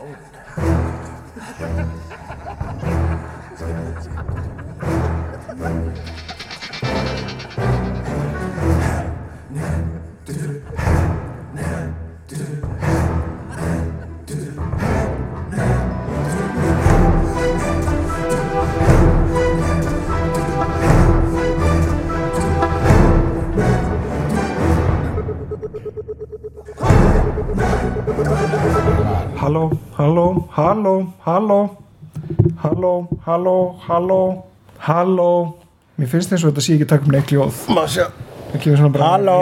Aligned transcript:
Halló, 0.00 0.16
halló, 31.40 31.60
halló 32.62 32.92
Halló, 33.24 33.56
halló, 33.88 34.20
halló. 34.86 35.30
Mér 35.96 36.08
finnst 36.08 36.32
eins 36.32 36.44
og 36.44 36.50
þetta 36.52 36.62
sé 36.64 36.72
ekki 36.76 36.86
takk 36.88 37.02
um 37.08 37.12
neitt 37.14 37.30
ljóð 37.34 37.52
Það 37.66 37.78
Halló. 39.00 39.40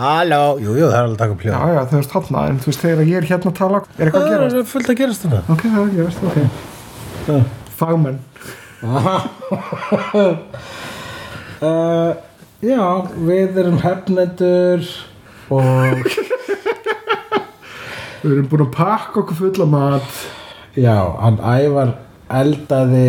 Halló. 0.00 0.42
Jú, 0.62 0.70
jú, 0.78 0.84
það 0.86 0.94
er 0.94 1.02
alveg 1.02 1.14
að 1.16 1.22
taka 1.22 1.32
upp 1.34 1.42
Já, 1.44 1.56
já, 1.74 1.80
þau 1.90 1.96
veist 1.98 2.12
hallna 2.14 2.40
En 2.50 2.58
þú 2.62 2.66
veist, 2.70 2.82
þegar 2.84 3.08
ég 3.10 3.16
er 3.18 3.26
hérna 3.30 3.48
að 3.50 3.58
tala 3.58 3.78
Er 3.98 4.04
eitthvað 4.06 4.20
að 4.20 4.20
Það 4.20 4.30
gerast? 4.36 4.56
er 4.60 4.64
fullt 4.70 4.90
að 4.92 4.98
gerast 5.00 5.22
þetta 5.26 5.40
Ok, 5.50 5.62
það 5.66 5.80
er 5.80 5.82
að 5.82 5.96
gerast, 5.98 6.20
ok. 6.30 6.38
Fagmenn. 7.80 8.18
Uh, 11.60 12.16
Já, 12.64 13.04
við 13.20 13.58
erum 13.60 13.76
hefnendur 13.82 14.80
og 15.52 16.00
Við 18.22 18.30
erum 18.32 18.46
búin 18.48 18.64
að 18.64 18.70
pakka 18.78 19.20
okkur 19.20 19.36
fulla 19.42 19.66
mat 19.68 20.08
já, 20.80 20.96
hann 21.20 21.38
ævar 21.44 21.94
eldaði 22.40 23.06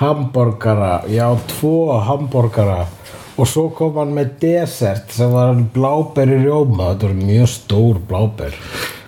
hamborgara, 0.00 1.02
já, 1.10 1.26
tvo 1.50 1.98
hamborgara. 2.06 2.86
Og 3.40 3.48
svo 3.48 3.68
kom 3.72 3.96
hann 3.96 4.12
með 4.16 4.34
desert 4.42 5.12
sem 5.14 5.30
var 5.32 5.54
hann 5.54 5.68
bláberi 5.74 6.42
rjóma, 6.42 6.92
þetta 6.92 7.08
var 7.08 7.20
mjög 7.22 7.52
stór 7.54 8.02
bláber. 8.08 8.58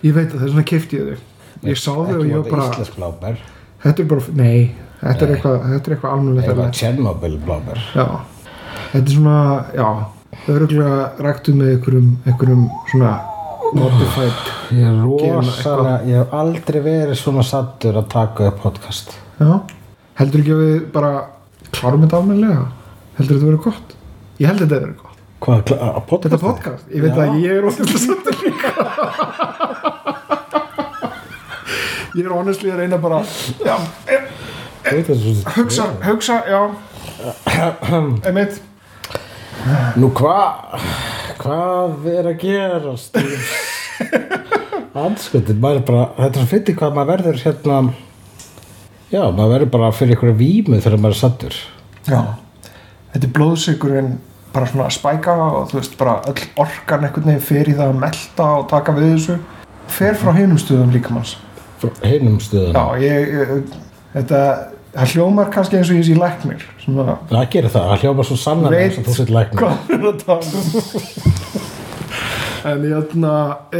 Ég 0.02 0.16
veit 0.16 0.30
að 0.30 0.38
það 0.38 0.46
er 0.46 0.54
svona 0.54 0.70
kefti 0.72 0.98
ég 0.98 1.10
þau 1.12 1.28
Ég 1.62 1.78
sá 1.78 1.92
þau 1.92 2.16
og 2.16 2.24
ég 2.26 2.40
var 2.40 2.48
bara 2.48 2.70
íslensk 2.70 2.96
bláber. 2.96 3.42
Þetta 3.82 4.02
er 4.02 4.08
bara, 4.10 4.32
nei 4.38 4.56
Þetta 5.02 5.24
er 5.26 5.32
eitthvað, 5.34 5.54
þetta 5.66 5.90
er 5.90 5.94
eitthvað 5.96 6.12
almennilegt 6.14 6.46
eitthvað 6.46 6.60
erlent. 6.62 6.78
Chernobyl 6.78 7.36
bláber. 7.42 7.80
Já, 7.98 8.04
þetta 8.92 9.02
er 9.02 9.14
svona, 9.16 9.38
já. 9.74 9.88
Öruglega 10.52 10.98
ræktu 11.26 11.54
með 11.58 11.72
einhverjum, 11.74 12.10
einhverjum 12.26 12.62
svona 12.90 13.14
modified 13.76 14.50
ég 14.72 14.84
er 14.88 14.98
rosalega, 15.04 15.94
ég 16.08 16.18
hef 16.20 16.34
aldrei 16.36 16.80
verið 16.84 17.16
svona 17.20 17.44
sattur 17.46 17.98
að 18.00 18.08
taka 18.12 18.50
upp 18.50 18.60
podcast. 18.64 19.14
Já, 19.40 19.52
heldur 20.20 20.42
ekki 20.42 20.54
að 20.54 20.62
við 20.62 20.76
bara 20.94 21.12
klárum 21.72 22.04
þetta 22.04 22.20
almennilega? 22.20 22.66
Heldur 23.18 23.38
þetta 23.38 23.48
verið 23.50 23.62
gott? 23.66 23.96
Ég 24.40 24.50
held 24.50 24.64
þetta 24.64 24.78
verið 24.78 24.96
gott. 25.02 25.18
Hvað, 25.42 25.72
að 25.74 26.00
podcast? 26.08 26.28
Þetta 26.28 26.42
podcast, 26.46 26.84
ég 26.94 27.02
veit 27.02 27.16
Já. 27.16 27.22
að 27.24 27.40
ég 27.42 27.52
er 27.58 27.64
óttast 27.66 27.98
sattur 28.06 28.34
líka. 28.46 28.70
Ég 32.12 32.26
er 32.26 32.32
honestly 32.36 32.68
að 32.68 32.82
reyna 32.82 32.98
bara 33.00 33.22
Já, 33.64 33.76
hugsa, 35.56 35.86
hugsa, 36.04 36.36
já. 36.44 36.60
Einmitt 38.28 38.60
Nú 40.00 40.08
hvað 40.16 40.80
hvað 41.42 42.08
er 42.12 42.30
að 42.32 42.40
gerast 42.42 43.18
Anskotin, 44.92 45.60
maður 45.62 45.78
er 45.80 45.84
bara 45.86 46.02
þetta 46.18 46.32
er 46.32 46.40
svo 46.40 46.50
fyndi 46.50 46.74
hvað 46.78 46.96
maður 46.96 47.12
verður 47.12 47.38
hérna 47.46 47.76
já, 49.12 49.22
maður 49.22 49.52
verður 49.54 49.70
bara 49.76 49.92
fyrir 49.96 50.16
ykkur 50.16 50.34
vímu 50.40 50.80
þegar 50.80 51.00
maður 51.00 51.14
er 51.16 51.20
sattur 51.22 51.58
Já, 52.02 52.20
þetta 53.14 53.28
er 53.28 53.34
blóðsigurinn 53.38 54.12
bara 54.52 54.68
svona 54.68 54.88
að 54.88 54.96
spæka 54.98 55.36
og 55.46 55.70
þú 55.70 55.78
veist 55.78 55.96
bara 56.00 56.18
öll 56.28 56.48
orkan 56.60 57.06
veginn 57.06 57.40
fer 57.44 57.70
í 57.70 57.76
það 57.78 57.94
að 57.94 58.02
melta 58.02 58.48
og 58.58 58.66
taka 58.68 58.92
við 58.96 59.14
þessu. 59.14 59.38
Fer 59.92 60.18
frá 60.18 60.34
hinum 60.36 60.60
stöðum 60.60 60.92
líkamanns 60.92 61.36
frá 61.80 61.90
hinum 62.04 62.36
stöðum 62.42 62.76
Já, 62.76 62.84
ég, 63.00 63.32
ég 63.32 63.72
þetta 64.12 64.42
það 64.92 65.14
hljómar 65.14 65.48
kannski 65.52 65.78
eins 65.78 65.90
og 65.92 65.98
ég 65.98 66.06
sé 66.06 66.16
læknir 66.18 66.64
svona 66.82 67.16
það 67.30 67.46
gerir 67.54 67.72
það, 67.72 67.86
það 67.90 68.02
hljóma 68.04 68.26
svo 68.28 68.36
sannar 68.40 68.74
Veit 68.74 68.82
eins 68.84 68.98
og 69.00 69.04
þú 69.06 69.12
sitt 69.16 69.32
læknir. 69.32 69.60
Um. 69.62 69.70
En 72.62 72.84
ég 72.86 72.92
ætla 72.94 73.30
e, 73.74 73.78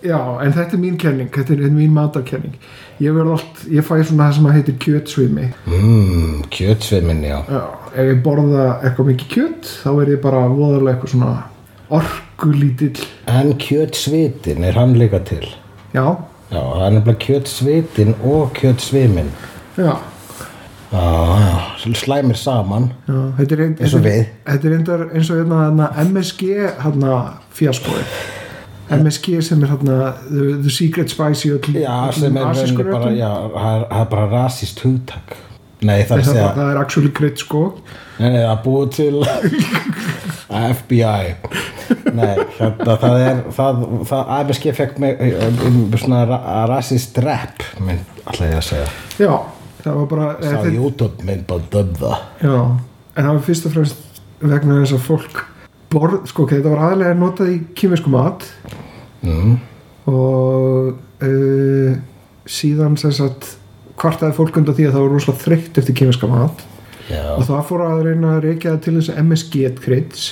já, 0.00 0.16
en 0.40 0.54
þetta 0.56 0.72
er 0.78 0.80
mín 0.80 0.94
kenning 1.00 1.28
þetta 1.28 1.52
er, 1.52 1.58
þetta 1.60 1.68
er 1.68 1.74
mín 1.76 1.92
matarkenning. 1.92 2.54
Ég 3.04 3.12
verð 3.14 3.34
allt, 3.34 3.60
ég 3.68 3.84
fæ 3.84 3.98
svona 3.98 4.28
það 4.30 4.38
sem 4.38 4.48
að 4.48 4.56
heitir 4.56 4.78
kjötsvimi. 4.84 5.44
Mm, 5.68 6.38
kjötsveimin, 6.54 7.20
já. 7.28 7.36
Já, 7.52 7.60
ef 7.92 8.08
ég 8.08 8.22
borða 8.24 8.64
eitthvað 8.78 9.10
mikið 9.12 9.28
kjött 9.34 9.68
þá 9.82 9.90
er 9.92 10.14
ég 10.14 10.22
bara 10.24 10.40
voðalega 10.48 10.94
eitthvað 10.94 11.12
svona 11.12 11.34
orkulítill. 12.00 13.04
En 13.28 13.52
kjötsvitin, 13.60 14.64
er 14.64 14.80
hann 14.80 14.96
líka 14.98 15.20
til? 15.28 15.44
Já, 15.92 16.06
já, 16.48 16.62
það 16.62 16.86
er 16.88 16.96
nefnilega 16.96 17.24
kjötsvitin 17.26 18.16
og 18.24 18.56
kjötsveimin 18.56 19.30
já, 19.78 19.92
já, 20.92 21.94
slæmir 21.94 22.36
saman. 22.40 22.90
Já 23.08 23.18
þetta 23.38 23.54
er, 23.56 23.62
ein, 23.66 23.76
Eins 23.80 23.94
og 23.94 24.04
við. 24.06 24.24
þetta 24.46 24.68
er 24.68 24.74
reyndar 24.76 25.06
eins 25.12 25.30
og 25.30 25.40
hérna, 25.42 25.62
hérna 25.68 25.88
MSG 26.08 26.48
hérna 26.84 27.18
fjaskói 27.58 28.02
MSG 28.98 29.42
sem 29.44 29.62
er 29.62 29.68
hérna 29.74 29.98
the, 30.30 30.62
the 30.62 30.70
Secret 30.72 31.10
Spicy 31.12 31.50
öll- 31.52 31.74
já, 31.76 31.98
sem 32.16 32.36
er 32.36 32.88
bara, 32.88 33.12
já, 33.12 33.32
það 33.52 33.84
er, 34.00 34.08
bara 34.14 34.26
rasist 34.32 34.80
hugtak. 34.84 35.36
Nei, 35.84 36.00
það 36.08 36.24
það, 36.24 36.38
að 36.42 36.54
það, 36.56 36.70
er 36.72 36.78
actually 36.80 37.10
greitt 37.14 37.38
sko. 37.38 37.60
Nei, 38.18 38.30
nei, 38.32 38.40
það 38.42 38.62
búið 38.64 38.88
til 38.96 39.20
FBI 40.78 41.26
Nei, 42.16 42.32
hérna, 42.56 42.96
það 42.98 43.20
er 43.20 43.42
það, 43.54 43.84
það 44.08 44.32
AMSG 44.38 44.72
fekk 44.80 44.98
mig 45.04 45.20
um, 45.28 45.60
um, 45.68 45.78
svona 46.00 46.24
ra 46.28 46.40
racist 46.72 47.20
rap 47.22 47.62
alltaf 47.78 48.42
ég 48.48 48.56
að 48.58 48.66
segja. 48.66 48.88
Já, 49.20 49.32
það 49.84 49.94
var 50.00 50.06
bara 50.12 50.28
Sá 50.42 50.48
þetta- 50.56 50.74
YouTube 50.74 51.24
mynd 51.28 51.46
bara 51.48 51.70
döfða 51.72 52.12
já, 52.42 52.56
en 53.16 53.24
það 53.24 53.32
var 53.32 53.44
fyrst 53.48 53.66
og 53.68 53.74
fremst 53.76 54.20
vegna 54.40 54.80
þess 54.82 54.96
að 54.98 55.06
fólk 55.06 55.44
borð, 55.92 56.18
sko, 56.28 56.44
ok, 56.44 56.56
þetta 56.58 56.72
var 56.74 56.84
aðlega 56.92 57.14
notað 57.18 57.52
í 57.54 57.58
kýmisku 57.74 58.10
mat. 58.12 58.44
Mm. 59.24 59.54
og 60.06 60.98
uh, 61.26 61.94
síðan 62.48 62.94
sem 63.00 63.12
sagt 63.16 63.56
kvartaði 63.98 64.36
fólk 64.36 64.60
undan 64.60 64.76
því 64.76 64.86
að 64.86 64.92
það 64.94 65.02
var 65.04 65.14
rosalega 65.16 65.42
þreytt 65.42 65.80
eftir 65.82 65.96
kemiska 65.98 66.28
mat. 66.30 66.60
Já, 67.08 67.24
og 67.34 67.42
það 67.48 67.64
fór 67.70 67.82
að 67.86 68.02
reyna 68.04 68.34
að 68.36 68.44
reykja 68.44 68.74
það 68.74 68.82
til 68.84 68.94
þess 68.98 69.10
að 69.10 69.18
MSG 69.24 69.64
krits 69.82 70.26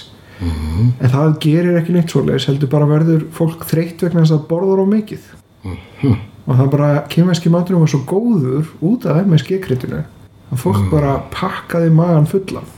en 0.45 1.09
það 1.09 1.31
gerir 1.41 1.79
ekki 1.81 1.95
neitt 1.95 2.13
svoleiðis 2.13 2.47
heldur 2.51 2.69
bara 2.69 2.89
verður 2.91 3.23
fólk 3.33 3.63
þreytt 3.71 4.03
vegna 4.05 4.21
þess 4.21 4.35
að 4.35 4.43
það 4.43 4.49
borður 4.51 4.83
á 4.85 4.87
mikið 4.91 5.31
og 6.47 6.55
það 6.55 6.71
bara 6.77 6.91
kemiski 7.11 7.51
maturinn 7.51 7.83
var 7.83 7.91
svo 7.91 8.03
góður 8.07 8.71
út 8.87 9.07
af 9.11 9.19
MSG 9.27 9.59
kritinu 9.65 10.05
að 10.53 10.63
fólk 10.63 10.87
bara 10.93 11.19
pakkaði 11.35 11.91
magan 11.95 12.29
fullan 12.31 12.69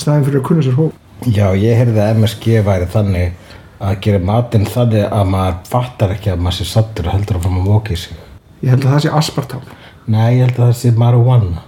staðin 0.00 0.26
fyrir 0.26 0.40
að 0.40 0.46
kunna 0.48 0.64
sér 0.64 0.78
hóp. 0.78 0.96
Já, 1.28 1.52
ég 1.52 1.76
heyrði 1.76 2.00
að 2.00 2.22
MSG 2.22 2.62
væri 2.64 2.88
þannig 2.94 3.48
að 3.80 3.98
gera 4.04 4.20
matinn 4.24 4.66
þannig 4.68 5.06
að 5.08 5.30
maður 5.34 5.58
fattar 5.68 6.14
ekki 6.16 6.32
að 6.32 6.42
maður 6.46 6.58
sé 6.58 6.68
sattur 6.70 7.08
og 7.08 7.16
heldur 7.16 7.36
að 7.36 7.46
fara 7.46 7.60
að 7.60 7.68
móka 7.68 7.92
í 7.92 8.00
sig. 8.00 8.22
Ég 8.60 8.72
held 8.74 8.84
að 8.84 8.94
það 8.94 9.04
sé 9.04 9.12
aspartam 9.20 9.68
Nei, 10.10 10.40
ég 10.40 10.48
held 10.48 10.56
að 10.56 10.64
það 10.64 10.78
sé 10.80 10.90
marijuana. 10.96 11.62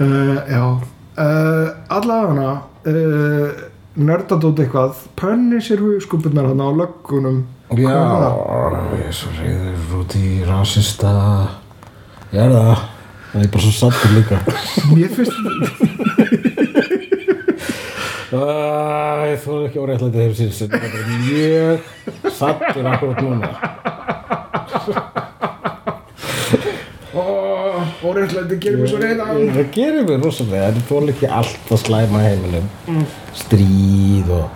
Uh, 0.00 0.36
já. 0.54 0.64
Uh, 1.20 1.66
allavega 1.94 2.50
uh, 2.90 3.69
nördadótt 3.98 4.58
eitthvað 4.62 5.00
pönni 5.18 5.58
sér 5.64 5.80
hugskupurnar 5.82 6.46
hann 6.50 6.62
á 6.62 6.68
löggunum. 6.70 7.42
Já, 7.70 7.98
ég 8.98 9.06
er 9.06 9.14
svo 9.14 9.30
reyður 9.38 10.00
út 10.02 10.14
í 10.18 10.42
rasista. 10.46 11.12
Ég 12.34 12.42
er 12.46 12.54
það. 12.54 12.86
Það 13.30 13.42
er 13.44 13.50
bara 13.54 13.62
svo 13.66 13.74
sattur 13.78 14.10
líka. 14.16 14.36
Mér 14.90 15.10
finnst 15.14 15.36
Æ, 18.30 18.34
Ég 19.30 19.40
þóður 19.42 19.64
ekki 19.68 19.80
óreittlega 19.82 20.14
þegar 20.14 20.34
síðan 20.38 20.54
sem 20.54 20.68
það 20.70 20.82
er 20.86 21.04
mjög 21.26 21.78
sattur 22.36 22.86
akkurat 22.90 23.20
núna 23.24 23.48
óreiflega 28.10 28.58
gerir 28.64 28.78
mér 28.80 28.90
svo 28.92 29.00
reyðan 29.02 29.52
Það 29.56 29.68
gerir 29.76 30.08
mér 30.08 30.24
rosalega. 30.24 30.70
Er 30.70 30.82
þóður 30.88 31.12
ekki 31.14 31.28
allt 31.40 31.70
að 31.70 31.82
slæma 31.84 32.24
heiminum. 32.24 32.66
Stríð 33.40 34.28
og, 34.36 34.46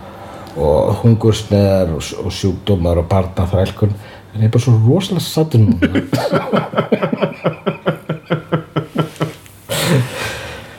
og 0.58 0.92
hungursneðar 1.02 1.88
og, 1.96 2.02
og 2.24 2.30
sjúkdómar 2.34 3.00
og 3.02 3.08
barnaþrælkun. 3.12 3.94
En 4.34 4.42
ég 4.42 4.48
er 4.48 4.54
bara 4.54 4.64
svo 4.66 4.74
rosalega 4.82 5.24
sattur 5.24 5.60
núna. 5.64 6.04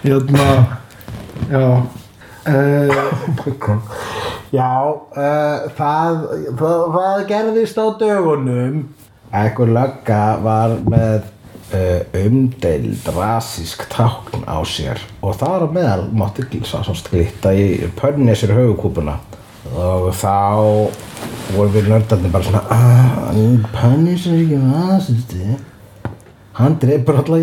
Hérna 0.05 0.77
já 1.49 1.81
uh, 2.47 2.91
Já, 4.53 4.71
uh, 5.17 5.65
það, 5.75 6.19
það, 6.59 6.83
það 6.93 7.23
gerðist 7.27 7.79
á 7.81 7.85
dögunum. 7.99 8.75
Ekkur 9.35 9.71
lögga 9.73 10.19
var 10.45 10.77
með 10.85 11.25
umdeild 12.25 13.07
rasísk 13.15 13.85
tákn 13.93 14.45
á 14.47 14.57
sér 14.67 15.01
og 15.21 15.37
það 15.39 15.65
á 15.65 15.67
meðal 15.77 16.03
mátti 16.15 16.45
glitta 17.11 17.53
í 17.53 17.67
pönni 17.99 18.35
sér 18.37 18.55
höfukúpuna 18.57 19.17
og 19.75 20.11
þá 20.13 20.35
voru 21.55 21.69
við 21.73 21.89
nördarnir 21.91 22.31
bara 22.33 22.43
svona 22.43 22.63
"Ah, 22.69 23.31
pönni 23.75 24.17
sér 24.17 24.41
ekki 24.41 24.59
rasisti 24.61 25.55
hann 26.59 26.77
dreipur 26.79 27.17
alltaf 27.19 27.39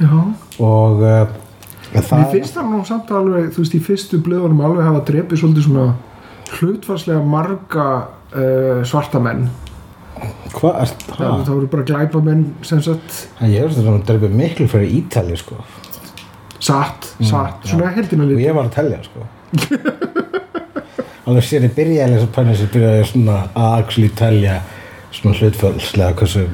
Já. 0.00 0.12
og 0.58 1.02
uh, 1.02 1.26
það 1.94 2.18
Mér 2.18 2.30
finnst 2.32 2.56
það 2.56 2.70
nú 2.72 2.82
samt 2.84 3.10
alveg, 3.14 3.52
þú 3.54 3.62
veist, 3.62 3.76
í 3.76 3.80
fyrstu 3.80 4.18
blöðunum 4.24 4.64
alveg 4.66 4.84
hafa 4.88 5.04
drepið 5.06 5.40
svolítið 5.40 5.66
svona 5.68 5.86
hlutfarslega 6.56 7.22
marga 7.22 7.86
uh, 8.34 8.82
svarta 8.84 9.20
menn. 9.22 9.46
Hvað 10.56 10.78
er 10.82 10.92
Það, 10.92 11.16
það? 11.16 11.40
það 11.46 11.52
voru 11.54 11.68
bara 11.74 11.86
glæpa 11.90 12.22
menn 12.26 12.44
sem 12.66 12.80
sagt. 12.84 13.18
Ég 13.44 13.66
veist 13.66 13.80
að 13.82 13.88
það 13.90 13.98
dreipur 14.10 14.36
miklu 14.40 14.66
fyrir 14.72 14.94
Ítali 15.00 15.36
sko. 15.40 15.58
Satt, 16.66 17.10
satt, 17.20 17.66
svona 17.68 17.92
heldina 17.94 18.24
og 18.24 18.30
lítið. 18.32 18.44
ég 18.46 18.56
var 18.56 18.68
að 18.70 18.76
telja 18.78 19.02
sko. 19.04 19.26
Alveg 21.26 21.42
sér 21.46 21.64
ég 21.66 21.72
byrjaði 21.74 22.04
að 22.06 22.12
lesa 22.14 22.28
pönni 22.36 22.54
sem 22.56 22.68
byrjaði 22.72 23.06
svona 23.10 23.36
að 23.58 23.72
actually 23.80 24.10
telja 24.18 24.58
svona 25.16 25.38
hlutfölslega 25.40 26.14
hversu 26.20 26.44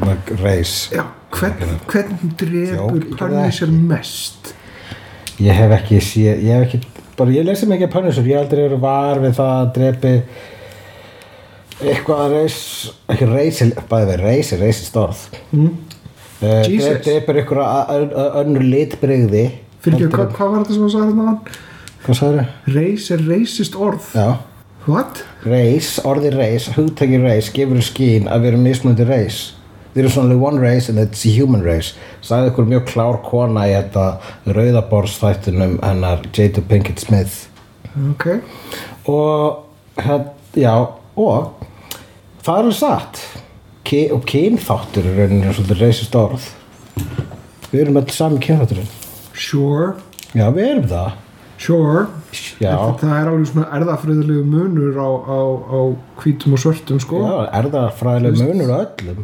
reis. 0.41 0.73
Já, 0.95 1.03
hvern, 1.37 1.77
hvern 1.91 2.17
það 2.39 3.19
Punisher 3.21 3.73
mest? 3.75 4.55
ég 5.43 5.57
hef 5.59 5.73
ekki 5.75 5.99
sé, 6.05 6.25
ég 6.39 6.53
hef 6.55 6.67
ekki 6.69 6.81
bara 7.19 7.33
ég 7.35 7.45
lesi 7.47 7.67
mikið 7.69 7.91
Punisher, 7.93 8.27
ég 8.29 8.39
aldrei 8.41 8.63
verið 8.67 8.83
var 8.85 9.21
við 9.23 9.33
það 9.39 9.53
að 9.59 9.71
drepi 9.79 10.13
eitthvað 11.91 12.21
að 12.27 12.33
reis 12.37 12.59
ekki 13.09 13.27
reis, 13.33 13.61
bæði 13.91 14.07
við 14.13 14.23
reis 14.23 14.53
er 14.53 14.59
reis 14.67 14.81
storð 14.87 15.23
Mm. 15.53 15.69
uh, 16.43 16.63
Jesus. 16.69 17.03
drepur 17.05 17.41
ykkur 17.43 17.61
önnur 18.43 18.63
litbrigði 18.65 19.45
Fyrir 19.83 19.99
Heldur- 19.99 20.13
hvað, 20.17 20.33
hvað 20.37 20.51
var 20.53 20.59
þetta 20.63 20.75
sem 20.75 20.83
þú 20.83 20.91
sagði 20.95 21.15
þetta? 21.19 21.59
hvað 22.05 22.19
sagður 22.21 22.75
Reis 22.75 23.11
er 23.11 23.19
reisist 23.29 23.75
orð. 23.77 24.09
já 24.15 24.37
What? 24.87 25.25
Reis, 25.47 26.01
orðið 26.05 26.35
reis, 26.37 26.65
hugtæki 26.75 27.19
reis 27.23 27.51
gefur 27.55 27.79
skín 27.87 28.27
að 28.27 28.41
vera 28.49 28.57
mismunandi 28.57 29.07
reis 29.09 29.53
There 29.95 30.07
is 30.09 30.17
only 30.17 30.35
one 30.37 30.59
race 30.59 30.89
and 30.89 30.99
it's 30.99 31.25
a 31.27 31.29
human 31.29 31.63
race 31.63 31.93
sagði 32.23 32.51
ykkur 32.51 32.67
mjög 32.71 32.87
klár 32.89 33.19
kona 33.23 33.67
í 33.69 33.75
þetta 33.77 34.07
rauðaborstættunum 34.83 35.79
hennar 35.83 36.23
Jada 36.35 36.63
Pinkett 36.63 36.99
Smith 37.01 37.47
Ok. 38.11 38.27
og 39.07 39.65
hér, 40.01 40.25
já, 40.57 40.73
og 41.17 41.53
það 42.43 42.53
er 42.55 42.63
alveg 42.63 42.79
satt. 42.79 43.23
Ki, 43.87 44.03
og 44.15 44.23
kynþáttur 44.31 45.07
er 45.11 45.19
rauninni 45.19 45.53
svolítið 45.57 45.83
reisist 45.83 46.15
orð. 46.19 46.45
Við 47.73 47.81
erum 47.85 47.99
öll 48.03 48.09
sami 48.15 48.39
kynþátturinn. 48.45 48.91
Sure. 49.33 49.93
já, 50.37 50.47
við 50.55 50.69
erum 50.71 50.89
það. 50.91 51.13
Sure. 51.63 52.07
já, 52.61 52.73
Það 52.99 53.13
er 53.17 53.29
alveg 53.31 53.51
svona 53.53 53.69
erðafröðulegu 53.77 54.43
munur 54.51 54.97
á, 54.99 55.11
á, 55.23 55.39
á 55.71 55.79
hvítum 56.23 56.57
og 56.57 56.63
svörtum, 56.63 56.99
sko. 57.03 57.21
já 57.23 57.37
er 57.59 57.69
það 57.75 57.93
fræðileg 58.01 58.43
munur 58.43 58.73
á 58.75 58.79
öllum. 58.87 59.23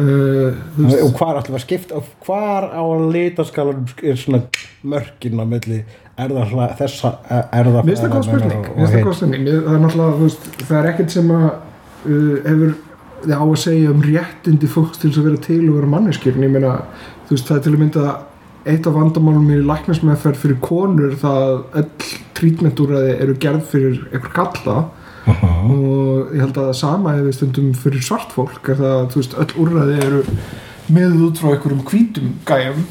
Uh, 0.00 0.54
og 1.02 1.16
hvar 1.18 1.40
ætlum 1.40 1.56
við 1.56 1.58
að 1.58 1.64
skipta 1.64 1.96
og 1.98 2.06
hvar 2.24 2.68
á 2.70 2.82
litaskalanum 3.10 3.88
er 4.06 4.20
svona 4.20 4.38
mörkin 4.86 5.42
á 5.42 5.44
milli 5.50 5.80
er 6.14 6.30
það 6.30 6.52
hla- 6.54 6.68
þessa 6.78 7.10
er 7.26 7.70
það 7.74 7.88
Mér 7.88 7.98
finnst 7.98 8.04
það 8.04 9.34
er 9.34 9.82
náttúrulega, 9.82 10.14
þú 10.14 10.22
veist, 10.28 10.46
það 10.62 10.76
er 10.78 10.88
ekkert 10.92 11.16
sem 11.16 11.32
að 11.34 11.48
hefur 12.04 12.74
þið 13.20 13.36
á 13.36 13.44
að 13.44 13.58
segja 13.60 13.92
um 13.92 14.02
réttindi 14.04 14.68
fólks 14.70 15.00
til 15.02 15.12
að 15.12 15.26
vera 15.28 15.42
til 15.44 15.62
og 15.68 15.76
vera 15.76 15.92
manneskjörn 15.94 16.46
ég 16.46 16.54
meina, 16.54 16.76
þú 17.28 17.36
veist, 17.36 17.48
það 17.48 17.58
er 17.58 17.64
til 17.66 17.72
að 17.74 17.82
mynda 17.82 18.04
eitt 18.70 18.86
af 18.88 18.96
vandamálum 18.96 19.50
í 19.52 19.58
læknismeðferð 19.64 20.40
fyrir 20.40 20.58
konur 20.64 21.14
það 21.20 21.42
að 21.42 21.60
öll 21.80 22.08
trítmentúræði 22.36 23.12
eru 23.24 23.36
gerð 23.40 23.68
fyrir 23.72 24.00
einhver 24.10 24.34
kalla 24.36 24.78
og 25.30 26.32
ég 26.32 26.40
held 26.40 26.56
að 26.56 26.70
það 26.70 26.78
sama 26.80 27.14
hefur 27.16 27.36
stundum 27.36 27.74
fyrir 27.76 28.04
svart 28.04 28.32
fólk 28.32 28.72
er 28.72 28.80
það 28.80 28.94
að, 28.96 29.06
þú 29.12 29.20
veist, 29.20 29.36
öll 29.44 29.64
úrræði 29.64 29.98
eru 30.06 30.22
miðuð 30.90 31.26
út 31.28 31.40
frá 31.40 31.52
einhverjum 31.52 31.84
hvítum 31.88 32.32
gæjum 32.48 32.82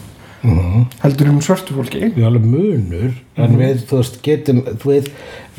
heldur 1.03 1.31
um 1.33 1.39
svörtu 1.43 1.75
fólki? 1.75 2.11
Við 2.15 2.27
alveg 2.27 2.45
munur 2.47 3.15
en 3.39 3.57
við, 3.59 3.81
þú 3.89 3.99
veist, 3.99 4.19
getum 4.23 4.61
við, 4.85 5.09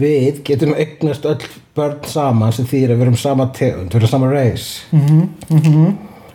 við 0.01 0.41
getum 0.47 0.73
eignast 0.73 1.27
öll 1.29 1.41
börn 1.77 1.99
saman 2.09 2.55
sem 2.57 2.69
þýr 2.69 2.95
að 2.95 3.01
við 3.01 3.07
erum 3.07 3.19
sama 3.21 3.51
tegund, 3.57 3.93
við 3.93 4.01
erum 4.01 4.13
sama 4.15 4.31
reis 4.33 4.69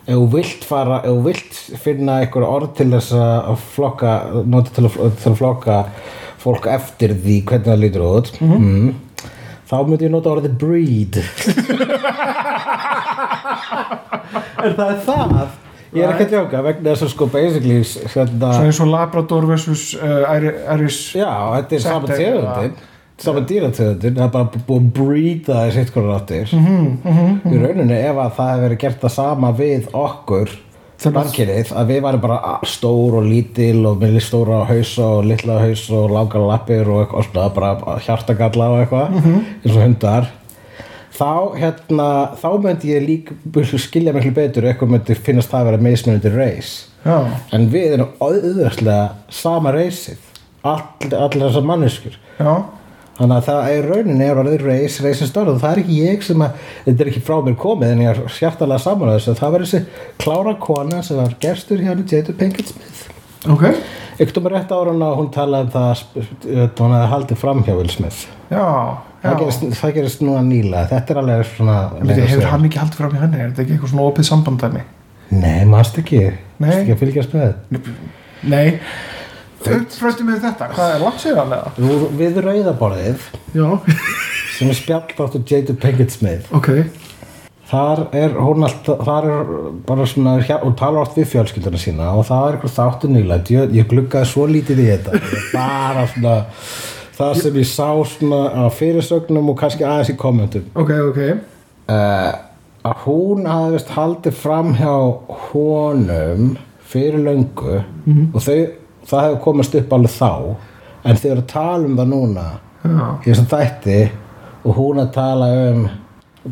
ef 0.06 0.14
þú 0.14 0.28
vilt 0.36 0.66
fara 0.68 1.00
ef 1.02 1.10
þú 1.10 1.24
vilt 1.24 1.58
finna 1.82 2.20
einhver 2.22 2.46
orð 2.46 2.76
til 2.78 2.88
þess 2.92 3.16
að 3.18 3.58
flokka 3.74 4.12
nota 4.46 4.76
til 4.76 4.86
að, 4.86 5.00
til 5.18 5.32
að 5.32 5.38
flokka 5.40 5.80
fólk 6.46 6.70
eftir 6.70 7.16
því 7.18 7.40
hvernig 7.48 7.66
það 7.66 7.82
lítur 7.82 8.06
út 8.06 8.30
mm. 8.38 8.88
þá 9.66 9.76
myndi 9.82 10.06
ég 10.06 10.14
nota 10.14 10.34
orðið 10.36 10.58
breed. 10.62 11.18
En 14.62 14.76
það 14.78 14.90
er 14.92 15.00
það 15.08 15.65
ég 15.94 16.02
er 16.02 16.10
ekki 16.14 16.24
að 16.26 16.34
djóka 16.34 16.62
vegna 16.66 16.90
þess 16.94 17.02
að 17.06 17.12
sko 17.14 17.26
basically 17.26 17.78
hérna, 18.14 18.52
Svo 18.56 18.64
eins 18.66 18.80
og 18.80 18.88
Labrador 18.90 19.46
versus 19.46 19.94
uh, 19.94 20.34
Iri- 20.36 20.58
Irish 20.74 21.16
Já, 21.16 21.30
þetta 21.56 21.74
er 21.76 21.80
sama 21.86 22.06
Settir, 22.06 22.26
tegundin 22.26 22.72
sama 23.18 23.40
dýrategundin, 23.48 24.14
það 24.18 24.24
er 24.26 24.32
bara 24.34 24.62
búið 24.66 24.80
að 24.82 24.88
breeda 24.98 25.54
þessi 25.64 25.78
eitt 25.80 25.92
konar 25.94 26.18
áttir. 26.18 26.50
Mhm, 26.52 27.38
í 27.48 27.60
rauninni 27.62 27.96
ef 27.96 28.18
að 28.20 28.32
það 28.36 28.50
hefur 28.50 28.64
verið 28.66 28.80
gert 28.82 29.00
það 29.06 29.14
sama 29.14 29.52
við 29.56 29.86
okkur 29.96 30.50
Þannig 30.96 31.38
að- 31.72 31.88
við 31.88 31.98
varum 32.04 32.20
bara 32.20 32.58
stór 32.64 33.16
og 33.18 33.24
lítil 33.28 33.84
og 33.86 33.98
með 34.00 34.14
stóra 34.24 34.62
hausa 34.68 35.02
og 35.18 35.24
litla 35.28 35.58
hausa 35.60 35.92
og 35.94 36.10
langar 36.10 36.40
lappir 36.48 36.88
og 36.88 37.02
eitthvað 37.12 37.54
bara 37.54 37.98
hjartagalla 38.00 38.68
og 38.70 38.78
eitthvað 38.84 39.10
Mhm. 39.10 39.40
eins 39.64 39.76
og 39.76 39.82
hundar 39.82 40.28
þá 41.16 41.56
hérna 41.56 42.10
þá 42.40 42.48
myndi 42.62 42.92
ég 42.92 43.06
líka 43.06 43.78
skilja 43.80 44.14
miklu 44.16 44.34
betur 44.36 44.66
ef 44.66 44.74
eitthvað 44.74 44.94
myndi 44.94 45.18
finnast 45.18 45.50
það 45.52 45.62
að 45.62 45.70
vera 45.70 45.86
mismunandi 45.88 46.32
reis 46.36 46.76
Já, 47.06 47.18
en 47.54 47.68
við 47.70 47.92
erum 47.96 48.14
auðvörslega 48.18 49.12
sama 49.30 49.70
reysið 49.74 50.18
all, 50.66 50.82
allir 51.12 51.44
þessar 51.46 51.66
manneskjur. 51.68 52.16
Já, 52.40 52.52
þannig 53.16 53.36
að 53.36 53.46
það 53.48 53.68
er 53.72 53.88
rauninni 53.92 54.26
er 54.26 54.40
orðið 54.42 54.64
reys, 54.66 54.98
reysið 55.04 55.30
stórð 55.30 55.54
og 55.54 55.60
það 55.62 55.72
er 55.72 55.82
ekki 55.84 55.98
ég 56.02 56.24
sem 56.26 56.46
að 56.46 56.64
þetta 56.86 57.04
er 57.04 57.12
ekki 57.12 57.24
frá 57.28 57.36
mér 57.46 57.58
komið 57.62 57.94
en 57.94 58.02
ég 58.04 58.12
er 58.12 58.32
sjartalega 58.38 58.82
saman 58.82 59.12
að 59.12 59.20
þessu. 59.20 59.36
Það 59.40 59.54
var 59.54 59.66
þessi 59.66 59.82
klára 60.24 60.56
kona 60.66 61.02
sem 61.06 61.20
var 61.22 61.36
hjá 61.86 61.92
henni 61.92 62.08
Jada 62.10 62.34
Pinkett 62.36 62.72
Smith 62.74 63.15
ok. 63.54 63.64
Ykkur 64.16 64.40
um 64.40 64.48
rétt 64.52 64.72
ára 64.72 64.94
að 64.94 65.18
hún 65.18 65.28
talaði 65.34 65.66
um 65.66 65.72
það 65.74 65.88
að 65.90 66.80
hún 66.80 66.94
hefði 66.96 67.10
haldið 67.12 67.40
fram 67.42 67.62
hjá 67.66 67.74
já 68.50 68.66
það 69.22 69.40
gerist, 69.40 69.64
gerist 69.96 70.22
núna 70.24 70.42
nýla 70.46 70.84
þetta 70.90 71.14
er 71.14 71.20
alveg 71.22 71.48
svona 71.50 71.76
Hefur 72.16 72.48
hann 72.52 72.68
ekki 72.68 72.80
haldið 72.80 73.00
fram 73.02 73.16
í 73.16 73.22
henni? 73.22 73.40
Er 73.40 73.50
þetta 73.50 73.64
ekki 73.64 73.76
eitthvað 73.76 73.92
svona 73.92 74.06
opið 74.10 74.28
sambandæmi? 74.30 74.84
nei, 75.34 75.60
maður 75.68 76.02
ekki? 76.04 76.22
Nei. 76.62 76.72
ekki 76.76 76.94
að 76.94 77.02
fylgjast 77.02 77.36
með? 77.36 77.88
Nei. 78.46 78.66
Fröttu 79.66 80.26
með 80.28 80.44
þetta, 80.44 80.68
hvað 80.76 80.92
er 80.94 81.02
langt 81.02 81.22
sér 81.24 81.40
hann 81.40 81.56
eða? 81.56 81.72
Nú, 81.82 81.96
við 82.20 82.38
rauðaborðið 82.44 83.24
Já, 83.56 83.66
sem 84.54 84.70
er 84.70 84.78
spjallbáttur 84.78 85.42
Jada 85.48 85.74
Pinkett 85.82 86.14
Smith. 86.14 86.52
Ok 86.54 86.70
þar 87.66 88.02
er 88.14 88.36
hún 88.38 88.66
alltaf 88.66 89.00
þar 89.06 89.28
er 89.30 89.54
bara 89.86 90.06
svona 90.06 90.36
hún 90.62 90.76
talar 90.78 91.02
oft 91.02 91.18
við 91.18 91.30
fjölskylduna 91.32 91.80
sína 91.82 92.10
og 92.14 92.28
það 92.28 92.48
er 92.48 92.58
eitthvað 92.58 92.76
þáttu 92.76 93.10
nýlægt 93.12 93.52
ég, 93.54 93.72
ég 93.74 93.88
gluggaði 93.90 94.30
svo 94.30 94.46
lítið 94.50 94.84
í 94.84 94.90
þetta. 94.92 95.22
Bara 95.54 96.06
svona 96.12 96.36
það 97.16 97.40
sem 97.42 97.60
ég 97.62 97.70
sá 97.70 97.88
svona 98.12 98.42
á 98.52 98.64
fyrirsögnum 98.70 99.52
og 99.52 99.58
kannski 99.60 99.86
aðeins 99.86 100.12
í 100.12 100.18
kommentum. 100.20 100.68
Ok, 100.76 100.92
ok. 101.10 101.22
Uh, 101.86 102.30
að 102.86 103.02
hún 103.06 103.46
hafði 103.50 103.76
vist 103.76 103.92
haldið 103.96 104.38
fram 104.40 104.72
hjá 104.78 104.94
honum 105.48 106.56
fyrir 106.86 107.22
löngu 107.24 107.80
og 107.80 108.42
þau, 108.42 108.58
það 109.06 109.24
hefur 109.26 109.42
komast 109.42 109.74
upp 109.78 109.94
alveg 109.96 110.14
þá 110.14 110.32
en 111.06 111.18
þau 111.18 111.28
eru 111.30 111.42
að 111.42 111.50
tala 111.50 111.88
um 111.88 111.96
það 111.98 112.10
núna 112.12 112.46
Já, 112.86 113.06
í 113.22 113.26
þessum 113.26 113.48
þætti 113.50 114.00
og 114.66 114.76
hún 114.78 115.02
að 115.02 115.12
tala 115.16 115.48
um 115.66 115.86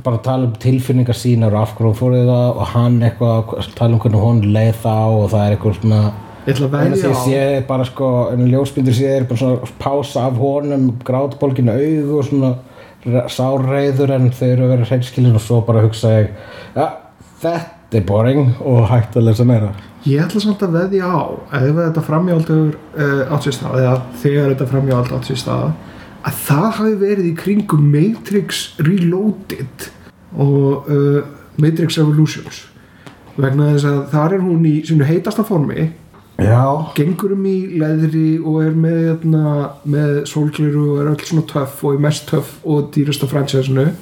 bara 0.02 0.18
tala 0.24 0.48
um 0.48 0.52
tilfinningar 0.60 1.16
sínar 1.18 1.54
og 1.54 1.62
af 1.62 1.74
hverju 1.76 1.90
hún 1.92 1.98
fór 1.98 2.16
í 2.16 2.22
það 2.26 2.60
og 2.60 2.68
hann 2.74 3.00
eitthvað 3.02 3.54
að 3.60 3.72
tala 3.78 3.94
um 3.94 4.02
hvernig 4.02 4.24
hún 4.24 4.44
leið 4.56 4.78
þá 4.82 4.94
og 5.06 5.26
það 5.32 5.44
er 5.46 5.56
eitthvað 5.56 5.78
svona 5.80 6.02
ég 6.44 6.52
ætla 6.54 6.66
að 6.68 6.74
eina 6.74 6.96
veðja 6.96 7.00
sem 7.02 7.14
á. 7.14 7.22
ég 7.30 7.54
sé 7.54 7.64
bara 7.68 7.88
sko 7.88 8.10
en 8.32 8.44
ljósmyndir 8.52 8.96
sé 8.98 9.12
er 9.14 9.26
bara 9.30 9.42
svona 9.42 9.72
pása 9.80 10.26
af 10.28 10.40
honum 10.42 10.90
grátbólginu 11.06 11.76
augu 11.78 12.18
og 12.18 12.28
svona 12.28 12.52
re- 13.06 13.24
sárreiður 13.32 14.14
en 14.16 14.30
þau 14.32 14.46
eru 14.50 14.66
að 14.66 14.74
vera 14.74 14.90
hreinskilin 14.90 15.38
og 15.38 15.44
svo 15.44 15.62
bara 15.64 15.84
hugsa 15.84 16.12
ég 16.18 16.30
ja, 16.76 16.90
þetta 17.44 18.00
er 18.00 18.06
boring 18.08 18.54
og 18.64 18.86
hægt 18.90 19.16
að 19.16 19.28
lesa 19.28 19.46
meira. 19.46 19.72
Ég 20.04 20.20
ætla 20.20 20.40
samt 20.42 20.62
að 20.66 20.74
veðja 20.76 21.08
á. 21.08 21.32
Ef 21.56 21.76
þetta 21.78 22.02
framhjáld 22.04 22.50
hefur 22.50 22.74
uh, 22.98 23.32
átt 23.32 23.46
sér 23.46 23.54
stað 23.56 23.76
eða 23.80 23.94
þegar 24.20 24.50
þetta 24.52 24.66
framhjáld 24.72 25.12
átt 25.16 25.28
sér 25.30 25.40
stað 25.40 25.68
að 26.24 26.38
það 26.46 26.68
hafi 26.78 26.94
verið 27.00 27.26
í 27.30 27.34
kringum 27.38 27.90
Matrix 27.92 28.62
Reloaded 28.80 29.90
og 30.40 30.88
uh, 30.90 31.20
Matrix 31.60 31.98
Revolutions. 32.00 32.64
Vegna 33.34 33.74
þess 33.74 33.90
að 33.90 34.00
þar 34.14 34.36
er 34.36 34.42
hún 34.44 34.64
í 34.68 34.74
sínu 34.86 35.06
heitasta 35.08 35.44
formi. 35.46 35.90
Já, 36.42 36.90
gengur 36.96 37.36
um 37.36 37.44
í 37.46 37.78
leðri 37.78 38.40
og 38.42 38.64
er 38.64 38.72
með, 38.74 38.96
hérna, 39.06 39.50
með 39.86 40.16
sólgliru 40.26 40.88
og 40.96 41.02
er 41.02 41.10
öll 41.12 41.20
svona 41.22 41.46
töff 41.50 41.84
og 41.84 41.94
er 41.94 42.02
mest 42.02 42.26
töff 42.30 42.56
og 42.66 42.88
dýrasta 42.94 43.28
fransæsinu 43.30 43.92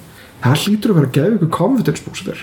það 0.43 0.63
hlýtur 0.63 0.93
að 0.93 0.97
vera 0.97 1.09
að 1.09 1.17
gefa 1.17 1.35
ykkur 1.37 1.51
confidence 1.53 2.05
booster. 2.05 2.41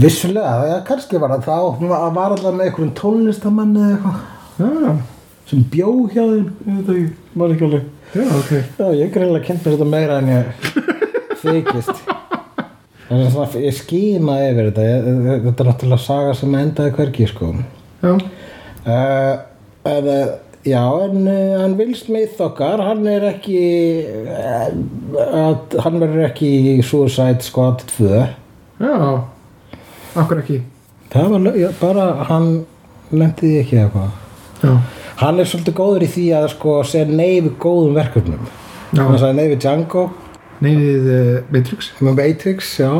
Vissulega, 0.00 0.54
já, 0.70 0.76
kannski 0.88 1.20
var 1.22 1.34
það 1.36 1.44
þá 1.46 1.58
Hún 1.78 1.92
var 1.92 2.14
var 2.16 2.34
alltaf 2.34 2.54
með 2.54 2.70
einhverjum 2.70 2.94
tónlistamann 2.98 3.76
eða 3.78 3.90
eitthvað. 3.92 4.22
Já, 4.58 4.96
sem 5.50 5.66
bjó 5.70 5.92
hjá 6.08 6.22
þeim. 6.22 6.48
Ég 6.64 6.80
veit 6.80 6.90
ekki, 6.94 7.04
maður 7.34 7.54
ekki 7.54 7.68
alveg 7.68 8.03
já, 8.14 8.24
ok. 8.38 8.52
Já, 8.78 8.86
ég 8.94 9.04
er 9.08 9.12
greinlega 9.14 9.44
kent 9.48 9.64
mér 9.64 9.76
þetta 9.76 9.88
meira 9.90 10.20
en 10.22 10.30
ég 10.32 10.44
þykist. 11.42 12.04
Er 13.14 13.26
svona, 13.30 13.48
ég 13.60 13.76
skýma 13.76 14.38
yfir 14.48 14.70
þetta. 14.70 14.86
Ég, 14.88 15.42
Þetta 15.44 15.64
er 15.64 15.68
náttúrulega 15.70 16.00
saga 16.06 16.32
sem 16.38 16.54
endaði 16.56 16.94
hvergi 16.96 17.28
sko. 17.30 17.52
Já, 18.04 18.14
uh, 18.14 19.34
en, 19.90 20.08
uh, 20.08 20.24
Já, 20.64 20.80
en 21.04 21.26
uh, 21.28 21.60
hann 21.60 21.76
Will 21.76 21.92
Smith 21.94 22.40
okkar 22.40 22.80
hann 22.80 23.04
er 23.04 23.26
ekki 23.34 23.58
uh, 24.08 24.70
að, 25.20 25.74
hann 25.84 25.98
verður 26.00 26.24
ekki 26.30 26.48
í 26.70 26.72
Suicide 26.80 27.44
Squad 27.44 27.84
2 27.90 28.08
já. 28.80 28.94
Okkur 30.16 30.40
ekki? 30.40 30.62
Það 31.12 31.34
var 31.34 31.58
já, 31.60 31.68
bara 31.82 32.06
hann 32.30 32.48
lentiði 33.12 33.60
ekki 33.60 33.76
eða 33.82 33.90
hvað 33.92 34.64
já, 34.64 34.72
Hann 35.20 35.38
er 35.38 35.46
svolítið 35.46 35.76
góður 35.78 36.04
í 36.06 36.10
því 36.10 36.26
að 36.40 36.48
sko 36.56 36.76
segja 36.90 37.06
nei 37.10 37.40
við 37.44 37.52
góðum 37.62 37.98
verkefnum. 37.98 38.46
Hann 38.94 39.18
sagði 39.18 39.34
nei 39.38 39.50
við 39.52 39.60
Django. 39.62 40.08
Neyðið 40.64 41.10
uh, 41.14 41.36
Matrix. 41.54 41.90
Með 42.00 42.16
Matrix, 42.18 42.70
já. 42.80 42.90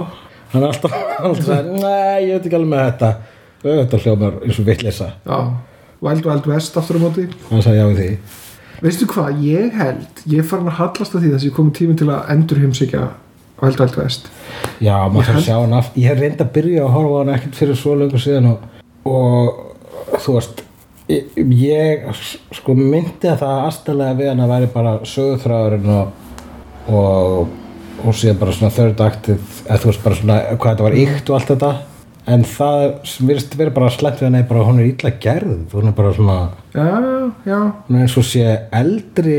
Hann 0.54 0.62
er 0.62 0.70
alltaf, 0.70 0.94
alltaf 1.26 1.48
sagði, 1.48 1.78
nei, 1.82 2.28
ég 2.28 2.36
veit 2.36 2.46
ekki 2.46 2.58
alveg 2.60 2.70
með 2.70 2.84
þetta. 2.84 3.10
Þetta 3.64 4.00
hljómar 4.04 4.40
eins 4.44 4.58
og 4.60 4.66
vitleisa 4.68 5.06
já, 5.24 5.36
Wild 6.04 6.26
Wild 6.28 6.48
West 6.50 6.74
aftur 6.76 6.98
á 7.00 7.04
móti. 7.06 7.22
Hann 7.48 7.62
sagði 7.64 7.80
já 7.80 7.86
við 7.88 8.00
því. 8.02 8.08
Veistu 8.84 9.06
hvað, 9.08 9.38
ég 9.40 9.78
held 9.78 10.24
ég 10.28 10.46
farin 10.46 10.68
að 10.68 10.78
hallast 10.82 11.14
að 11.14 11.24
því 11.24 11.30
þess 11.32 11.40
að 11.40 11.48
ég 11.48 11.54
komið 11.56 11.76
tími 11.78 11.96
til 11.96 12.08
að 12.12 12.32
endur 12.34 12.60
heimsækja 12.60 13.04
Wild 13.62 13.80
Wild 13.80 13.96
West. 14.02 14.28
Já, 14.84 14.96
maður 15.08 15.30
þarf 15.30 15.40
að 15.40 15.46
sjá 15.46 15.56
hann 15.56 15.76
af 15.78 15.90
ég 15.96 16.20
reyndi 16.20 16.44
að 16.44 16.52
byrja 16.58 16.84
að 16.84 16.94
horfa 16.98 17.22
hann 17.22 17.32
ekkert 17.38 17.58
fyrir 17.62 17.80
svo 17.80 17.96
lengur 17.96 18.22
síðan 18.22 18.50
og, 18.52 18.68
og 19.08 20.20
þú 20.20 20.36
veist 20.36 20.63
ég, 21.08 22.06
sko 22.54 22.76
myndi 22.78 23.28
að 23.28 23.42
það 23.42 23.66
aðstæðlega 23.66 24.18
við 24.20 24.30
hann 24.32 24.44
að 24.44 24.54
væri 24.54 24.70
bara 24.72 24.94
sögurþráðurinn 25.08 25.92
og, 25.98 26.32
og 26.88 27.52
og 28.04 28.16
síðan 28.16 28.40
bara 28.40 28.54
svona 28.54 28.72
third 28.74 29.02
actið 29.04 29.60
eða 29.64 29.80
þú 29.80 29.90
veist 29.90 30.04
bara 30.04 30.18
svona 30.18 30.38
hvað 30.52 30.70
þetta 30.70 30.86
var 30.86 30.96
ykt 31.00 31.30
og 31.30 31.38
allt 31.38 31.52
þetta. 31.52 31.72
En 32.34 32.44
það 32.48 32.82
virðist 33.28 33.56
verið 33.60 33.76
bara 33.76 33.92
slæmt 33.92 34.20
við 34.20 34.28
hann 34.30 34.38
er 34.38 34.46
bara 34.48 34.64
hún 34.64 34.80
er 34.80 34.88
illa 34.88 35.12
gerð. 35.20 35.56
Hún 35.74 35.90
er 35.90 35.96
bara 35.96 36.12
svona 36.16 36.38
já, 36.72 36.86
já, 37.44 37.58
hún 37.88 37.98
er 37.98 38.06
eins 38.06 38.18
og 38.20 38.28
sé 38.28 38.46
eldri 38.72 39.38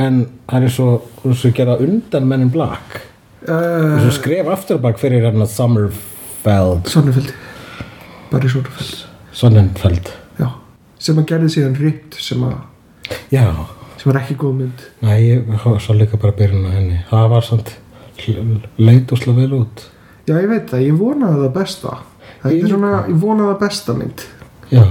en 0.00 0.22
það 0.50 0.66
er 0.68 0.74
svo, 0.76 0.88
hún 1.22 1.34
er 1.34 1.40
svo 1.42 1.52
gera 1.56 1.78
undan 1.80 2.28
mennin 2.28 2.52
black. 2.52 3.00
Uh, 3.40 3.96
svo 4.04 4.12
skref 4.18 4.50
aftur 4.52 4.80
á 4.80 4.84
bak 4.84 5.00
fyrir 5.00 5.24
hérna 5.24 5.48
Summerfeld. 5.48 6.90
Sonnefeld 6.92 7.32
Barry 8.30 8.52
Sonnenfeld. 9.32 10.10
Já, 10.12 10.19
sem 11.00 11.20
að 11.20 11.28
gerði 11.32 11.52
síðan 11.54 11.78
Ripped 11.80 12.18
sem 12.20 12.42
að 12.46 12.58
já, 13.32 13.44
sem 14.00 14.10
var 14.10 14.20
ekki 14.22 14.36
góð 14.40 14.58
mynd. 14.58 14.84
Næ, 15.04 15.12
ég 15.24 15.54
svo 15.84 15.96
líka 15.96 16.20
bara 16.20 16.36
byrjun 16.36 16.68
á 16.68 16.72
henni. 16.76 17.00
Það 17.10 17.30
var 17.34 17.46
samt 17.46 17.72
leit 18.80 19.12
og 19.12 19.20
slá 19.20 19.32
vel 19.36 19.52
út. 19.62 19.86
Já, 20.28 20.34
ég 20.36 20.50
veit 20.50 20.68
það, 20.70 20.84
ég 20.86 20.98
vonaði 21.00 21.40
það 21.44 21.54
besta. 21.56 21.96
Það 22.40 22.52
Ég 22.54 22.64
er 22.64 22.72
svona, 22.74 22.90
ég 23.08 23.16
vonaði 23.20 23.52
það 23.52 23.62
besta 23.64 23.96
mynd. 23.96 24.26
Já, 24.70 24.84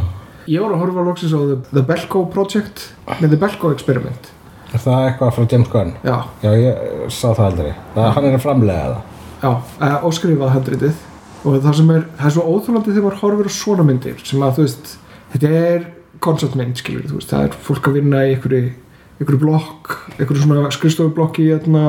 ég 0.49 0.65
var 0.65 0.73
að 0.73 0.81
horfa 0.83 1.05
loksins 1.07 1.35
á 1.37 1.39
The, 1.39 1.57
The 1.69 1.85
Belko 1.89 2.25
Project 2.33 2.83
með 3.19 3.27
The 3.29 3.39
Belko 3.45 3.71
Experiment. 3.75 4.31
Er 4.69 4.81
það 4.83 5.05
eitthvað 5.07 5.31
frá 5.33 5.45
James 5.49 5.69
Gunn? 5.73 5.93
Já, 6.05 6.17
já, 6.43 6.49
ég 6.61 7.13
sá 7.13 7.29
það 7.31 7.45
aldrei. 7.47 7.69
Það, 7.95 8.09
hann 8.17 8.27
er 8.29 8.35
að 8.37 8.43
framlega 8.43 8.89
það. 8.89 8.99
Já, 9.39 9.49
uh, 9.49 9.95
og 10.05 10.17
skrifað 10.17 10.51
handritið. 10.57 11.05
Og 11.39 11.55
það 11.63 11.77
sem 11.79 11.93
er, 11.95 12.03
það 12.19 12.27
er 12.29 12.35
svo 12.35 12.43
óþólandi 12.51 12.91
þegar 12.91 13.05
maður 13.07 13.21
horfir 13.23 13.49
á 13.49 13.53
svona 13.55 13.85
myndir 13.87 14.19
sem 14.27 14.43
að 14.43 14.57
þú 14.57 14.65
veist, 14.65 14.91
þetta 15.33 15.51
er 15.69 15.85
koncertmynd 16.23 16.79
skilur, 16.79 17.07
þú 17.09 17.19
veist, 17.19 17.31
það 17.31 17.47
er 17.47 17.57
fólk 17.67 17.89
að 17.89 17.99
vinna 17.99 18.23
í 18.25 18.33
einhverju, 18.35 18.71
einhverju 19.19 19.41
blokk 19.41 19.93
einhverju 20.17 20.43
svona 20.43 20.71
skrifstofublokki 20.75 21.45
í 21.45 21.51
hérna, 21.53 21.83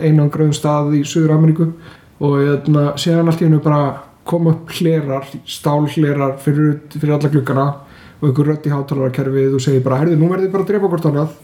einan 0.00 0.30
gröðum 0.32 0.56
stað 0.56 0.94
í 0.98 1.02
Suður 1.08 1.36
Ameríku 1.36 1.70
og 2.20 2.38
hérna, 2.40 2.90
séðan 3.00 3.32
allt 3.32 3.42
í 3.42 3.48
hennu 3.48 3.60
bara 3.64 3.82
koma 4.28 4.54
upp 4.54 4.72
hlerar, 4.78 5.28
stál 5.48 5.86
hlerar 5.90 6.36
fyrir, 6.42 6.76
fyrir 6.94 7.16
alla 7.16 7.30
gluggana 7.32 7.66
og 8.20 8.28
einhver 8.28 8.50
rödd 8.52 8.68
í 8.68 8.72
hátalarakerfið 8.72 9.56
og 9.56 9.64
segir 9.64 9.84
bara, 9.84 10.00
herði, 10.02 10.18
nú 10.20 10.28
verðið 10.30 10.52
bara 10.52 10.66
að 10.66 10.72
drepa 10.72 10.90
hvort 10.92 11.08
annað. 11.08 11.36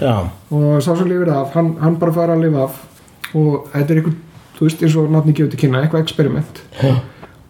Já, 0.00 0.14
og 0.50 0.70
sá 0.82 0.90
sem 0.96 1.08
lifir 1.08 1.30
af, 1.30 1.52
hann, 1.54 1.74
hann 1.82 1.98
bara 2.00 2.14
fara 2.16 2.34
að 2.34 2.46
lifa 2.46 2.64
af. 2.64 2.78
Og 3.36 3.68
þetta 3.74 3.92
er 3.92 4.00
einhver, 4.00 4.16
þú 4.56 4.66
veist 4.66 4.84
eins 4.86 4.96
og 4.98 5.12
nafni 5.12 5.34
gefur 5.36 5.52
til 5.52 5.60
kynna, 5.60 5.82
eitthvað 5.84 6.06
experiment. 6.06 6.62
Já, 6.80 6.94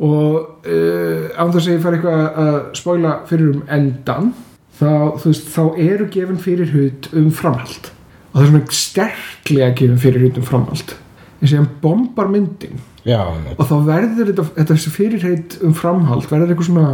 og 0.02 0.66
uh, 0.66 1.28
án 1.38 1.52
þess 1.54 1.68
að 1.68 1.74
ég 1.76 1.84
fara 1.84 1.98
eitthvað 1.98 2.40
að 2.44 2.56
spoila 2.80 3.12
fyrir 3.28 3.52
um 3.52 3.60
endan 3.76 4.32
þá, 4.78 4.90
veist, 5.22 5.50
þá 5.54 5.62
eru 5.84 6.08
gefin 6.14 6.40
fyrir 6.42 6.72
hut 6.74 7.10
um 7.14 7.28
framhald. 7.34 7.92
Og 8.32 8.40
það 8.40 8.46
er 8.46 8.50
svona 8.50 8.78
sterklega 8.80 9.70
gefin 9.78 10.00
fyrir 10.02 10.26
hut 10.26 10.40
um 10.40 10.48
framhald. 10.48 10.96
En 11.40 11.50
síðan 11.50 11.70
bombar 11.82 12.32
myndin. 12.32 12.82
Já 13.04 13.20
og 13.20 13.66
þá 13.68 13.76
verður 13.84 14.32
þetta, 14.32 14.48
þetta 14.56 14.72
þessi 14.72 14.94
fyrirheit 14.94 15.56
um 15.62 15.76
framhald 15.76 16.26
verður 16.30 16.54
eitthvað 16.54 16.70
svona, 16.70 16.90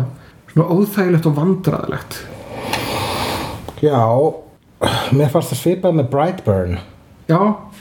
svona 0.50 0.68
óþægilegt 0.74 1.28
og 1.30 1.36
vandræðilegt 1.38 2.20
já 3.80 4.00
mér 5.14 5.30
fannst 5.32 5.52
það 5.54 5.60
svipað 5.60 5.96
með 5.98 6.10
Brightburn. 6.12 6.76
Já, 7.30 7.38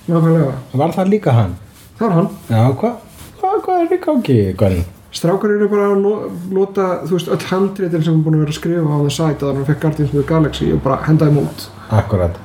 nákvæmlega, 0.08 0.54
var 0.78 0.96
það 0.96 1.12
líka 1.14 1.36
hann? 1.36 1.56
það 1.98 2.06
var 2.06 2.16
hann. 2.16 2.30
Já, 2.50 2.62
hvað 2.80 2.98
hva, 3.40 3.52
hva 3.66 3.76
er 3.82 3.94
í 3.96 4.00
gangi, 4.04 4.40
Gunn? 4.60 4.82
Strákar 5.16 5.50
eru 5.56 5.68
bara 5.72 5.88
að 5.89 6.01
no- 6.04 6.30
nota, 6.54 6.88
þú 7.08 7.16
veist, 7.18 7.32
öll 7.34 7.48
handritin 7.50 8.04
sem 8.06 8.13
er 8.20 8.24
búin 8.25 8.38
að 8.38 8.44
vera 8.44 8.54
að 8.54 8.60
skrifa 8.60 8.86
á 8.86 8.98
það 9.00 9.16
sæt 9.16 9.42
að 9.46 9.56
hann 9.56 9.66
fekk 9.66 9.82
Guardians 9.82 10.12
of 10.13 10.20
the 10.20 10.28
Galaxy 10.30 10.68
og 10.75 10.84
bara 10.86 11.00
henda 11.08 11.25
þeim 11.30 11.42
út. 11.46 11.66
Akkurat 11.89 12.38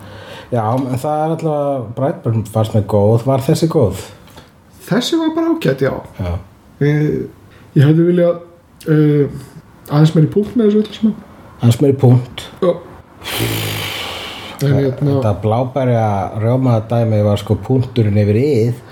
Já, 0.55 0.63
það 1.03 1.21
er 1.25 1.35
alltaf 1.35 1.87
Brightburn 1.97 2.45
fannst 2.55 2.75
með 2.77 2.87
góð, 2.95 3.25
var 3.27 3.43
þessi 3.45 3.69
góð? 3.73 4.03
Þessi 4.87 5.19
var 5.21 5.35
bara 5.37 5.55
ágætt, 5.55 5.81
já. 5.85 5.93
Já, 6.21 6.33
Ég, 6.85 7.29
ég 7.77 7.85
hefði 7.87 8.09
viljað 8.09 8.41
uh, 8.89 9.29
aðeins 9.91 10.15
meiri 10.17 10.31
punkt 10.33 10.57
með 10.59 10.75
þessu 10.75 11.13
hans 11.63 11.81
meiri 11.81 11.97
punkt 12.01 12.49
Já. 12.63 12.75
Hérna, 14.65 15.13
Þetta 15.15 15.33
blábærja 15.45 16.07
rjómaða 16.43 16.83
dæmi 16.91 17.21
var 17.27 17.41
sko 17.41 17.57
punkturinn 17.67 18.19
yfir 18.25 18.39
yð 18.41 18.83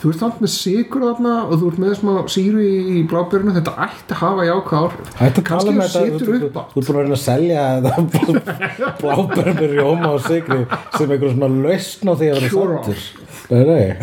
þú 0.00 0.10
ert 0.12 0.20
samt 0.22 0.40
með 0.44 0.52
sigur 0.52 1.04
þarna 1.06 1.34
og 1.46 1.54
þú 1.60 1.70
ert 1.72 1.80
með 1.82 1.94
smá 1.98 2.12
síru 2.30 2.62
í, 2.62 2.74
í 2.94 3.02
blábjörnu, 3.10 3.54
þetta 3.56 3.74
ætti 3.86 4.14
að 4.14 4.20
hafa 4.22 4.46
að 4.46 4.96
tala 5.16 5.42
Kannski 5.48 5.74
með 5.74 5.86
þú 5.86 5.94
setur 5.96 6.34
upp 6.36 6.58
á. 6.58 6.62
Þú 6.72 6.82
ert 6.82 6.88
búin 6.88 6.96
að 6.96 7.02
reyna 7.02 7.16
að 7.16 7.22
selja 7.24 7.64
þetta 7.86 7.92
blábærja 9.02 9.54
með 9.60 9.74
rjóma 9.76 10.10
og 10.12 10.26
sigri 10.26 10.60
sem 10.96 11.14
einhver 11.16 11.32
svona 11.34 11.50
lausn 11.66 12.10
á 12.10 12.14
því 12.14 12.32
að 12.32 12.36
vera 12.36 12.52
sattur 12.56 13.06
Nei, 13.46 13.62
nei. 13.62 13.94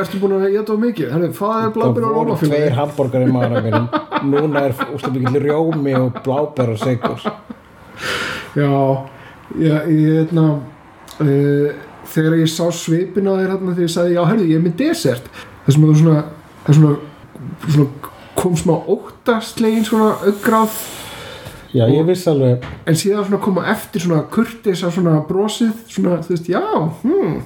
Ertu 0.00 0.18
búin 0.22 0.36
að 0.38 0.46
geta 0.54 0.72
of 0.72 0.80
mikið? 0.80 1.10
Það 1.12 1.24
er 1.26 1.32
Það 1.36 1.72
blábjörnu 1.76 2.10
og 2.10 2.18
voru 2.20 2.36
tveir 2.40 2.76
hambúrgar 2.78 3.24
í 3.26 3.32
maður 3.34 3.66
mínum. 3.66 3.88
Núna 4.30 4.62
er 4.68 4.76
úslega 4.94 5.12
mikill 5.18 5.42
rjómi 5.44 5.96
og 5.98 6.20
blábær 6.24 6.72
og 6.72 6.80
sigur 6.80 7.26
Já, 8.56 8.70
já, 9.58 9.74
ég 9.90 10.20
hérna 10.20 10.46
uh, 11.20 11.68
þegar 12.10 12.38
ég 12.40 12.50
sá 12.50 12.64
svipin 12.74 13.30
á 13.30 13.34
þér 13.34 13.52
hérna 13.54 13.74
þegar 13.74 13.86
ég 13.86 13.94
sagði, 13.96 14.16
já, 14.16 14.22
herðu, 14.30 14.48
ég 14.50 14.60
er 14.60 14.64
með 14.64 14.78
desert. 14.80 15.30
Það 15.64 15.76
sem 15.76 15.84
að 15.84 15.92
þú 15.92 15.98
svona, 16.00 16.24
svona, 16.70 16.96
svona 17.66 18.16
kom 18.40 18.56
smá 18.56 18.74
óttaslegin 18.88 19.86
svona 19.86 20.14
augráð 20.24 20.80
Já, 21.70 21.84
ég 21.86 22.02
vissi 22.02 22.26
alveg. 22.26 22.64
En 22.88 22.96
síðan 22.98 23.28
svona 23.28 23.38
koma 23.44 23.62
eftir 23.70 24.02
svona 24.02 24.24
kurtis 24.32 24.80
af 24.82 24.96
svona 24.96 25.20
brosið, 25.28 25.76
svona, 25.86 26.16
þú 26.24 26.34
veist, 26.34 26.48
já 26.50 26.62
hmm. 27.04 27.36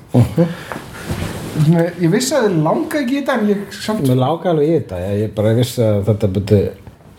svona, 1.58 1.84
ég 2.00 2.08
vissi 2.14 2.32
að 2.37 2.46
þið 2.46 2.56
langa 2.64 3.02
ekki 3.02 3.18
í 3.18 3.20
þetta 3.20 3.37
en 3.37 3.50
ég 3.52 3.76
samt 3.76 4.06
Mér 4.08 4.23
láka 4.23 4.54
alveg 4.54 4.70
í 4.70 4.78
þetta, 4.78 5.02
ég, 5.20 5.34
bara 5.37 5.52
vissi 5.58 5.84
að 5.84 6.00
þetta 6.08 6.30
myndi, 6.38 6.62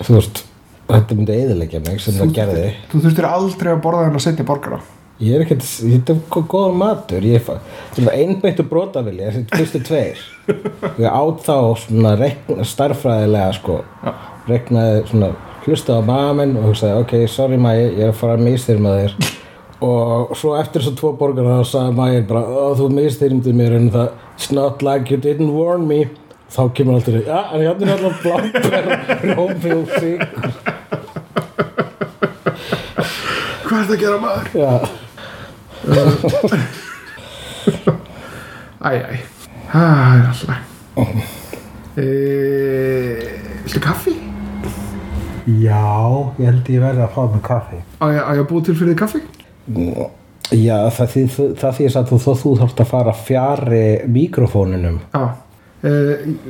þú 0.01 0.17
veist, 0.17 0.41
þetta 0.89 1.15
myndi 1.17 1.37
eðilegja 1.41 1.79
mig 1.87 2.01
sem 2.03 2.13
það 2.19 2.33
gerði. 2.39 2.67
þú 2.91 3.01
þurftir 3.05 3.27
aldrei 3.29 3.71
að 3.73 3.81
borða 3.87 4.05
hennar 4.09 4.25
setja 4.27 4.45
borgara 4.47 4.81
Ég 5.23 5.31
er 5.37 5.45
ekkert, 5.45 5.61
þetta 5.63 6.11
er 6.11 6.17
gó- 6.27 6.41
góður 6.51 6.73
matur, 6.75 7.23
ég 7.23 7.37
er 7.39 7.59
þetta 7.95 8.15
einbeittu 8.19 8.63
brotavilja, 8.67 9.29
þessi 9.31 9.45
fyrstu 9.55 9.79
tveir. 9.87 10.17
Ég 10.99 11.05
át 11.07 11.39
þá 11.45 11.55
svona 11.79 12.11
reikna, 12.19 12.65
starffræðilega, 12.67 13.53
sko, 13.55 13.77
reiknaði 14.49 15.05
svona, 15.07 15.29
hlustaði 15.63 16.03
á 16.03 16.07
maður 16.09 16.35
minn 16.41 16.57
og 16.59 16.67
hugsaði, 16.67 16.97
ok, 17.05 17.15
sorry 17.31 17.55
maður, 17.63 17.95
ég 17.95 18.03
er 18.03 18.11
að 18.11 18.19
fara 18.19 18.35
að 18.35 18.43
mýstir 18.49 18.83
með 18.83 18.99
þér. 19.05 19.15
og 19.87 20.35
svo 20.35 20.51
eftir 20.59 20.83
þessu 20.83 20.97
tvo 20.99 21.13
borgar 21.19 21.47
þá 21.47 21.63
sagði 21.71 21.95
Mægir 22.01 22.27
bara 22.33 22.43
"Ó, 22.51 22.75
þú 22.75 22.89
mistyrmdi 22.99 23.53
mér 23.55 23.75
en 23.79 23.89
það 23.95 24.11
it's 24.35 24.51
not 24.51 24.83
like 24.83 25.11
you 25.11 25.17
didn't 25.21 25.55
warn 25.55 25.87
me 25.87 26.09
þá 26.53 26.61
kemur 26.77 26.93
alltaf 26.99 27.15
já, 27.25 27.39
en 27.53 27.61
hérna 27.65 27.85
er 27.85 27.99
alltaf 28.05 28.21
bláber 28.23 29.35
rómi 29.35 29.69
og 29.75 29.87
sigur 29.99 30.25
Hvað 33.65 33.79
er 33.79 33.85
það 33.85 33.95
að 33.95 34.01
gera 34.03 34.17
maður? 34.21 34.45
já, 34.55 34.71
Æ, 38.85 38.87
æ, 38.87 39.17
það 39.71 40.15
er 40.15 40.25
alltaf 40.29 40.59
e, 41.97 42.05
Viltu 43.65 43.81
kaffi? 43.83 44.13
já, 45.45 45.81
ég 46.39 46.45
held 46.49 46.69
ég 46.73 46.81
verði 46.81 47.03
að 47.05 47.11
fá 47.13 47.21
með 47.29 47.41
kaffi. 47.45 47.77
Á 48.01 48.05
ég 48.09 48.21
að 48.33 48.47
búa 48.49 48.63
til 48.65 48.73
fyrir 48.77 48.93
þig 48.93 49.01
kaffi? 49.01 49.21
já, 50.55 50.77
það 50.93 51.07
því 51.13 51.23
það 51.61 51.71
því 51.79 51.85
að 51.89 52.07
þú, 52.11 52.17
þú, 52.23 52.31
þú 52.41 52.53
þarft 52.61 52.81
að 52.85 52.89
fara 52.93 53.13
fjari 53.25 53.83
mikrofóninum. 54.15 54.97
Já 55.13 55.25
e, 55.85 55.91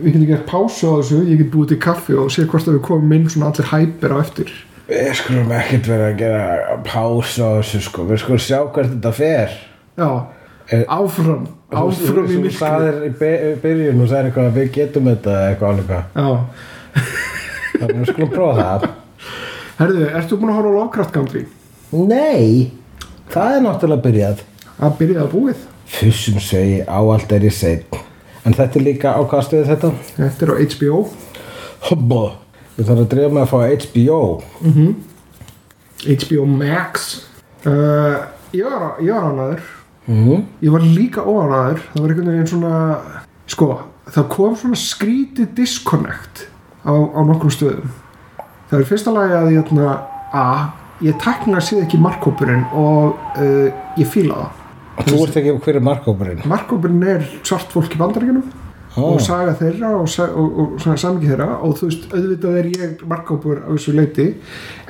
Við 0.02 0.08
getum 0.14 0.28
gert 0.32 0.46
pásu 0.50 0.88
á 0.90 0.94
þessu 1.02 1.20
Ég 1.30 1.42
get 1.44 1.52
búið 1.54 1.74
til 1.74 1.80
kaffi 1.86 2.16
og 2.20 2.32
sé 2.34 2.46
hvort 2.48 2.70
að 2.70 2.78
við 2.80 2.86
komum 2.88 3.14
inn 3.18 3.28
svona 3.30 3.52
allir 3.52 3.70
hæpir 3.74 4.16
á 4.16 4.18
eftir. 4.24 4.54
Við 4.90 5.12
skulum 5.20 5.52
ekkert 5.58 5.88
vera 5.90 6.10
að 6.12 6.18
gera 6.24 6.80
pása 6.86 7.46
á 7.46 7.52
þessu 7.60 7.80
sko, 7.88 8.06
við 8.10 8.22
skulum 8.24 8.42
sjá 8.46 8.60
hvert 8.72 8.92
þetta 8.96 9.14
fer. 9.20 9.56
Já, 9.98 10.10
Eh, 10.74 10.82
áfram 10.90 11.44
Áfram 11.70 12.26
í 12.26 12.38
myrkri 12.42 12.58
sagðir 12.58 12.96
í 13.06 13.10
by- 13.20 13.52
byrjun 13.62 14.00
og 14.02 14.08
sagðir 14.10 14.30
eitthvað 14.32 14.48
að 14.50 14.56
við 14.58 14.72
getum 14.74 15.10
þetta 15.12 15.34
eitthvað 15.52 15.68
Já, 16.16 16.30
Þannig 17.76 18.00
við 18.00 18.10
skulum 18.10 18.32
prófa 18.34 18.56
það. 18.64 18.88
Herðu, 19.78 20.08
ertu 20.18 20.40
búin 20.42 20.50
að 20.50 20.58
horfa 20.58 20.72
á 20.74 20.78
Lovecraft 20.80 21.14
Country? 21.14 21.44
Nei, 21.92 22.72
það 23.30 23.58
er 23.60 23.64
náttúrulega 23.68 24.06
byrjað. 24.08 24.42
Það 24.80 24.98
að 25.22 25.30
búið. 25.36 25.64
Fussum 25.86 26.40
segi, 26.42 26.82
áallt 26.88 27.32
er 27.38 27.46
ég 27.46 27.54
sein 27.54 27.84
En 28.46 28.54
þetta 28.54 28.80
er 28.80 28.86
líka 28.86 29.14
á 29.18 29.22
hvað 29.26 29.46
stöðu 29.48 29.70
þetta? 29.72 29.92
Þetta 30.18 30.46
er 30.46 30.54
á 30.54 30.56
HBO 30.76 31.02
Hobbo 31.90 32.22
Við 32.76 32.90
þarfum 32.90 33.04
að 33.06 33.12
drefa 33.16 33.34
með 33.34 33.44
að 33.46 33.52
fá 33.52 33.60
HBO 33.86 34.20
HBO 36.06 36.46
Max. 36.46 37.06
Uh, 37.66 38.22
Ég 38.56 38.64
var, 38.70 38.84
ég 39.02 39.12
var 39.12 39.30
ánæður 39.32 39.62
mm. 40.08 40.44
Ég 40.62 40.72
var 40.76 40.84
líka 40.86 41.24
óánæður 41.26 41.82
Það 41.92 42.02
var 42.02 42.14
einhvern 42.14 42.32
veginn 42.32 42.52
svona 42.52 42.76
Sko, 43.46 43.70
það 44.10 44.28
kom 44.34 44.56
svona 44.58 44.78
skrítið 44.80 45.52
disconnect 45.58 46.48
á, 46.82 46.94
á 46.94 47.20
nokkrum 47.26 47.54
stöðum. 47.54 47.92
Það 48.70 48.80
er 48.80 48.88
fyrsta 48.90 49.14
lagi 49.14 49.36
að 49.38 49.50
ég 49.54 49.62
ætla 49.62 49.92
að 50.34 51.06
ég 51.06 51.18
tekna 51.22 51.62
séð 51.62 51.84
ekki 51.86 52.00
markkópurinn 52.02 52.64
og 52.74 53.20
uh, 53.38 53.68
ég 54.00 54.10
fíla 54.10 54.40
það 54.40 54.55
Þú 55.04 55.18
ert 55.26 55.40
ekki 55.42 55.56
hver 55.66 55.80
er 55.80 55.84
markkópurinn 55.84 56.46
Markkópurinn 56.48 57.10
er 57.16 57.26
svart 57.44 57.74
fólk 57.74 57.98
í 57.98 58.00
bandaríkjunum 58.00 58.46
og 58.96 59.18
saga 59.24 59.52
þeirra 59.60 59.90
og, 59.98 60.06
og, 60.24 60.60
og 60.62 60.76
svona 60.80 61.00
samingi 61.00 61.28
þeirra 61.28 61.48
og 61.68 61.74
þú 61.80 61.90
veist, 61.90 62.06
auðvitað 62.14 62.60
er 62.62 62.70
ég 62.72 63.02
markkópur 63.12 63.60
á 63.68 63.70
þessu 63.74 63.96
leiti 63.96 64.28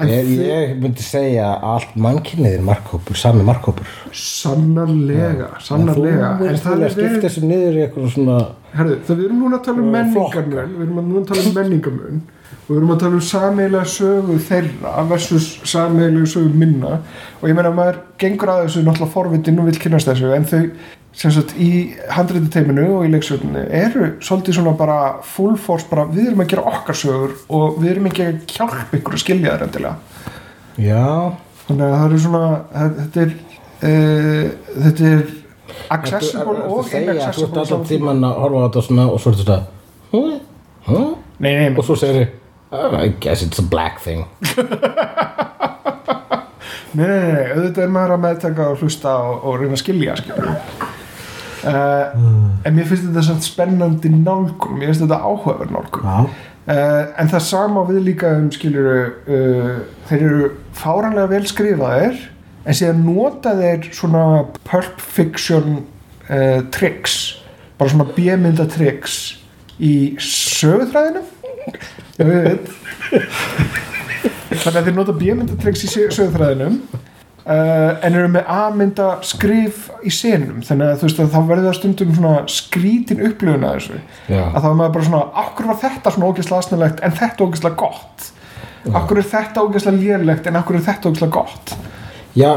ég, 0.06 0.30
ég 0.46 0.76
myndi 0.82 1.06
segja 1.06 1.48
allt 1.58 1.96
mannkynnið 1.98 2.60
er 2.60 2.68
markkópur, 2.68 3.18
sami 3.18 3.46
markkópur 3.48 3.90
sannarlega, 4.14 5.50
sannarlega. 5.66 6.36
Þú 6.38 6.46
en 6.46 6.54
veist 6.54 6.68
það 6.68 6.86
að 6.86 6.96
skipta 7.00 7.24
þessu 7.26 7.46
niður 7.50 7.80
í 7.80 7.84
eitthvað 7.88 8.14
svona 8.14 8.40
herðu, 8.76 9.00
það 9.08 9.20
við 9.22 9.28
erum 9.30 9.44
núna 9.44 9.60
að 9.60 9.68
tala 9.70 9.86
um 9.86 9.92
menningarmun 9.98 10.76
við 10.76 10.86
erum 10.86 11.02
núna 11.02 11.24
að 11.24 11.30
tala 11.32 11.46
um 11.50 11.60
menningarmun 11.60 12.24
og 12.66 12.70
við 12.70 12.78
erum 12.80 12.94
að 12.96 13.02
tala 13.04 13.20
um 13.20 13.26
sameiginlega 13.30 13.94
sögu 13.94 14.36
þeirra 14.48 15.08
versus 15.10 15.48
sameiginlega 15.70 16.32
sögu 16.34 16.54
minna 16.58 17.00
og 17.42 17.50
ég 17.50 17.58
meina 17.58 17.72
að 17.72 17.80
maður 17.80 18.04
gengur 18.22 18.54
að 18.54 18.62
þessu 18.66 18.86
náttúrulega 18.86 19.14
forvitin 19.14 19.60
og 19.62 19.70
vill 19.70 19.82
kynast 19.82 20.10
þessu 20.10 20.32
en 20.34 20.48
þau 20.50 20.62
sem 21.16 21.32
sagt 21.32 21.54
í 21.62 21.70
handreiti 22.12 22.52
teiminu 22.52 22.88
og 22.98 23.06
í 23.08 23.12
leiksögninni 23.14 23.64
eru 23.78 24.10
svolítið 24.24 24.58
svona 24.58 24.76
bara 24.76 24.98
full 25.24 25.56
force 25.62 25.88
bara 25.88 26.04
við 26.10 26.32
erum 26.32 26.44
að 26.44 26.50
gera 26.52 26.66
okkar 26.74 27.00
sögur 27.00 27.36
og 27.56 27.78
við 27.80 27.94
erum 27.94 28.10
ekki 28.10 28.26
að 28.26 28.42
hjálpa 28.52 29.00
ykkur 29.00 29.16
að 29.16 29.24
skilja 29.24 29.54
þær 29.56 29.66
endilega 29.70 29.96
Já, 30.76 31.06
þannig 31.70 31.86
að 31.86 31.96
það 31.96 32.08
eru 32.10 32.22
svona 32.26 32.48
þetta 32.76 33.24
er 33.24 33.36
uh, 33.88 34.50
þetta 34.88 35.12
er 35.12 35.24
accessible 35.96 36.44
Þú 36.44 36.50
og 36.50 36.58
að 36.58 36.66
þú 36.66 36.82
ert 36.82 36.98
inaccessible 37.00 37.64
alltaf 37.64 37.86
tíman 37.94 38.28
að 38.28 38.42
horfa 38.44 38.60
á 38.60 38.66
þetta 38.66 38.84
svona 38.90 39.08
og 39.14 39.24
svo 39.24 39.32
ertu 39.32 39.46
þetta 39.46 39.62
huh? 40.12 40.36
Huh? 40.90 41.14
Nei, 41.40 41.54
nei, 41.54 41.70
og 41.76 41.86
svo 41.86 41.98
segir 42.00 42.22
þið 42.22 42.42
I 42.76 43.14
guess 43.20 43.42
it's 43.42 43.60
a 43.60 43.64
black 43.64 44.02
thing. 44.02 44.26
Nei, 46.96 47.08
nei, 47.10 47.20
nei, 47.20 47.48
auðvitað 47.52 47.84
er 47.84 47.90
maður 47.92 48.14
að 48.16 48.22
meðtaka 48.24 48.66
og 48.72 48.84
hlusta 48.84 49.14
og, 49.20 49.42
og 49.44 49.56
reyna 49.60 49.76
að 49.76 49.82
skilja 49.82 50.14
skilur. 50.16 50.46
Uh, 51.66 52.26
en 52.64 52.76
mér 52.78 52.88
finnst 52.88 53.08
þetta 53.08 53.24
samt 53.26 53.44
spennandi 53.44 54.12
nálgun 54.14 54.78
mér 54.78 54.92
finnst 54.92 55.04
þetta 55.04 55.18
áhugaverð 55.26 55.74
nálgun. 55.76 56.06
Já, 56.08 56.46
uh, 56.70 57.02
en 57.20 57.32
það 57.34 57.44
sama 57.50 57.84
við 57.90 58.00
líka 58.06 58.32
um 58.38 58.48
skilur 58.54 58.88
uh, 58.94 59.74
þeir 60.08 60.24
eru 60.30 60.50
fáranlega 60.78 61.34
vel 61.34 61.44
skrifaðir 61.52 62.22
en 62.64 62.80
síðan 62.80 63.04
nota 63.10 63.58
þeir 63.60 63.90
svona 63.92 64.26
pulp 64.64 65.04
fiction 65.04 65.84
tricks 66.74 67.36
bara 67.78 67.92
svona 67.92 68.08
bjömynda 68.16 68.64
tricks 68.72 69.18
í 69.80 69.96
sögutræðinu 70.22 71.24
þannig 74.56 74.78
að 74.80 74.86
þeir 74.88 74.96
nota 74.96 75.16
bjömyndatricks 75.20 75.84
í 75.86 75.90
sögutræðinum 75.92 76.78
uh, 77.46 77.92
en 78.00 78.14
eru 78.14 78.30
með 78.32 78.52
A-mynda 78.52 79.10
skrif 79.28 79.90
í 80.06 80.14
senum 80.14 80.62
þannig 80.66 80.94
að 80.94 81.02
þú 81.02 81.10
veist 81.10 81.24
að 81.24 81.34
þá 81.34 81.40
verður 81.50 81.68
það 81.68 81.78
stundum 81.80 82.14
svona 82.16 82.36
skrítin 82.52 83.26
upplifun 83.30 83.68
að 83.68 83.76
þessu. 83.80 84.00
Já, 84.30 84.44
að 84.46 84.62
þá 84.62 84.70
er 84.70 84.80
maður 84.80 84.96
bara 84.96 85.10
svona, 85.10 85.26
akkur 85.44 85.70
var 85.72 85.82
þetta 85.84 86.16
svona 86.16 86.32
ógeðslega 86.32 86.62
aðsnælegt 86.62 87.04
en 87.04 87.20
þetta 87.20 87.50
ógeðslega 87.50 87.82
gott? 87.84 88.32
Akkur 88.96 89.20
er 89.20 89.30
þetta 89.34 89.66
ógeðslega 89.66 90.02
lélegt 90.02 90.50
en 90.50 90.60
akkur 90.62 90.80
er 90.80 90.88
þetta 90.88 91.12
ógeðslega 91.12 91.36
gott 91.36 91.78
já 92.36 92.52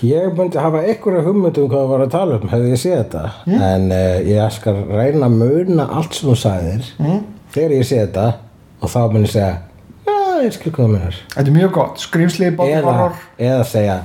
Ég 0.00 0.30
myndi 0.32 0.56
hafa 0.56 0.80
einhverja 0.80 1.24
hugmynd 1.26 1.58
um 1.60 1.66
hvað 1.68 1.82
það 1.82 1.90
var 1.90 2.02
að 2.04 2.12
tala 2.14 2.36
um 2.38 2.48
hefði 2.48 2.70
ég 2.70 2.80
séð 2.80 2.94
þetta. 3.02 3.24
En 3.52 3.90
uh, 3.92 4.14
ég 4.24 4.54
skal 4.54 4.78
reyna 4.88 5.26
að 5.26 5.34
muna 5.42 5.86
allt 5.98 6.16
sem 6.16 6.30
þú 6.30 6.36
sagðir. 6.40 6.86
Mm. 7.02 7.18
þegar 7.50 7.74
ég 7.74 7.88
sé 7.88 7.98
þetta 8.00 8.28
og 8.80 8.92
þá 8.92 9.00
mun 9.10 9.26
ég 9.26 9.34
segja 9.34 9.50
já, 10.06 10.16
ég 10.44 10.54
skil 10.56 10.72
hvað 10.72 10.80
það 10.86 10.92
munar 10.94 11.20
þetta 11.34 11.44
er 11.44 11.56
mjög 11.56 11.72
gott, 11.76 12.04
body 12.56 12.74
eða, 12.76 12.94
horror. 13.00 13.22
eða 13.50 13.64
segja 13.68 13.96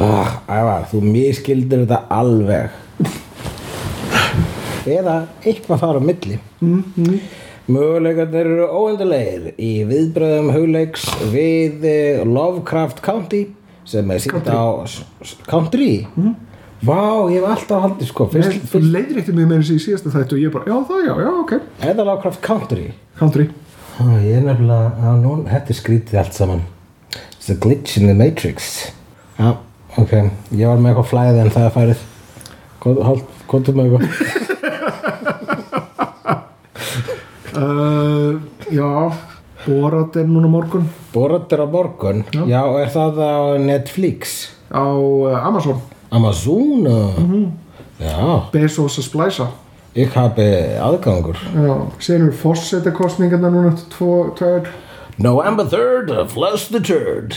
oh, 0.00 0.34
ævar, 0.48 0.86
þú 0.90 1.02
miskildir 1.04 1.84
þetta 1.84 2.02
alveg. 2.12 2.82
Eða 4.86 5.16
eitthvað 5.42 5.82
þar 5.82 5.98
á 5.98 6.02
milli. 6.10 6.40
Mm 6.62 7.18
möguleikarnir 7.66 8.46
eru 8.46 8.66
óendulegir 8.70 9.56
í 9.58 9.70
viðbröðum 9.88 10.52
hugleiks 10.54 11.08
við 11.32 11.82
eh, 11.90 12.20
Lovecraft 12.22 13.00
County 13.02 13.40
sem 13.86 14.10
er 14.10 14.18
sínt 14.22 14.48
á 14.50 14.84
s- 14.86 15.02
s- 15.22 15.36
Country? 15.48 16.06
Vá, 16.86 16.98
ég 17.32 17.40
hef 17.40 17.48
alltaf 17.54 17.82
haldið 17.86 18.08
sko 18.10 18.26
þú 18.28 18.80
leiðir 18.82 19.18
eftir 19.22 19.34
mig 19.34 19.46
með 19.48 19.62
þessi 19.62 19.76
í 19.78 19.84
síðasta 19.86 20.12
þættu 20.12 20.36
og 20.36 20.42
ég 20.42 20.52
bara, 20.52 20.66
já 20.68 20.76
það, 20.90 21.00
já, 21.06 21.14
já, 21.24 21.30
ok. 21.40 21.52
Eða 21.88 22.04
Lovecraft 22.10 22.40
Country? 22.44 22.86
Country, 23.18 23.46
Ó, 23.96 24.04
Ég 24.20 24.34
er 24.36 24.42
nefnilega, 24.44 25.14
nú, 25.22 25.38
þetta 25.48 25.72
er 25.72 25.78
skrítið 25.78 26.18
allt 26.20 26.34
saman. 26.36 26.60
It's 27.38 27.48
a 27.48 27.54
glitch 27.56 27.96
in 27.96 28.06
the 28.10 28.14
matrix. 28.14 28.90
Já, 29.38 29.54
ok, 29.96 30.12
ég 30.52 30.66
var 30.68 30.76
með 30.76 30.90
eitthvað 30.92 31.08
flæði 31.14 31.40
en 31.46 31.50
það 31.54 31.64
er 31.70 31.76
færið. 31.78 32.04
Komdu 33.48 33.72
með 33.72 33.86
eitthvað. 33.86 34.04
Uh, 37.56 38.36
já 38.70 39.12
Borat 39.66 40.16
er 40.16 40.26
núna 40.30 40.48
morgun. 40.50 40.86
Borat 41.12 41.52
er 41.52 41.62
á 41.62 41.68
morgun? 41.70 42.24
Já, 42.46 42.62
er 42.80 42.90
það 42.94 43.20
á 43.20 43.34
Netflix? 43.58 44.36
Á 44.70 44.86
uh, 44.86 45.34
Amazon. 45.42 45.80
Amazon? 46.14 47.52
Já, 47.98 48.16
Bezos 48.52 48.98
að 49.00 49.08
splæsa. 49.08 49.48
Ég 49.96 50.12
hafi 50.12 50.46
aðgangur. 50.82 51.38
Já, 51.56 51.72
síðan 51.98 52.26
eru 52.28 52.36
fórsetakostningarna 52.42 53.50
núna 53.50 53.72
tvo, 53.94 54.26
tvær. 54.36 54.68
November 55.16 55.64
3rd, 55.64 56.10
flush 56.28 56.68
the 56.68 56.80
turd 56.84 57.32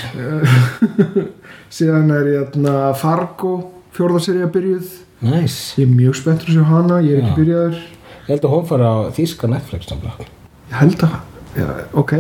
síðan 1.78 2.10
er 2.12 2.26
hérna 2.28 2.90
Fargo 3.00 3.54
fjórðaserja 3.96 4.50
byrjuð. 4.52 4.90
Nice. 5.24 5.78
Ég 5.80 5.86
er 5.88 5.94
mjög 5.94 6.18
spenntur 6.20 6.52
að 6.52 6.58
sjá 6.58 6.66
hana, 6.68 7.00
ég 7.06 7.16
er 7.16 7.24
ekki 7.24 7.32
Já. 7.32 7.38
byrjaður. 7.40 7.80
Ég 8.20 8.28
held 8.34 8.46
að 8.50 8.54
hún 8.58 8.68
fara 8.70 8.92
á 8.92 8.98
þýska 9.16 9.50
Netflix 9.54 9.88
nefnilega 9.90 10.28
ég 10.70 10.76
held 10.78 11.04
að, 11.08 11.16
já, 11.58 11.68
ok. 11.94 12.14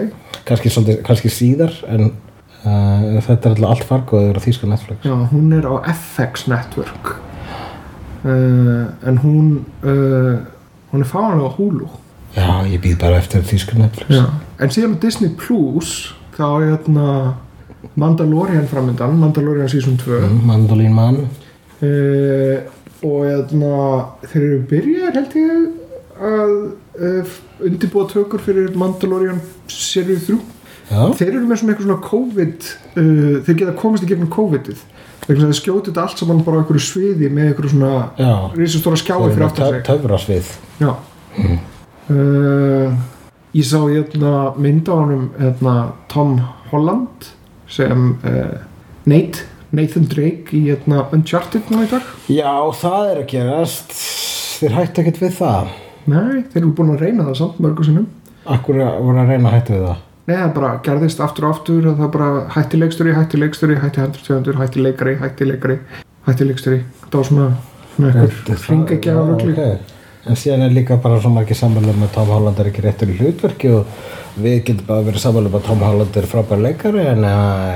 Kannski, 0.47 0.69
svolítið, 0.73 1.01
kannski 1.05 1.29
síðar 1.33 1.73
en 1.87 2.09
uh, 2.09 3.19
þetta 3.25 3.51
er 3.51 3.55
alltaf 3.55 3.69
allt 3.69 3.87
fargóður 3.89 4.39
á 4.39 4.41
þýska 4.45 4.69
Netflix. 4.71 5.03
Já, 5.05 5.15
hún 5.33 5.51
er 5.53 5.67
á 5.69 5.73
FX 5.93 6.47
Network. 6.49 7.15
Uh, 8.23 8.89
en 9.07 9.19
hún 9.23 9.51
uh, 9.83 10.39
hún 10.91 11.03
er 11.05 11.07
fáanlega 11.07 11.47
á 11.47 11.55
Hulu. 11.57 11.87
Já, 12.35 12.49
ég 12.69 12.81
býð 12.83 12.97
bara 13.01 13.17
eftir 13.21 13.41
þýsku 13.47 13.77
Netflix. 13.79 14.09
Já. 14.11 14.25
en 14.59 14.69
síðan 14.73 14.97
á 14.99 15.01
Disney 15.01 15.29
Plus 15.39 16.13
þá 16.35 16.43
er 16.59 16.65
hérna 16.73 17.05
Mandalorian 17.95 18.67
framöndan 18.67 19.15
Mandalorian 19.21 19.69
season 19.71 19.95
2 19.97 20.19
Mm, 20.19 20.41
Mandolín 20.45 20.91
mann 20.93 21.21
og 22.99 23.21
eðna, 23.23 23.75
þeir 24.27 24.41
eru 24.43 24.59
byrjaðir 24.69 25.15
held 25.15 25.35
ég 25.39 25.53
að 26.29 26.53
uh, 26.97 27.35
undirbúa 27.65 28.07
tökur 28.09 28.41
fyrir 28.43 28.71
Mandalorian 28.79 29.41
serið 29.69 30.31
3 30.31 30.39
Já, 30.89 31.01
þeir 31.19 31.35
eru 31.35 31.45
með 31.45 31.59
svona 31.61 31.73
eitthvað 31.75 31.85
svona 31.85 32.05
COVID 32.07 32.69
uh, 32.69 33.35
þeir 33.45 33.59
geta 33.59 33.75
komast 33.77 34.05
í 34.05 34.09
gegnum 34.09 34.31
COVID-ið. 34.33 34.79
Þeir 35.27 35.43
skjóti 35.53 35.91
þetta 35.91 36.05
allt 36.07 36.21
saman 36.23 36.39
bara 36.41 36.57
á 36.57 36.59
einhverju 36.63 36.81
sviði 36.81 37.29
með 37.29 37.51
einhverju 37.51 37.75
svona 37.75 38.49
risastóra 38.55 38.97
skjái 38.97 39.19
fyrir 39.27 39.45
aftan 39.45 39.75
sig. 39.75 39.83
Töfrasvið. 39.85 40.49
Já. 40.81 40.91
Uh, 42.09 42.97
Ég 43.49 43.65
sá 43.65 43.79
hérna 43.81 44.51
mynd 44.61 44.89
á 44.89 44.93
honum 44.93 45.29
hérna, 45.33 45.75
Tom 46.09 46.35
Holland 46.69 47.31
sem 47.65 48.11
Nate 49.09 49.45
Nathan 49.73 50.05
Drake 50.09 50.53
í 50.53 50.67
hérna, 50.67 51.07
Uncharted 51.13 51.69
nú 51.73 51.81
í 51.81 51.89
dag. 51.89 52.05
Já, 52.29 52.53
það 52.77 53.09
er 53.09 53.21
að 53.23 53.27
gerast. 53.33 53.93
Þeir 54.59 54.77
hættu 54.77 55.01
ekkert 55.01 55.21
við 55.23 55.37
það 55.39 55.71
Nei, 56.09 56.43
þeir 56.51 56.61
eru 56.63 56.75
búin 56.77 56.93
að 56.95 57.05
reyna 57.05 57.27
það 57.29 57.41
samt 57.43 57.63
mörgu 57.63 57.87
sinnum 57.87 58.07
Akkur 58.49 58.79
voru 58.79 59.19
að 59.19 59.33
reyna 59.33 59.49
að 59.49 59.57
hættu 59.57 59.75
við 59.75 59.87
það 59.87 60.05
Nei, 60.29 60.35
það 60.37 60.51
bara 60.59 60.71
gerðist 60.85 61.21
aftur 61.25 61.47
og 61.47 61.55
aftur 61.55 61.85
og 61.89 61.95
það 61.97 62.09
bara 62.13 62.25
hætti 62.53 62.77
leiksturi, 62.77 63.13
hætti 63.17 63.39
leiksturi, 63.41 63.77
hætti 63.81 64.01
handurtjöfundur, 64.03 64.59
hætti 64.59 64.83
leikari, 64.85 65.15
hætti 65.17 65.47
leikari, 65.49 65.77
hætti 66.27 66.45
leiksturi. 66.45 66.83
Það 67.07 67.15
var 67.15 67.27
svona, 67.29 67.47
svona 67.95 68.11
eitthvað 68.13 69.31
röggli. 69.31 69.55
okay. 69.55 69.79
En 70.29 70.37
síðan 70.37 70.67
er 70.67 70.75
líka 70.75 70.99
bara 71.01 71.17
svo 71.23 71.31
margir 71.33 71.57
sammála 71.57 71.95
með 71.97 72.11
Tom 72.13 72.29
Holland 72.29 72.61
er 72.61 72.69
ekki 72.69 72.83
réttur 72.85 73.09
í 73.09 73.17
hlutverki 73.17 73.71
og 73.73 73.89
við 74.43 74.57
getum 74.67 74.87
bara 74.87 75.05
verið 75.07 75.23
sammála 75.23 75.49
með 75.51 75.59
að 75.59 75.67
Tom 75.69 75.83
Holland 75.85 76.17
er 76.19 76.27
frábær 76.31 76.61
leikari 76.63 77.05
en 77.11 77.23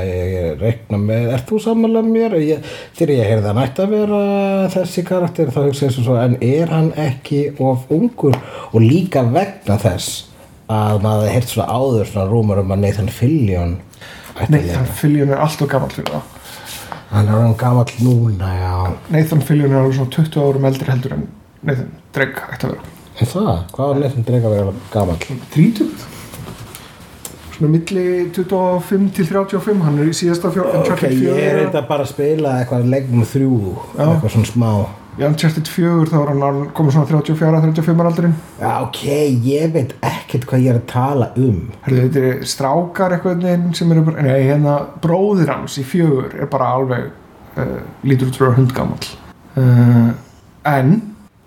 ég 0.08 0.60
reikna 0.62 1.00
með, 1.02 1.30
ert 1.38 1.48
þú 1.50 1.60
sammála 1.64 2.04
með 2.06 2.14
mér? 2.18 2.36
Ég, 2.44 2.76
þegar 2.98 3.16
ég 3.16 3.32
heyrði 3.32 3.50
að 3.52 3.58
nætti 3.60 3.84
að 3.86 3.96
vera 3.98 4.20
þessi 4.74 5.06
karakter 5.08 5.52
þá 5.56 5.60
hugsa 5.68 5.88
ég 5.90 5.96
svo 5.98 6.20
en 6.20 6.38
er 6.44 6.72
hann 6.74 6.92
ekki 7.00 7.42
of 7.64 7.90
ungur 7.94 8.38
og 8.72 8.80
líka 8.84 9.26
vegna 9.34 9.80
þess 9.82 10.30
að 10.74 11.02
maður 11.04 11.34
heirt 11.34 11.52
svona 11.52 11.68
áður 11.76 12.08
svona 12.10 12.30
rúmur 12.32 12.62
um 12.64 12.72
að 12.74 12.86
Nathan 12.86 13.12
Fillion 13.12 13.76
Nathan. 14.50 14.88
Fillion 14.98 15.30
er 15.36 15.44
alltaf 15.44 15.70
gammal 15.70 15.92
fyrir 15.94 16.10
það. 16.10 16.32
hann 17.14 17.28
er 17.28 17.36
hann 17.44 17.58
gamall 17.60 17.92
núna 18.02 18.50
já 18.58 18.74
Nathan 19.14 19.44
Fillion 19.46 19.72
er 19.76 19.84
alveg 19.84 20.00
svona 20.00 20.16
20 20.16 20.40
árum 20.48 20.66
eldri 20.72 20.90
heldur 20.90 21.14
en 21.20 21.28
Nathan 21.62 21.92
Drake 22.16 22.48
ætti 22.56 22.68
að 22.70 22.74
vera. 22.74 22.90
en 23.20 23.30
það, 23.36 23.52
hvað 23.76 23.92
var 23.92 24.02
Nathan 24.02 24.26
Drake 24.30 24.50
að 24.50 24.56
vera 24.58 24.74
gamall? 24.96 25.20
30? 25.54 26.13
Svona 27.54 27.70
milli 27.70 28.04
25 28.34 29.12
til 29.14 29.28
35, 29.30 29.84
hann 29.86 30.00
er 30.02 30.10
í 30.10 30.16
síðasta 30.18 30.50
fjör, 30.54 30.72
Ok, 30.72 30.80
Uncharted 30.80 31.12
ég 31.22 31.38
er 31.38 31.60
4. 31.60 31.64
eitthvað 31.68 31.88
bara 31.92 32.06
að 32.08 32.12
spila 32.16 32.58
eitthvað 32.60 32.88
leiknum 32.90 33.26
þrjú, 33.30 33.58
Já. 33.94 34.06
eitthvað 34.08 34.36
svona 34.36 34.50
smá 34.50 34.70
Í 35.14 35.22
Uncharted 35.28 35.70
4 35.70 36.08
þá 36.10 36.16
er 36.18 36.30
hann 36.32 36.62
komið 36.74 36.96
svona 36.96 37.06
34-35 37.06 38.00
aldurinn. 38.02 38.32
Já, 38.58 38.72
ok, 38.82 39.02
ég 39.46 39.74
veit 39.76 39.92
ekkert 40.02 40.48
hvað 40.50 40.64
ég 40.64 40.72
er 40.72 40.80
að 40.80 40.88
tala 40.90 41.28
um 41.38 41.60
Herðu, 41.86 42.00
þetta 42.08 42.24
er 42.32 42.48
strákar 42.50 43.14
eitthvað 43.14 43.46
sem 43.78 43.94
eru 43.94 44.06
bara, 44.08 44.26
nei, 44.26 44.40
hérna 44.48 44.78
bróðir 45.04 45.52
hans 45.54 45.78
í 45.78 45.86
fjögur 45.86 46.34
er 46.34 46.50
bara 46.50 46.72
alveg 46.80 47.12
uh, 47.62 47.78
lítur 48.02 48.32
út 48.32 48.40
fyrir 48.42 48.58
hundgamall 48.58 49.12
uh, 49.62 50.10
en 50.74 50.96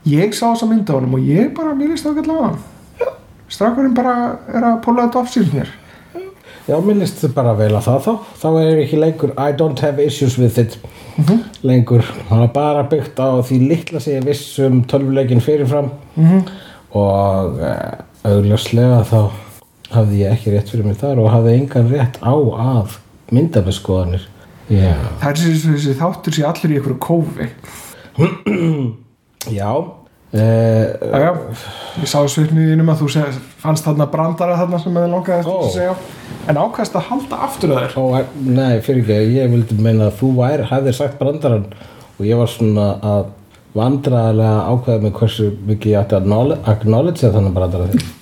ég 0.06 0.30
sá 0.30 0.44
þessa 0.52 0.70
mynd 0.70 0.86
á 0.86 0.94
honum 1.00 1.18
og 1.18 1.26
ég 1.26 1.50
bara, 1.56 1.74
mér 1.74 1.90
líst 1.90 2.06
það 2.06 2.20
ekki 2.20 2.30
allavega 2.30 3.10
strákurinn 3.50 3.98
bara 3.98 4.14
er 4.46 4.70
að 4.70 4.78
púla 4.86 5.08
þetta 5.08 5.24
off 5.24 5.34
síðan 5.34 5.52
mér 5.58 5.74
Já, 6.66 6.74
mér 6.82 6.96
líst 6.98 7.20
þið 7.22 7.34
bara 7.36 7.52
vel 7.54 7.72
að 7.78 7.84
það 7.86 7.98
þá. 8.02 8.12
Þá 8.42 8.46
er 8.64 8.80
ekki 8.82 8.98
lengur 8.98 9.32
I 9.38 9.52
don't 9.54 9.82
have 9.84 10.02
issues 10.02 10.34
with 10.40 10.58
it 10.58 10.78
lengur. 11.62 12.02
Það 12.28 12.42
er 12.42 12.52
bara 12.56 12.82
byggt 12.90 13.20
á 13.22 13.38
því 13.46 13.58
litla 13.70 14.00
sem 14.02 14.16
ég 14.18 14.26
viss 14.26 14.58
um 14.66 14.80
tölvuleikin 14.90 15.42
fyrirfram. 15.44 15.92
Mhm. 16.16 16.46
og 16.96 17.58
uh, 17.60 17.98
augljóslega 18.24 19.02
þá 19.04 19.18
hafði 19.92 20.20
ég 20.22 20.32
ekki 20.32 20.52
rétt 20.54 20.70
fyrir 20.72 20.86
mig 20.86 20.96
þar 21.00 21.18
og 21.20 21.28
hafði 21.34 21.54
engan 21.58 21.90
rétt 21.90 22.16
á 22.24 22.32
að 22.32 22.94
mynda 23.34 23.60
með 23.66 23.76
skoðanir. 23.76 24.24
Já, 24.72 24.94
það 25.20 25.28
er 25.28 25.40
þessi, 25.66 25.94
þáttur 25.98 26.34
sé 26.34 26.46
allir 26.46 26.72
í 26.72 26.78
einhverju 26.78 26.98
kófi. 27.02 27.48
Já 29.58 29.70
uh, 30.42 30.84
Jæja, 31.12 31.32
ég 32.02 32.08
sá 32.10 32.18
svipniðinum 32.32 32.90
að 32.92 33.00
þú 33.02 33.08
seg, 33.16 33.38
fannst 33.62 33.86
þarna 33.88 34.06
brandara 34.12 34.58
þarna 34.60 34.78
sem 34.82 34.96
þið 34.98 35.08
langaði 35.14 35.42
Ó. 35.46 35.56
að 35.56 35.72
segja 35.74 35.94
en 36.50 36.60
ákvæmst 36.62 36.94
að 37.00 37.06
halda 37.10 37.36
aftur 37.46 37.72
að 37.74 37.80
þér 37.84 37.92
Ó, 37.98 38.04
nei, 38.46 38.74
fyrir 38.86 39.02
ekki, 39.02 39.18
ég 39.38 39.50
vildi 39.54 39.74
meina 39.82 40.08
að 40.10 40.18
þú 40.20 40.28
væri, 40.40 40.64
hefðir 40.70 40.94
sagt 41.00 41.18
brandarann 41.20 41.66
og 42.16 42.22
ég 42.26 42.36
var 42.40 42.48
svona 42.52 42.86
að 43.14 43.22
vandræðarlega 43.76 44.60
ákveða 44.72 45.02
með 45.04 45.12
hversu 45.20 45.46
mikið 45.68 45.92
ég 45.92 45.98
ætti 46.00 46.16
að 46.16 46.24
acknowledge- 46.72 47.32
þannig 47.34 47.56
brandara 47.58 47.86
þig. 47.92 48.02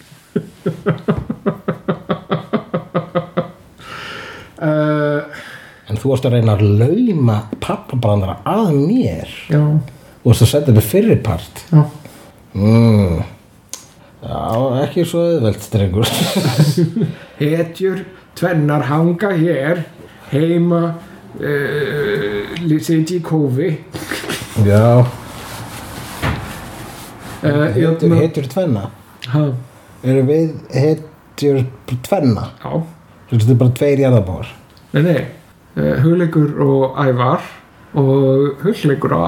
uh, 4.64 5.20
En 5.90 5.98
þú 6.00 6.10
varst 6.14 6.24
að 6.26 6.34
reyna 6.38 6.54
að 6.56 6.64
lauma 6.80 7.36
pappabrandara 7.62 8.38
að 8.48 8.70
mér 8.78 9.28
Já, 9.52 9.60
og 9.60 10.30
þess 10.32 10.42
að 10.46 10.50
setja 10.54 10.74
mig 10.78 10.86
fyrir 10.88 11.20
part. 11.26 11.54
já 11.70 11.82
Mm. 12.54 13.22
Já, 14.24 14.40
ekki 14.84 15.02
svo 15.04 15.20
auðvelt, 15.26 15.60
strengur. 15.66 16.06
Hetjur 17.40 18.04
tvennar 18.38 18.82
hanga 18.88 19.30
hér 19.36 19.82
heima 20.30 20.80
uh, 21.36 22.54
sitja 22.80 23.18
í 23.18 23.20
kófi 23.26 23.68
Já, 24.64 25.02
uh, 27.42 27.66
hetjur, 27.74 28.14
hetjur 28.22 28.46
tvenna. 28.50 28.86
ha, 29.34 29.44
Eru 30.04 30.22
við 30.28 30.50
hetjur 30.74 31.62
tvenna? 32.06 32.48
Já, 32.64 32.72
Þetta 33.30 33.50
er 33.50 33.58
bara 33.60 33.76
tveir 33.78 33.98
jarðabáar. 34.04 34.50
nei, 34.94 35.02
nei 35.02 35.20
uh, 35.76 35.94
Hugleikur 36.04 36.54
og 36.64 36.98
Ævar 37.02 37.42
og 37.98 38.62
Hugleikur 38.62 39.12
og 39.18 39.26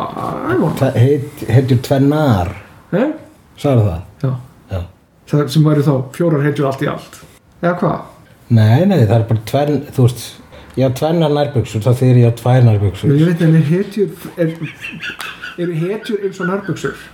Ævar 0.54 0.94
Hetjur 0.96 1.82
tvennar. 1.86 2.54
Sagði 2.92 3.86
það? 3.86 4.00
Já, 4.22 4.30
Já. 4.70 4.80
það 5.32 5.48
sem 5.54 5.64
væri 5.66 5.84
þá 5.86 5.94
fjórar 6.16 6.44
hetjur 6.46 6.68
allt 6.70 6.84
í 6.84 6.90
allt 6.92 7.20
Eða 7.62 7.74
hvað? 7.80 8.00
Nei, 8.56 8.84
nei, 8.86 8.98
það 9.06 9.16
er 9.16 9.24
bara 9.30 9.44
tvenn, 9.50 9.80
þú 9.96 10.04
veist, 10.06 10.24
ég 10.76 10.86
á 10.86 10.90
tvennar 11.00 11.32
nærbuxur, 11.34 11.82
þá 11.82 11.90
þegar 11.98 12.20
ég 12.20 12.30
á 12.30 12.38
tvær 12.38 12.66
nærbuxur. 12.68 13.14
Ég 13.16 13.26
veit 13.32 13.42
en 13.42 13.56
er 13.58 13.66
hetjur 13.72 14.08
er, 14.36 14.52
eru 15.64 15.78
hetjur 15.82 16.22
eins 16.26 16.40
og 16.44 16.50
nærbuxur 16.52 17.04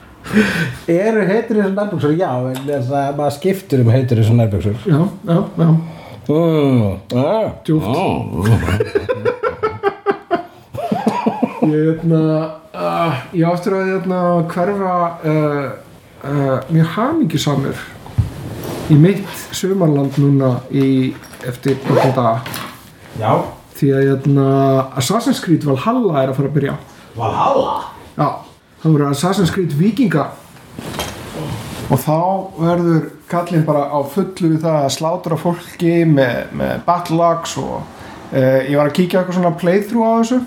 Eru 0.92 1.24
heitur 1.26 1.58
þessar 1.58 1.72
nærbuxur? 1.74 2.12
Já, 2.14 2.28
en 2.52 2.60
þess 2.68 2.92
að 2.94 3.16
maður 3.18 3.34
skiptur 3.38 3.82
um 3.82 3.90
heitur 3.90 4.20
þessar 4.20 4.38
nærbuxur. 4.38 4.76
Já, 4.86 5.00
já, 5.26 5.40
já 5.64 5.72
Mm, 6.28 7.00
ah, 7.18 7.50
Djúpt. 7.66 9.40
Ég 11.62 11.70
hérna 11.70 12.20
uh, 12.74 13.18
Ég 13.30 13.46
áttur 13.46 13.76
að 13.78 13.90
hérna, 13.92 14.20
hverfa 14.50 14.94
uh, 15.22 15.66
uh, 16.26 16.56
mjög 16.74 16.88
hamingjusamur 16.96 17.82
í 18.90 18.96
mitt 18.98 19.28
sumarland 19.54 20.16
núna 20.18 20.56
í, 20.74 21.12
eftir 21.46 21.76
nokkrum 21.86 22.16
daga. 22.16 22.32
Já, 23.14 23.30
því 23.78 23.90
að 23.94 24.08
hérna, 24.08 24.46
Assassin's 24.98 25.38
Creed 25.44 25.62
Valhalla 25.68 26.24
er 26.24 26.32
að 26.32 26.40
fara 26.40 26.50
að 26.50 26.56
byrja. 26.56 26.74
Valhalla. 27.14 27.76
Já, 28.16 28.26
það 28.82 28.96
voru 28.96 29.06
Assassin's 29.12 29.52
Creed 29.54 29.76
Vikinga. 29.78 30.24
Og 31.92 32.00
þá 32.02 32.18
verður 32.58 33.06
kallinn 33.30 33.62
bara 33.68 33.84
á 33.86 34.02
fullu 34.10 34.50
við 34.56 34.64
það 34.64 34.80
að 34.80 34.90
slátra 34.96 35.38
fólki 35.38 35.94
með, 36.10 36.42
með 36.58 36.82
battle 36.90 37.22
axe 37.28 37.62
og 37.62 37.78
uh, 37.78 38.58
ég 38.66 38.74
var 38.74 38.90
að 38.90 38.96
kíkja 38.98 39.22
eitthvað 39.22 39.38
svona 39.38 39.54
playthrough 39.62 40.10
á 40.10 40.14
þessu 40.24 40.40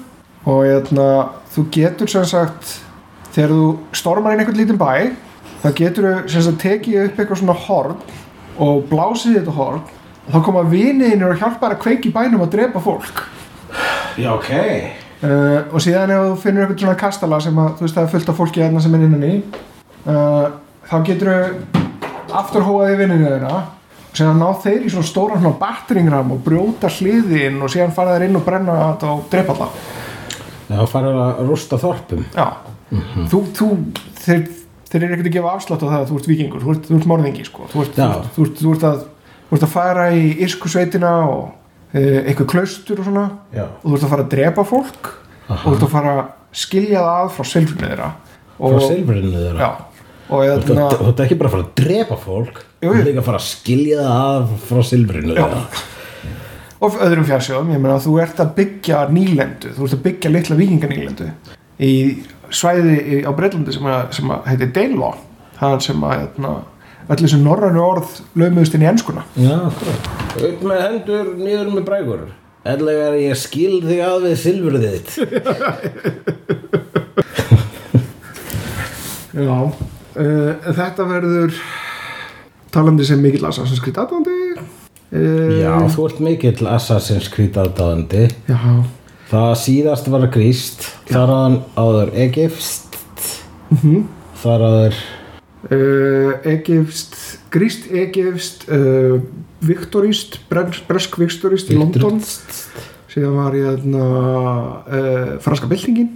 og 0.45 0.63
hérna, 0.65 1.07
þú 1.53 1.67
getur 1.73 2.11
sem 2.11 2.25
sagt 2.29 2.75
þegar 3.35 3.53
þú 3.53 3.69
stormar 3.97 4.35
inn 4.35 4.43
einhvern 4.43 4.59
lítinn 4.59 4.81
bæ 4.81 5.13
þá 5.63 5.69
getur 5.79 6.07
þú 6.07 6.15
sem 6.31 6.45
sagt 6.45 6.61
tekið 6.61 7.07
upp 7.07 7.19
eitthvað 7.19 7.41
svona 7.41 7.57
horn 7.65 7.95
og 8.61 8.83
blásið 8.89 9.39
þetta 9.39 9.55
horn. 9.55 9.81
Og 10.25 10.33
þá 10.33 10.43
koma 10.45 10.61
viniðinir 10.69 11.33
og 11.33 11.41
hjálpa 11.41 11.67
þér 11.67 11.75
að 11.75 11.81
kveiki 11.83 12.11
bænum 12.13 12.45
að 12.45 12.53
drepa 12.55 12.81
fólk. 12.81 13.25
Já, 14.17 14.31
ok. 14.33 14.51
uh, 15.25 15.73
og 15.73 15.81
síðan 15.83 16.13
ef 16.15 16.23
þú 16.23 16.35
finnur 16.43 16.65
eitthvað 16.65 16.85
svona 16.85 16.99
kastala 16.99 17.39
sem 17.43 17.57
að 17.59 17.73
þú 17.75 17.85
veist 17.85 17.97
það 17.97 18.05
er 18.05 18.13
fullt 18.13 18.31
af 18.31 18.39
fólki 18.39 18.63
hérna 18.63 18.83
sem 18.83 18.95
er 18.95 19.05
innan 19.05 19.25
í 19.27 19.33
uh, 20.07 20.45
þá 20.87 20.95
getur 21.09 21.31
þau 21.31 21.81
afturhóaði 22.39 22.99
vinninu 23.01 23.27
þeirra 23.27 23.57
og 23.59 24.15
síðan 24.15 24.39
ná 24.39 24.47
þeir 24.63 24.85
í 24.85 24.93
svona 24.93 25.09
stóran 25.09 25.57
batteringram 25.59 26.31
og 26.35 26.41
brjóta 26.45 26.91
hliðin 26.91 27.59
og 27.59 27.73
síðan 27.73 27.93
fara 27.95 28.15
þeir 28.15 28.29
inn 28.29 28.39
og 28.39 28.45
brenna 28.47 28.77
þetta 28.79 29.11
og 29.11 29.27
drepa 29.33 29.57
það 29.59 29.79
Já, 30.69 30.79
farið 30.89 31.19
að 31.21 31.41
rústa 31.49 31.79
þorpum. 31.81 32.23
já, 32.33 32.47
þú, 33.31 33.41
þú 33.57 33.67
þeir, 34.21 34.45
þeir 34.89 35.03
eru 35.03 35.17
ekkert 35.17 35.29
að 35.29 35.35
gefa 35.37 35.53
afslátt 35.55 35.85
á 35.85 35.87
það 35.87 35.99
að 35.99 36.07
þú 36.09 36.19
ert 36.19 36.29
vikingur, 36.31 36.63
þú 36.63 36.73
ert, 36.73 36.87
þú 36.89 36.97
ert 36.99 37.09
morðingi 37.11 37.45
sko. 37.45 37.67
þú, 37.73 37.83
ert, 37.85 37.99
þú, 38.35 38.47
ert, 38.47 38.61
þú, 38.63 38.73
að, 38.89 39.03
þú 39.49 39.59
ert 39.59 39.67
að 39.67 39.73
fara 39.75 40.07
í 40.15 40.25
írsku 40.45 40.71
sveitina 40.73 41.13
og 41.29 41.41
uh, 41.45 42.19
eitthvað 42.25 42.51
klaustur 42.55 43.01
og 43.03 43.09
svona. 43.09 43.25
Já. 43.55 43.65
og 43.69 43.89
þú 43.89 43.97
ert 43.99 44.07
að 44.07 44.15
fara 44.15 44.25
að 44.27 44.31
drepa 44.35 44.67
fólk. 44.67 45.11
Og 45.45 45.65
þú 45.65 45.75
ert 45.75 45.85
að 45.85 45.91
fara 45.93 46.13
að 46.15 46.23
skilja 46.55 47.01
það 47.03 47.19
að 47.25 47.35
frá 47.35 47.49
silfrinu 47.51 47.89
þeirra. 47.91 48.13
Frá 48.55 48.79
silfrinu 48.87 49.33
þeirra? 49.35 49.59
Já, 49.59 49.95
og 50.33 50.63
Þú 50.65 50.77
ert 51.11 51.19
ekki 51.25 51.35
bara 51.37 51.51
að 51.51 51.53
fara 51.53 51.65
að 51.65 51.73
drepa 51.77 52.15
fólk 52.17 52.63
Þú 52.81 52.93
ert 52.95 53.05
líka 53.05 53.21
að 53.21 53.27
fara 53.27 53.41
að 53.41 53.45
skilja 53.45 54.05
það 54.05 54.31
að 54.31 54.55
frá 54.65 54.79
silfrinu 54.89 55.35
Já. 55.35 55.43
þeirra 55.43 55.59
og 56.83 56.97
öðrum 57.05 57.27
fjársjóðum 57.27 57.71
ég 57.75 57.83
meina 57.83 57.99
þú 58.03 58.17
ert 58.23 58.41
að 58.43 58.55
byggja 58.59 59.05
nýlendu 59.13 59.75
þú 59.77 59.87
ert 59.87 59.97
að 59.97 60.03
byggja 60.09 60.33
litla 60.33 60.57
vikinganýlendu 60.59 61.29
í 61.79 61.93
svæði 62.53 63.23
á 63.25 63.31
Breitlandi 63.35 63.75
sem, 63.75 63.87
að, 63.89 64.03
sem 64.17 64.31
að 64.31 64.49
heitir 64.51 64.73
Danelaw 64.75 65.15
það 65.59 65.77
sem 65.85 66.05
að 66.05 66.15
hérna, 66.19 66.51
öll 67.07 67.19
þessu 67.21 67.39
norrænu 67.41 67.81
orð 67.83 68.09
lögmuðust 68.39 68.75
inn 68.75 68.85
í 68.85 68.89
enskuna. 68.89 69.23
Já. 69.39 69.57
Upp 69.69 70.59
með 70.67 70.79
hendur, 70.83 71.25
niður 71.39 71.69
með 71.75 71.83
brækur. 71.87 72.21
Ellega 72.65 73.03
er 73.11 73.15
ég 73.21 73.35
skil 73.37 73.75
þig 73.85 74.01
að 74.03 74.17
við 74.25 74.35
silfrið 74.41 74.85
þitt. 74.89 75.09
Já 79.35 79.51
uh, 79.51 80.51
þetta 80.63 81.03
verður 81.09 81.51
talandi 82.71 83.03
sem 83.07 83.19
mikill 83.19 83.47
Assassin's 83.49 83.81
Creed 83.83 83.99
aðdóndi 83.99 84.34
uh, 85.15 85.55
Já, 85.61 85.73
þú 85.95 86.07
ert 86.09 86.21
mikill 86.27 86.69
Assassin's 86.69 87.31
Creed 87.33 87.57
aðdáðandi 87.61 88.27
já, 88.49 88.59
Það 89.31 89.51
síðast 89.63 90.11
var 90.13 90.27
gríst 90.33 90.89
Þar 91.09 91.35
aðan 91.39 91.59
áður 91.79 92.13
Egipst 92.27 92.99
Þar 94.43 94.67
áður 94.69 94.99
uh, 95.71 96.51
Egifst 96.51 97.17
gríst 97.55 97.89
Egifst 97.89 98.67
uh, 98.69 99.23
Viktorist, 99.65 100.39
bresk 100.51 101.15
Viktorist 101.17 101.71
í 101.73 101.77
London. 101.79 102.19
Síðan 103.09 103.37
var 103.39 103.55
ég 103.55 103.69
hérna, 103.71 104.05
uh, 104.85 105.31
franska 105.41 105.69
byltingin 105.71 106.11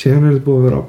síðan 0.00 0.26
er 0.26 0.34
þetta 0.36 0.46
búið 0.46 0.58
að 0.60 0.66
vera 0.68 0.80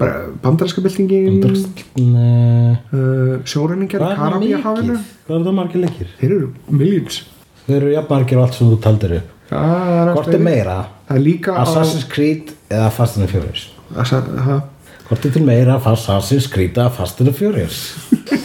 Nei 2.00 2.72
uh, 2.72 3.36
sjóræningar 3.52 4.02
er 4.02 4.08
það 4.08 4.22
Karabíahafinu? 4.22 4.98
Hvað 5.28 5.38
er 5.38 5.46
það 5.48 5.58
margir 5.60 5.86
leikir? 5.86 6.12
þeir 6.22 6.36
eru 6.38 6.50
millions 6.72 7.22
Þeir 7.66 7.78
eru 7.82 7.94
jafn 7.96 8.14
margir 8.16 8.40
og 8.40 8.48
allt 8.48 8.60
sem 8.60 8.72
þú 8.72 8.80
taldir 8.88 9.18
upp 9.20 9.38
Hvort 9.52 10.32
er 10.32 10.44
meira? 10.46 10.78
er 11.12 11.26
Assassin's 11.60 12.08
Creed 12.12 12.54
eða 12.72 12.92
Fast 12.96 13.20
and 13.20 13.28
Furious? 13.32 13.66
Hvort 15.10 15.26
er 15.28 15.36
til 15.36 15.44
meira 15.44 15.76
Assassin's 15.92 16.48
Creed 16.52 16.80
eða 16.80 16.94
Fast 16.96 17.20
and 17.20 17.36
Furious? 17.36 17.82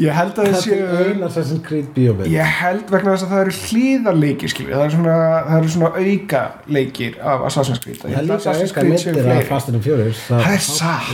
ég 0.00 0.14
held 0.16 0.38
að 0.38 0.48
það 0.48 0.54
er 0.54 0.62
séu 0.64 0.86
einn 1.04 1.26
Assassin's 1.26 1.62
Creed 1.66 1.90
bíómynd 1.96 2.30
ég 2.32 2.54
held 2.60 2.88
vegna 2.92 3.14
þess 3.14 3.26
að 3.26 3.34
það 3.34 3.42
eru 3.44 3.54
hlýðarleikir 3.60 4.52
skilur, 4.52 4.72
það 4.74 4.84
eru 4.86 4.94
svona, 4.96 5.18
eru 5.58 5.70
svona 5.74 5.90
auka 6.00 6.42
leikir 6.78 7.18
af 7.20 7.44
Assassin's 7.50 7.82
Creed. 7.84 7.98
Ég 7.98 8.02
Það 8.02 8.10
er 8.14 8.18
held 8.20 8.32
að 8.34 8.40
Assassin's 8.40 8.74
Creed 8.78 9.04
séu 9.04 9.14
fleiri. 9.18 9.46
Fast 9.50 9.70
and 9.70 9.78
the 9.78 9.84
Furious 9.84 10.24
Það 10.28 10.48
er 10.50 10.64
satt. 10.70 11.12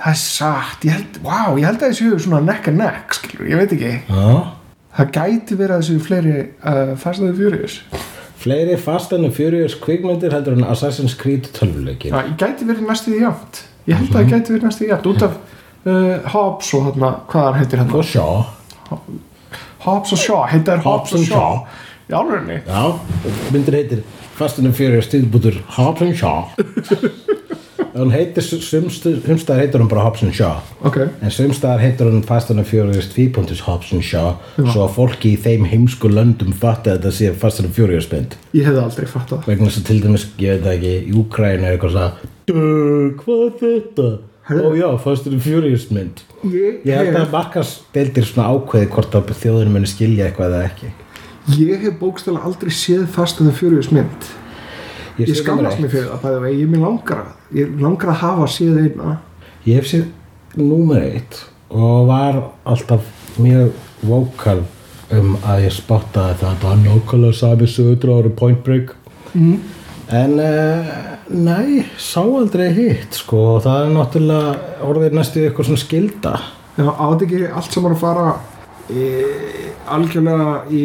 Það 0.00 0.14
er 0.14 0.20
satt, 0.22 0.86
ég 0.88 0.96
held, 0.96 1.18
wow, 1.26 1.58
ég 1.60 1.66
held 1.68 1.82
að 1.82 1.90
það 1.90 1.98
séu 1.98 2.22
svona 2.24 2.40
neck 2.46 2.70
and 2.70 2.80
neck, 2.80 3.12
skilur, 3.18 3.50
ég 3.50 3.60
veit 3.60 3.74
ekki. 3.76 3.90
Já. 4.08 4.30
Það 4.96 5.10
gæti 5.18 5.58
verið 5.60 5.74
að 5.74 5.82
það 5.82 5.88
séu 5.90 6.04
fleiri 6.06 6.36
uh, 6.40 6.94
Fast 7.02 7.26
and 7.26 7.36
Furious. 7.36 7.76
Fleiri 8.40 8.78
Fast 8.80 9.12
and 9.12 9.28
Furious 9.36 9.76
kvikmyndir 9.76 10.32
heldur 10.32 10.56
en 10.56 10.64
Assassin's 10.64 11.12
Creed 11.20 11.50
tölvuleikin 11.56 12.14
það 12.16 12.30
gæti 12.40 12.68
verið 12.70 12.86
næstu 12.88 13.12
því 13.12 13.20
jafnt. 13.26 13.60
Ég 13.90 13.98
held 14.00 14.14
að 14.14 14.16
það 14.16 14.30
gæti 14.32 14.54
verið 14.54 14.66
næstu 14.70 14.84
því 14.84 14.88
jafnt 14.94 15.08
út 15.10 15.24
af 15.26 15.34
uh, 15.86 16.30
Hobbs 16.34 16.72
og 16.74 16.88
hérna, 16.90 17.12
hvað 17.30 17.58
heitir 17.60 17.82
hérna 17.82 18.02
Shaw. 18.02 18.44
Hobbs 19.86 20.12
og 20.12 20.18
Shaw, 20.18 20.42
heitir 20.52 20.82
Hobbs 20.84 21.12
og 21.16 21.24
Shaw. 21.26 21.62
Í 22.10 22.14
álurinn 22.16 22.62
Já, 22.66 22.82
myndir 23.54 23.76
heitir 23.78 24.00
Fast 24.34 24.58
and 24.58 24.66
the 24.66 24.72
Furious 24.74 25.06
stíðbútur 25.10 25.60
Hobbs 25.76 26.02
and 26.02 26.16
Shaw. 26.16 26.48
Hún 27.90 28.12
heitir 28.14 28.44
sumstaðar 28.44 29.58
heitir 29.64 29.80
hún 29.82 29.88
bara 29.90 30.04
Hobbs 30.04 30.22
and 30.22 30.32
Shaw. 30.36 30.60
Ok, 30.86 30.96
En 31.26 31.32
sumstaðar 31.34 31.80
heitir 31.82 32.06
hún 32.06 32.22
Fast 32.24 32.50
and 32.52 32.60
the 32.62 32.64
Furious 32.64 33.08
2. 33.12 33.32
Hobbs 33.66 33.90
and 33.92 34.04
Shaw. 34.06 34.36
Já. 34.56 34.68
Svo 34.70 34.84
að 34.86 34.92
fólki 34.94 35.32
í 35.34 35.40
þeim 35.42 35.66
heimsku 35.68 36.08
löndum 36.12 36.52
fatti 36.54 36.92
að 36.92 37.00
þetta 37.00 37.12
sé 37.18 37.32
Fast 37.42 37.60
and 37.60 37.68
the 37.68 37.74
Furious 37.74 38.06
mynd 38.12 38.36
ég 38.54 38.68
hefði 38.68 38.84
aldrei 38.84 39.08
fattað 39.10 39.40
það. 39.42 39.48
vegna 39.50 39.68
þess 39.70 39.80
að 39.82 39.88
til 39.90 39.98
dæmis, 40.04 40.26
ég 40.38 40.54
veit 40.54 40.64
það 40.68 40.76
ekki 40.76 40.94
í 41.10 41.16
Úkræn 41.20 41.64
er 41.66 41.74
eitthvað 41.76 41.94
svona 41.96 42.12
"Duh, 42.46 43.10
hvað 43.24 43.58
þetta? 43.64 44.08
Ó 44.50 44.72
já, 44.74 44.88
Fast 45.04 45.28
and 45.30 45.42
Furious 45.44 45.86
mynd. 45.94 46.22
Ég, 46.42 46.80
ég 46.88 46.96
held 46.96 47.18
að 47.20 47.32
markast 47.34 47.86
deildir 47.94 48.26
svona 48.26 48.50
ákveði 48.54 48.90
hvort 48.94 49.16
að 49.18 49.32
þjóðinu 49.42 49.74
muni 49.76 49.90
skilja 49.90 50.28
eitthvað 50.28 50.56
eða 50.56 50.68
ekki. 50.70 50.92
Ég 51.56 51.84
hef 51.84 51.98
bókstæðlega 52.00 52.50
aldrei 52.50 52.72
séð 52.74 53.06
Fast 53.14 53.42
and 53.42 53.54
Furious 53.56 53.90
mynd. 53.94 54.30
Ég 55.20 55.30
skammast 55.36 55.76
eitt. 55.76 55.84
mig 55.84 55.92
fyrir 55.92 56.08
það 56.10 56.24
bæði 56.24 56.42
vegi, 56.44 56.60
ég 56.62 56.72
mér 56.72 56.84
langar 56.86 57.22
að 57.22 57.58
ég 57.60 57.80
langar 57.82 58.12
að 58.14 58.20
hafa 58.24 58.50
séð 58.54 58.80
eina. 58.84 59.16
Ég 59.66 59.80
hef 59.80 59.90
séð 59.90 60.06
númer 60.56 61.04
eitt 61.04 61.42
og 61.70 62.06
var 62.08 62.38
alltaf 62.66 63.06
mjög 63.38 63.74
vókal 64.02 64.62
um 65.14 65.36
að 65.44 65.66
ég 65.66 65.74
spottaði 65.74 66.38
það. 66.40 66.48
Að 66.50 66.62
það 66.62 66.68
var 66.68 66.80
nákvæmlega 66.86 67.38
sami 67.40 67.68
sögur 67.70 68.14
ára 68.16 68.32
Point 68.40 68.64
Break. 68.66 68.96
Mm. 69.34 69.60
en 70.10 70.32
uh, 70.42 70.86
nei, 71.30 71.84
sá 72.00 72.22
aldrei 72.22 72.70
hitt 72.74 73.20
sko, 73.22 73.42
og 73.56 73.64
það 73.66 73.84
er 73.84 73.92
náttúrulega 73.94 74.54
orðið 74.88 75.16
næstu 75.18 75.44
eitthvað 75.44 75.68
svona 75.70 75.82
skilda 75.84 76.32
já, 76.76 76.86
átt 76.88 77.24
ekki 77.26 77.42
allt 77.46 77.76
saman 77.76 77.94
að 77.94 78.02
fara 78.02 78.26
e, 78.90 79.06
algjörlega 79.90 80.50
í 80.74 80.82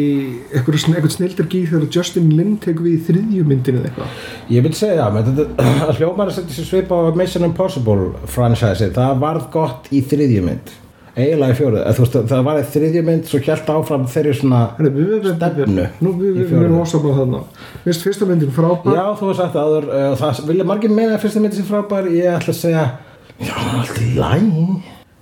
eitthvað, 0.52 1.10
snildir 1.16 1.50
gíð 1.50 1.74
þegar 1.74 1.98
Justin 1.98 2.32
Lin 2.38 2.56
tekur 2.62 2.86
við 2.86 2.96
í 2.96 3.04
þriðju 3.10 3.46
myndinu 3.50 3.82
eða 3.82 3.90
eitthvað? 3.90 4.24
Ég 4.54 4.66
vil 4.66 4.74
segja 4.78 5.10
menn 5.14 5.30
þetta 5.30 5.68
að 5.90 5.94
hljómar 6.00 6.32
að 6.32 6.38
setja 6.40 6.58
sér 6.58 6.70
svipa 6.70 7.02
á 7.02 7.10
Mission 7.18 7.46
Impossible 7.48 8.10
franchise, 8.30 8.90
það 8.94 9.22
varð 9.22 9.48
gott 9.54 9.90
í 9.90 10.02
þriðju 10.06 10.46
mynd 10.46 10.74
eiginlega 11.16 11.54
í 11.54 11.56
fjóruð, 11.56 11.80
þú 11.96 12.02
veist 12.04 12.16
það 12.30 12.42
var 12.46 12.56
í 12.60 12.64
þriðju 12.74 13.02
mynd 13.06 13.28
svo 13.30 13.38
hjælt 13.46 13.70
áfram 13.72 14.02
þeirri 14.12 14.32
svona 14.36 14.58
Stefnu 14.76 15.86
Nú, 16.04 16.10
við, 16.20 16.42
erum 16.44 16.76
ósamlega 16.82 17.16
þarna. 17.22 17.40
Fyrst, 17.86 18.02
Fyrsta 18.04 18.28
myndin 18.28 18.52
frábær. 18.52 18.92
Já, 18.98 19.04
þú 19.16 19.22
hefur 19.30 19.38
sagt 19.40 19.56
áður, 19.56 19.84
uh, 19.88 20.12
það 20.20 20.42
vilja 20.50 20.66
margir 20.68 20.92
meina 20.92 21.16
að 21.16 21.22
fyrsta 21.24 21.40
myndi 21.44 21.56
sem 21.60 21.68
frábær, 21.70 22.10
ég 22.12 22.36
ætla 22.36 22.52
að 22.52 22.60
segja 22.60 22.84
já, 23.40 23.54
er 23.56 23.80
alltaf 23.80 24.02
í 24.02 24.04
læg 24.18 24.42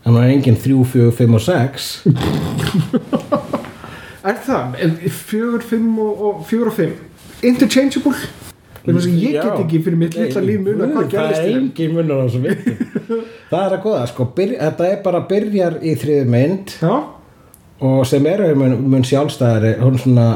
hann 0.04 0.16
var 0.18 0.24
engin 0.28 0.58
3, 0.60 0.74
4, 0.92 1.12
5 1.16 1.38
og 1.38 1.42
6 1.46 1.86
Er 4.24 4.38
það? 4.40 4.78
En 4.80 4.94
Fjögur, 5.12 5.60
fimm 5.68 5.98
og, 6.00 6.20
og 6.24 6.38
fjögur 6.48 6.70
og 6.70 6.76
fimm. 6.78 6.92
Interchangeable? 7.44 8.16
Þannig 8.84 9.00
að 9.00 9.06
ég 9.20 9.32
get 9.36 9.58
ekki 9.60 9.78
fyrir 9.84 9.98
mitt 10.00 10.14
litla 10.16 10.40
líf 10.44 10.60
muna 10.64 10.84
hvað 10.90 11.04
Það 11.04 11.10
gerist 11.14 11.40
er 11.40 11.44
í 11.44 11.46
þeim. 11.54 11.62
engin 11.62 11.92
munur 11.96 12.16
á 12.20 12.22
þessu 12.24 12.40
myndum 12.44 12.76
Það 13.50 13.66
er 13.66 13.74
að 13.76 13.82
goða, 13.84 14.06
sko, 14.10 14.26
byrj, 14.36 14.54
þetta 14.60 14.86
er 14.88 15.02
bara 15.04 15.20
byrjar 15.28 15.76
í 15.84 15.92
þriðu 16.00 16.30
mynd 16.32 16.72
Já, 16.80 16.94
og 17.84 18.06
sem 18.08 18.26
eru 18.30 18.48
mun, 18.58 18.78
mun 18.90 19.04
sjálfstæðari 19.06 19.74
hún 19.82 19.98
svona, 20.00 20.28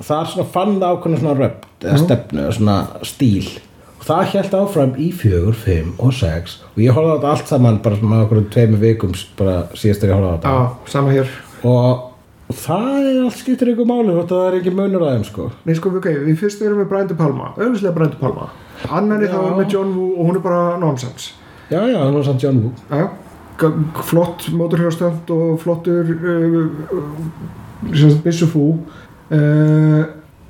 það 0.00 0.18
er 0.18 0.32
svona 0.32 0.48
fann 0.56 0.74
það 0.80 0.96
ákveðna 0.96 1.20
svona 1.22 1.36
röpt, 1.38 1.68
eða 1.84 2.00
stefnu 2.02 2.42
eða 2.42 2.56
svona 2.58 2.76
stíl. 3.06 3.52
Og 3.96 4.08
það 4.08 4.32
held 4.32 4.58
áfram 4.58 4.98
í 5.02 5.06
fjögur, 5.14 5.56
fimm 5.62 5.94
og 6.02 6.12
sex 6.16 6.58
og 6.72 6.82
ég 6.82 6.96
horfði 6.96 7.14
á 7.14 7.16
þetta 7.16 7.30
allt 7.36 7.54
saman 7.54 7.80
bara 7.86 8.00
svona 8.00 8.20
okkur 8.26 8.42
tveimur 8.54 8.82
vikum 8.82 9.16
bara 9.38 9.56
síðast 9.72 10.02
þegar 10.04 10.12
ég 10.12 10.18
horfði 10.18 10.28
á 10.28 10.36
þetta. 10.36 10.52
Já, 10.58 10.92
sama 10.92 11.14
hér. 11.14 11.32
Og 11.66 12.04
það 12.60 12.90
er 13.00 13.22
allt 13.24 13.40
skiptir 13.40 13.72
ykkur 13.72 13.88
máli 13.88 14.12
að 14.12 14.28
það 14.30 14.44
er 14.50 14.58
ekki 14.60 14.74
munur 14.76 15.06
þeim 15.06 15.24
sko. 15.26 15.48
Nei, 15.66 15.74
sko, 15.78 15.94
ok, 15.98 16.12
við 16.26 16.36
fyrst 16.42 16.62
erum 16.62 16.82
við 16.82 16.90
Brian 16.92 17.08
De 17.10 17.16
Palma 17.18 17.48
Auðvitað 17.56 17.96
Brian 17.96 18.12
De 18.12 18.20
Palma 18.20 18.50
Annari 18.94 19.26
þá 19.32 19.40
er 19.40 19.56
með 19.56 19.72
John 19.74 19.96
Woo 19.96 20.12
og 20.14 20.28
hún 20.28 20.38
er 20.38 20.44
bara 20.44 20.60
nonsense 20.78 21.34
já 21.70 21.80
já, 21.80 21.98
það 21.98 22.12
var 22.18 22.26
samt 22.28 22.42
John 22.44 22.60
Woo. 22.64 22.72
Já, 22.90 23.08
flott 24.06 24.46
mótorhjóðstönd 24.52 25.32
og 25.34 25.58
flottur 25.62 26.12
uh, 26.14 26.60
uh, 26.96 28.20
Bissu 28.24 28.48
Fú. 28.50 28.68
Uh, 29.26 30.04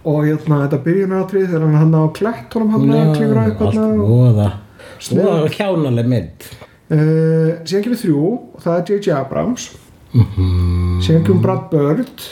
og 0.07 0.23
hérna 0.23 0.63
þetta 0.67 0.79
byrjunatrið 0.85 1.49
þegar 1.51 1.65
hann 1.67 1.81
hann 1.81 1.97
á 1.99 2.05
klætt 2.15 2.55
honum 2.55 2.75
hann 2.77 2.93
að 2.95 3.15
klifra 3.17 3.47
upp 3.51 3.63
allt 3.67 3.79
hérna 3.81 4.05
og, 4.05 5.49
kjánaleg 5.57 6.11
mynd. 6.13 6.49
Uh, 6.87 7.57
síðan 7.67 7.87
kemur 7.89 8.03
þrjú 8.05 8.23
og 8.31 8.63
það 8.63 8.77
er 8.79 8.91
J.J. 8.93 9.15
Abrams. 9.17 9.71
Mhm. 10.17 11.01
síðan 11.03 11.25
kemur 11.27 11.43
Brad 11.43 11.71
Bird. 11.73 12.27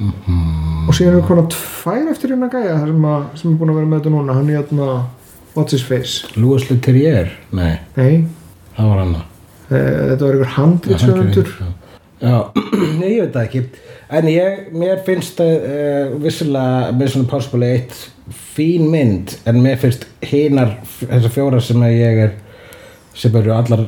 Og 0.00 0.96
síðan 0.96 1.18
er 1.18 1.26
konar 1.28 1.48
tvær 1.52 2.08
eftir 2.10 2.32
hérna 2.32 2.48
gæja 2.50 2.78
sem, 2.80 3.04
að, 3.04 3.24
sem 3.36 3.52
er 3.52 3.58
búin 3.60 3.72
að 3.72 3.80
vera 3.80 3.90
með 3.90 3.98
þetta 4.00 4.12
núna. 4.14 4.36
Hann 4.38 4.48
er 4.48 4.62
hérna 4.62 4.86
What's 5.54 5.74
His 5.74 5.82
Face? 5.86 6.24
Louis 6.36 6.66
Leterrier, 6.70 7.32
nei, 7.56 7.74
nei, 7.96 8.24
það 8.76 8.90
var 8.92 9.02
hann. 9.02 9.14
Uh, 9.70 9.76
þetta 9.76 10.24
var 10.24 10.34
einhver 10.34 10.54
handritsöfundur 10.56 11.54
Já, 12.20 12.52
nei, 13.00 13.14
ég 13.14 13.22
veit 13.24 13.32
það 13.32 13.44
ekki. 13.46 13.60
En 14.12 14.26
ég, 14.28 14.66
mér 14.76 14.98
finnst 15.06 15.38
uh, 15.40 16.10
vissulega 16.20 16.90
Mission 16.98 17.24
Impossible 17.24 17.70
1 17.78 17.94
fín 18.54 18.90
mynd 18.92 19.32
en 19.48 19.60
mér 19.64 19.78
finnst 19.80 20.04
hinar 20.28 20.74
þessar 21.00 21.32
fjórar 21.32 21.64
sem 21.64 21.80
að 21.86 21.96
ég 21.96 22.20
er 22.26 22.34
sem 23.16 23.34
eru 23.40 23.54
allar 23.56 23.86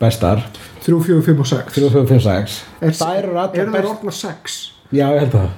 bestar. 0.00 0.44
3, 0.84 1.00
4, 1.08 1.24
5 1.26 1.42
og 1.42 1.50
6 1.50 1.74
3, 1.74 1.90
4, 1.96 2.06
5, 2.12 2.22
6 2.28 2.60
Er- 2.84 2.94
það 3.34 3.58
best 3.74 3.90
orðna 3.90 4.14
6 4.20 4.60
Já, 4.94 5.08
ég 5.10 5.24
held 5.24 5.34
það. 5.34 5.50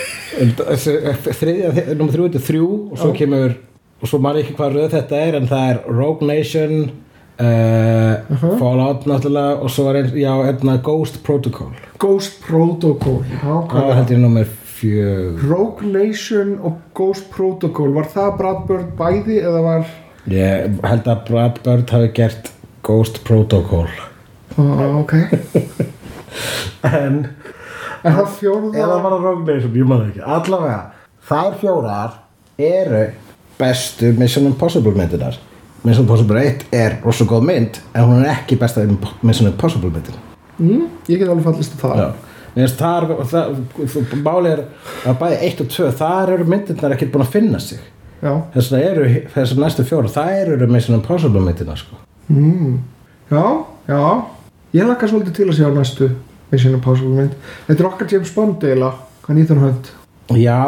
Þriðja, 1.40 1.70
nummer 1.98 2.12
þrjú, 2.14 2.26
þetta 2.28 2.38
er 2.38 2.44
þrjú 2.46 2.66
og 2.92 3.00
svo 3.00 3.10
kemur, 3.16 3.56
og 4.00 4.08
svo 4.08 4.18
man 4.24 4.36
ég 4.38 4.46
ekki 4.46 4.56
hvað 4.58 4.76
röð 4.78 4.90
þetta 4.96 5.20
er 5.28 5.38
en 5.40 5.48
það 5.50 5.70
er 5.74 5.80
Rogue 5.92 6.26
Nation 6.28 6.74
uh, 7.40 8.38
Fallout 8.60 9.06
náttúrulega 9.08 9.58
og 9.60 9.70
svo 9.72 9.88
er 9.90 9.98
einn, 10.02 10.12
já, 10.16 10.32
einna 10.48 10.76
Ghost 10.84 11.20
Protocol. 11.26 11.72
Ghost 12.00 12.38
Protocol 12.46 13.18
Já, 13.28 13.52
hvað 13.68 13.88
var 13.90 13.98
held 14.00 14.12
ég 14.14 14.22
nummer 14.22 14.48
fjög 14.80 15.42
Rogue 15.50 15.90
Nation 15.92 16.54
og 16.64 16.78
Ghost 16.96 17.26
Protocol 17.34 17.92
Var 17.98 18.08
það 18.14 18.30
Brad 18.38 18.62
Bird 18.70 18.94
bæði 18.96 19.40
eða 19.44 19.60
var 19.66 19.90
Ég 20.32 20.78
held 20.88 21.08
að 21.12 21.22
Brad 21.28 21.60
Bird 21.64 21.92
hafi 21.92 22.08
gert 22.16 22.48
Ghost 22.84 23.20
Protocol. 23.28 23.88
Ah, 24.56 24.96
Ok. 25.02 25.12
En 26.86 27.26
En 28.00 28.14
það 28.16 28.28
fjórða 28.38 28.78
Eða 28.80 28.96
var 29.04 29.12
það 29.12 29.24
Rogue 29.26 29.44
Nation, 29.50 29.74
ég 29.76 29.88
maður 29.90 30.06
ekki. 30.08 30.22
Allavega, 30.24 30.78
þær 31.28 31.56
fjórar 31.60 32.14
eru 32.56 33.02
bestu 33.60 34.10
Mission 34.18 34.48
Impossible 34.48 34.96
myndinar 34.96 35.36
Mission 35.84 36.04
Impossible 36.04 36.40
1 36.44 36.66
er 36.76 36.98
rosa 37.04 37.24
góð 37.24 37.46
mynd 37.48 37.78
en 37.94 38.04
hún 38.08 38.24
er 38.24 38.34
ekki 38.34 38.58
besta 38.60 38.82
Mission 39.22 39.48
Impossible 39.48 39.88
myndin. 39.94 40.18
Mm, 40.60 40.88
Ég 41.08 41.22
get 41.22 41.28
alveg 41.28 41.46
fallist 41.46 41.76
á 41.76 41.78
það. 41.80 42.18
Þar, 42.76 43.06
máli 44.26 44.50
er 44.50 44.62
að 45.08 45.16
bæði 45.22 45.38
1 45.48 45.62
og 45.64 45.70
2, 45.72 45.88
þar 46.00 46.32
eru 46.34 46.46
myndirnar 46.50 46.96
ekkert 46.96 47.12
búin 47.14 47.24
að 47.24 47.32
finna 47.36 47.60
sig. 47.62 47.80
Þess 48.20 48.72
vegna 48.74 48.90
eru, 48.90 49.06
þessar 49.32 49.62
næstu 49.62 49.86
fjóra 49.88 50.10
þær 50.12 50.52
eru 50.58 50.68
Mission 50.68 50.98
Impossible 50.98 51.40
myndirnar 51.46 51.80
sko. 51.80 51.96
Mm. 52.28 52.80
já, 53.30 53.44
já. 53.88 54.02
Ég 54.76 54.86
lakka 54.86 55.08
svolítið 55.08 55.38
til 55.38 55.48
að 55.48 55.56
sjá 55.62 55.70
næstu 55.74 56.10
Mission 56.50 56.76
Impossible 56.76 57.14
mynd. 57.16 57.38
Þetta 57.70 57.82
er 57.82 57.88
okkar 57.88 58.12
James 58.12 58.34
Bond 58.34 58.68
eila 58.68 58.92
Hvað 59.24 59.40
Ethan 59.44 59.62
Hunt 59.64 59.90
Já, 60.38 60.60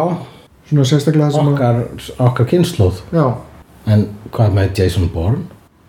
Svona 0.73 0.89
sérstaklega 0.89 1.29
sem 1.35 1.49
okkar, 1.51 1.83
okkar 2.25 2.47
kynnslóð 2.49 3.03
Já. 3.13 3.27
En 3.93 4.07
hvað 4.33 4.55
með 4.57 4.79
Jason 4.81 5.11
Bourne? 5.13 5.43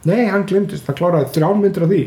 Nei, 0.04 0.26
hann 0.28 0.44
glimtist, 0.50 0.84
það 0.84 0.98
kláraði 1.00 1.30
þrján 1.38 1.62
myndir 1.62 1.86
af 1.86 1.92
því. 1.94 2.00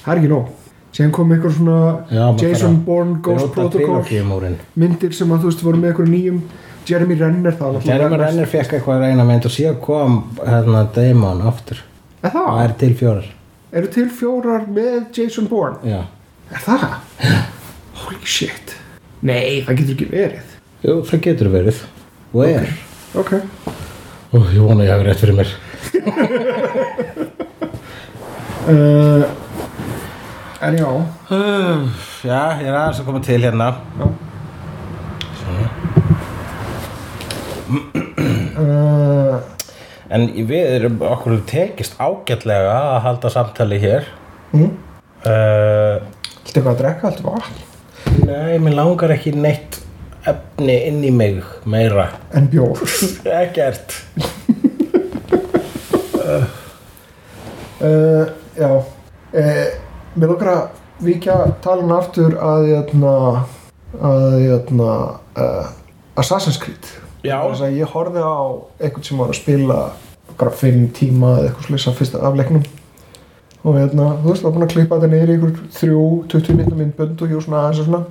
Það 0.00 0.10
er 0.14 0.20
ekki 0.20 0.30
nóg. 0.32 0.48
Síðan 0.94 1.12
kom 1.14 1.32
einhver 1.34 1.54
svona 1.54 1.78
Já, 2.10 2.24
Jason 2.42 2.80
Bourne 2.86 3.20
Ghost 3.22 3.54
Protocol 3.54 4.56
myndir 4.78 5.14
sem 5.14 5.30
að 5.30 5.44
þú 5.44 5.50
veist 5.52 5.64
voru 5.66 5.78
með 5.82 5.92
einhverjum 5.92 6.14
nýjum. 6.16 6.42
Jeremy 6.88 7.18
Renner 7.22 7.56
það 7.56 7.78
Jeremy 7.86 8.18
Renner. 8.20 8.50
Fekk 8.50 8.76
eitthvað 8.76 8.98
að 8.98 9.06
reyna 9.06 9.28
mynd 9.30 9.46
og 9.48 9.54
síðan 9.54 9.78
kom 9.84 10.18
hérna 10.42 10.84
Damon 10.94 11.46
aftur. 11.48 11.80
Er 12.20 12.34
það? 12.34 12.50
Það? 12.50 12.60
er 12.64 12.76
til 12.82 12.92
fjórar. 12.98 13.30
Eru 13.74 13.90
til 13.94 14.06
fjórar 14.18 14.66
með 14.70 14.98
Jason 15.14 15.46
Bourne? 15.50 15.78
Já, 15.86 16.02
Er 16.52 16.60
það? 16.66 16.84
Holy 18.02 18.26
shit. 18.28 18.74
Nei, 19.24 19.62
það 19.64 19.78
getur 19.80 19.94
ekki 19.96 20.10
verið. 20.10 20.54
Jú, 20.84 20.98
það 21.08 21.22
getur 21.30 21.54
verið 21.54 21.84
og 22.34 22.44
er. 22.48 22.68
Ok. 23.14 23.32
Ó, 24.34 24.38
Ég 24.50 24.58
vona 24.58 24.82
ég 24.84 24.90
hafi 24.90 25.06
rétt 25.06 25.20
fyrir 25.22 25.36
mér. 25.38 25.54
Uh, 28.64 29.24
En 30.64 30.76
já. 30.78 30.88
Uh, 31.28 31.84
Já, 32.24 32.38
ég 32.62 32.68
er 32.70 32.76
aðeins 32.78 33.00
að 33.02 33.08
koma 33.10 33.20
til 33.24 33.42
hérna. 33.44 33.66
Já. 34.00 34.06
Uh, 38.54 39.38
En 40.14 40.26
við 40.46 40.68
erum 40.76 40.98
okkur 41.02 41.40
tekist 41.48 41.96
ágætlega 42.00 42.74
að 42.94 42.98
halda 43.08 43.30
samtali 43.32 43.78
hér. 43.82 44.06
Mm. 44.54 44.68
uh, 45.26 45.96
Viltu 46.44 46.60
eitthvað 46.60 46.72
að 46.74 46.80
drekka? 46.82 47.10
Allt 47.10 47.22
vatn? 47.24 47.62
Nei, 48.28 48.58
mér 48.62 48.76
langar 48.78 49.10
ekki 49.16 49.32
neitt 49.34 49.80
efni 50.30 50.76
inn 50.88 51.02
í 51.04 51.12
mig 51.14 51.40
meira. 51.68 52.08
En 52.34 52.48
bjór. 52.52 52.80
Ekkert. 53.42 53.96
Uh, 56.24 56.46
Já. 58.60 58.70
Uh, 59.34 59.66
Mér 60.14 60.30
lókar 60.30 60.48
að 60.52 60.60
víkja 61.02 61.34
talin 61.64 61.90
aftur 61.90 62.36
að 62.38 62.68
jötna, 62.70 63.14
að 63.98 64.36
jötna, 64.44 64.90
uh, 65.34 65.72
Assassin's 66.14 66.60
Creed. 66.62 66.86
Að 67.26 67.64
ég 67.74 67.90
horfði 67.90 68.22
á 68.22 68.38
einhvern 68.78 69.06
sem 69.06 69.18
var 69.18 69.32
að 69.32 69.40
spila 69.40 69.78
okkar 70.30 70.52
fimm 70.54 70.86
tíma 70.94 71.32
eða 71.40 71.48
eitthvað 71.48 71.66
slisa 71.66 71.94
fyrsta 71.98 72.22
afleiknum 72.28 72.62
og 73.64 73.78
hérna, 73.78 74.10
þú 74.20 74.28
veist, 74.28 74.44
var 74.44 74.54
búin 74.54 74.66
að 74.66 74.72
klippa 74.74 74.98
þetta 75.00 75.10
niður 75.10 75.30
í 75.32 75.34
einhver 75.34 75.52
þrjú, 75.78 76.00
20 76.30 76.58
minnum 76.58 76.80
myndbönd 76.82 77.22
og 77.24 77.34
var 77.34 77.44
svona 77.46 77.62
aðeins 77.64 77.80
og 77.80 77.88
svona 77.88 78.02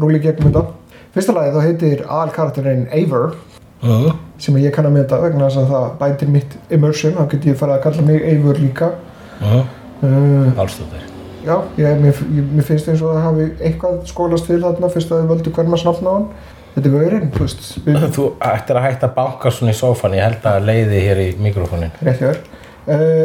rúli 0.00 0.20
gegnum 0.22 0.52
þetta 0.52 0.64
fyrsta 1.14 1.36
lagi 1.36 1.54
þá 1.54 1.60
heitir 1.66 2.02
aðal 2.06 2.34
karakterinn 2.34 2.88
Eivor 2.94 3.36
uh, 3.82 4.10
sem 4.40 4.58
ég 4.62 4.74
kann 4.74 4.88
að 4.88 4.98
mynda 4.98 5.20
vegna 5.22 5.48
þess 5.48 5.62
að 5.64 5.72
það 5.74 5.86
bætir 6.02 6.34
mitt 6.34 6.58
immersion, 6.70 7.16
þá 7.18 7.30
get 7.34 7.48
ég 7.50 7.60
farið 7.60 7.78
að 7.78 7.86
kalla 7.88 8.08
mig 8.10 8.28
Eivor 8.32 8.60
líka. 8.60 8.92
Uh, 9.40 9.62
uh, 10.04 10.52
Pálsdóttir 10.58 11.10
já, 11.44 11.56
ég, 11.76 12.00
mér, 12.00 12.22
mér 12.52 12.66
finnst 12.66 12.88
eins 12.90 13.02
og 13.02 13.14
það 13.14 13.26
hafi 13.26 13.46
eitthvað 13.64 14.00
skólast 14.10 14.48
til 14.48 14.60
þarna 14.62 14.90
fyrst 14.92 15.12
að 15.12 15.22
þið 15.22 15.30
völdu 15.34 15.52
hver 15.56 15.68
maður 15.70 15.84
snafna 15.84 16.12
á 16.12 16.14
hann. 16.16 16.26
Þetta 16.70 16.86
er 16.86 16.94
gaurinn, 16.94 18.10
þú 18.16 18.24
ættir 18.46 18.78
að 18.78 18.84
hætta 18.86 19.08
að 19.08 19.14
banka 19.16 19.50
svona 19.50 19.72
í 19.72 19.78
sófan 19.78 20.14
Ég 20.14 20.28
held 20.28 20.44
að 20.46 20.66
leiði 20.68 21.00
hér 21.08 21.22
í 21.24 21.28
mikrofónin. 21.42 21.94
Rétt 21.98 22.20
hjá 22.20 22.28
þér. 22.28 22.42
Uh, 22.86 23.24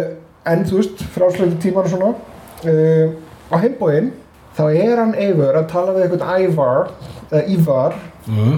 en 0.51 0.65
þú 0.65 0.79
veist, 0.79 1.03
frásleiti 1.13 1.59
tíman 1.67 1.85
og 1.85 1.93
svona 1.93 2.13
uh, 2.15 3.13
á 3.53 3.55
heimbóin 3.61 4.09
þá 4.55 4.63
er 4.71 5.01
hann 5.01 5.13
Eivor 5.19 5.59
að 5.59 5.69
tala 5.71 5.95
við 5.95 6.05
einhvern 6.05 6.45
Ævar 6.45 6.89
eða 7.31 7.43
Ívar. 7.55 7.99
Mm. 8.25 8.55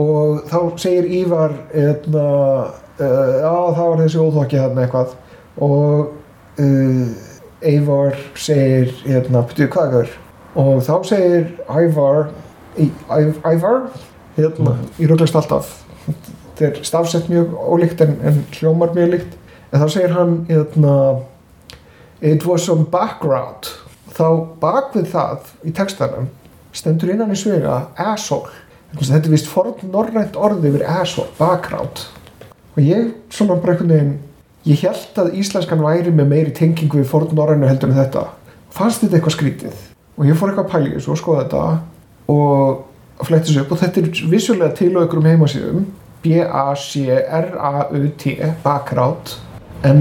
og 0.00 0.46
þá 0.48 0.58
segir 0.80 1.04
Ívar 1.18 1.52
eitna, 1.76 2.22
uh, 2.96 3.32
já 3.42 3.56
það 3.76 3.82
var 3.90 3.98
þessi 4.00 4.22
óþokki 4.22 4.60
þarna 4.62 4.86
eitthvað. 4.86 5.14
Og 5.60 6.62
uh, 6.62 7.32
Eivor 7.62 8.16
segir 8.34 8.94
hérna, 9.04 9.44
betur 9.48 9.70
hvað 9.72 9.98
er 10.02 10.14
og 10.58 10.82
þá 10.84 10.94
segir 11.08 11.46
Ævar 11.68 12.32
Ævar 13.44 13.86
hérna, 14.36 14.76
í 15.00 15.08
röglast 15.08 15.36
alltaf. 15.36 15.70
Þetta 16.56 16.66
er 16.68 16.80
stafsett 16.86 17.28
mjög 17.32 17.54
ólíkt 17.56 18.00
en, 18.04 18.16
en 18.24 18.42
hljómar 18.56 18.92
mjög 18.96 19.14
líkt. 19.16 19.36
En 19.72 19.80
þá 19.80 19.86
segir 19.92 20.16
hann 20.16 20.34
hérna, 20.48 20.96
it 22.20 22.44
was 22.48 22.64
some 22.64 22.84
background 22.84 23.68
þá 24.12 24.26
bak 24.60 24.92
við 24.96 25.10
það 25.12 25.52
í 25.64 25.72
textanum 25.76 26.28
stendur 26.72 27.12
innan 27.12 27.32
í 27.32 27.38
svega 27.38 27.74
asshole 28.00 28.50
þetta 29.00 29.24
er 29.24 29.32
vist 29.32 29.48
forn 29.48 29.74
norrænt 29.92 30.36
orði 30.36 30.68
yfir 30.68 30.82
asshole, 30.88 31.30
background. 31.38 31.96
Og 32.76 32.80
ég 32.84 33.14
svona 33.32 33.56
bara 33.60 33.72
einhvern 33.72 33.92
veginn 33.92 34.18
ég 34.68 34.82
held 34.84 35.18
að 35.18 35.34
íslenskan 35.40 35.82
væri 35.82 36.10
með 36.14 36.26
meiri 36.30 36.52
tengingu 36.56 36.96
við 37.00 37.08
forn 37.10 37.32
norrænu 37.36 37.66
heldur 37.70 37.88
en 37.90 37.98
þetta. 37.98 38.22
Fannst 38.72 39.00
þetta 39.02 39.16
eitthvað 39.18 39.36
skrítið? 39.36 39.74
Og 40.18 40.22
ég 40.28 40.36
fór 40.36 40.48
eitthvað 40.50 40.66
að 40.66 40.72
pæla 40.74 40.88
í 40.90 40.94
þessu 40.96 41.10
og 41.14 41.20
skoða 41.20 41.42
þetta 41.44 41.62
og 42.32 42.44
fletti 43.26 43.46
þessu 43.48 43.60
upp. 43.64 43.72
Og 43.72 43.80
þetta 43.80 43.96
er 44.02 44.06
vissulega 44.32 44.72
til 44.76 44.92
á 44.92 45.00
einhverjum 45.02 45.30
heimasíðum. 45.30 45.80
B-A-C-R-A-U-T 46.22 47.02
background. 48.62 49.24
En 49.88 49.96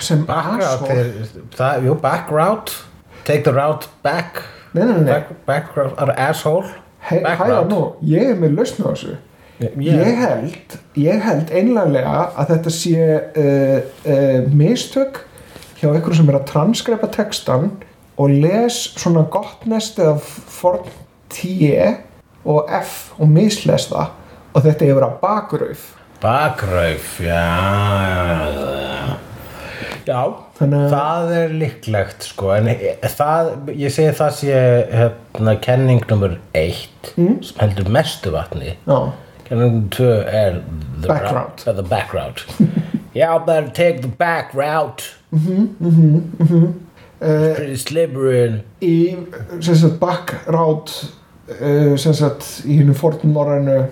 sem 0.00 0.20
asshole 0.28 1.04
Jú, 1.84 1.92
backroute 2.00 2.89
Take 3.30 3.44
the 3.46 3.54
route 3.54 3.86
back. 4.02 4.42
Nei, 4.74 4.84
nei, 4.84 5.00
nei. 5.00 5.12
Back, 5.12 5.28
Backroute 5.46 5.94
are 6.02 6.14
asshole. 6.18 6.66
He, 6.98 7.20
hæða 7.20 7.28
background. 7.28 7.70
nú, 7.70 7.80
ég 8.10 8.32
er 8.32 8.38
með 8.38 8.56
lausn 8.58 8.82
á 8.82 8.90
þessu. 8.90 9.16
Ég 9.60 10.16
held 10.16 10.76
ég 10.96 11.20
held 11.20 11.50
einlega 11.52 12.14
að 12.40 12.54
þetta 12.54 12.72
sé 12.72 13.06
uh, 13.44 13.78
uh, 14.08 14.38
mistök 14.56 15.20
hjá 15.78 15.90
einhverjum 15.90 16.16
sem 16.22 16.32
er 16.32 16.38
að 16.40 16.46
transkrepa 16.48 17.10
textan 17.12 17.70
og 18.20 18.32
les 18.32 18.78
svona 18.96 19.26
gott 19.32 19.66
nest 19.68 20.00
eða 20.00 20.16
forn 20.20 20.88
T 21.30 21.76
og 22.48 22.72
F 22.80 23.12
og 23.20 23.28
misles 23.30 23.86
það 23.92 24.16
og 24.56 24.64
þetta 24.64 24.86
er 24.86 24.94
að 24.94 25.00
vera 25.02 25.10
bakrauf 25.22 25.88
Bakrauf, 26.20 27.20
já 27.24 27.44
Já, 30.08 30.22
já 30.24 30.49
Þannig 30.60 30.82
að- 30.84 30.92
það 30.92 31.30
er 31.36 31.48
líklegt 31.56 32.22
sko 32.28 32.50
en 32.56 32.66
það, 33.16 33.50
ég 33.80 33.90
segi 33.94 34.12
það 34.18 34.32
sé 34.36 34.58
hérna, 34.92 35.54
kenning 35.60 36.02
nummer 36.10 36.38
eitt 36.54 37.14
Mm. 37.16 37.42
sem 37.42 37.56
heldur 37.62 37.88
mestu 37.90 38.30
vatni. 38.30 38.74
Já, 38.86 39.12
kenning 39.48 39.72
nummer 39.72 39.88
tvö 39.90 40.10
er 40.28 40.60
the 41.00 41.08
Background. 41.08 41.64
route- 41.64 41.74
the 41.76 41.82
background 41.82 42.44
yeah, 43.14 43.38
better 43.38 43.70
take 43.70 44.02
the 44.02 44.08
back 44.08 44.52
route. 44.54 45.14
Uh, 47.22 47.54
pretty 47.54 47.76
slippery 47.76 48.44
and 48.46 48.62
í 48.80 49.16
sagt 49.60 49.98
bakrátt 50.00 50.92
uh, 51.60 51.96
sem 52.00 52.14
sagt 52.16 52.46
í 52.64 52.78
hinn 52.78 52.94
forn 52.96 53.18
norrænu 53.34 53.82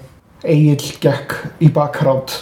Egil 0.48 0.94
gekk 1.02 1.34
í 1.60 1.68
bakrátt 1.74 2.38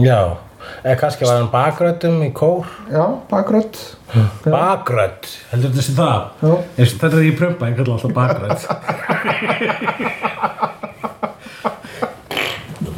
já, 0.00 0.36
eða 0.84 0.98
kannski 1.00 1.26
var 1.28 1.40
hann 1.40 1.52
bakröddum 1.52 2.22
í 2.26 2.32
kór? 2.36 2.66
Já, 2.92 3.04
bakrátt 3.30 3.78
bakrödd, 4.44 5.26
heldur 5.50 5.72
þetta 5.72 5.84
sé 5.84 5.94
það? 5.96 6.20
Já 6.42 6.52
Þetta 6.98 7.10
er 7.18 7.26
ég 7.26 7.36
prömpa, 7.38 7.68
ég 7.68 7.76
kalla 7.76 7.96
alltaf 7.98 8.12
bakrödd. 8.16 8.62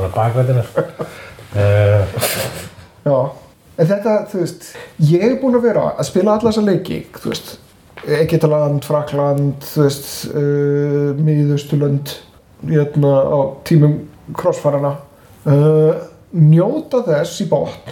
Á 0.01 0.07
bakvættinar 0.15 0.69
uh, 1.57 2.03
Já, 3.05 3.17
en 3.77 3.91
þetta, 3.91 4.15
þú 4.31 4.45
veist, 4.45 4.71
ég 5.11 5.25
er 5.27 5.37
búin 5.41 5.59
að 5.59 5.67
vera 5.69 5.85
að 5.97 6.09
spila 6.09 6.37
alla 6.37 6.51
þessa 6.51 6.65
leiki, 6.67 7.03
þú 7.17 7.33
veist, 7.33 7.53
Egyptaland, 8.21 8.85
Frakland, 8.87 9.67
þú 9.73 9.85
veist, 9.85 10.11
uh, 10.31 11.11
Miðausturlönd, 11.21 12.15
hérna 12.71 13.13
á 13.29 13.39
tímum 13.69 13.99
krossfarana, 14.37 14.95
uh, 15.49 15.93
njóta 16.33 17.03
þess 17.07 17.41
í 17.43 17.49
bótt 17.51 17.91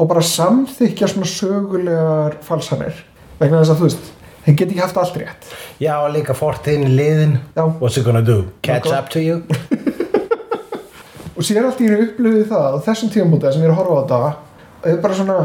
og 0.00 0.08
bara 0.08 0.22
samþykja 0.24 1.08
svona 1.10 1.28
sögulegar 1.28 2.38
falsanir, 2.46 2.96
vegna 3.40 3.60
þess 3.60 3.74
að 3.74 3.80
þú 3.80 3.88
veist, 3.88 4.10
þeir 4.46 4.54
geti 4.60 4.70
ekki 4.74 4.82
haft 4.84 5.00
allt 5.02 5.18
rétt. 5.20 5.50
Já, 5.82 5.94
og 6.00 6.14
líka 6.14 6.36
fortin 6.36 6.86
í 6.86 6.92
liðin 6.94 7.34
Já. 7.56 7.64
What's 7.80 7.98
it 8.00 8.06
gonna 8.06 8.22
do? 8.24 8.44
Catch 8.62 8.88
Nokkuð. 8.88 8.98
up 8.98 9.10
to 9.12 9.20
you? 9.20 9.42
Og 11.40 11.44
síðan 11.46 11.70
allt 11.70 11.78
í 11.80 11.86
einu 11.88 12.02
upplöðu 12.04 12.42
það 12.50 12.74
á 12.76 12.78
þessum 12.84 13.10
tímamútið 13.14 13.54
sem 13.54 13.62
ég 13.64 13.70
er 13.70 13.72
að 13.72 13.78
horfa 13.78 13.94
á 13.96 14.00
þetta, 14.00 14.88
er 14.90 14.98
bara 15.00 15.16
svona, 15.16 15.36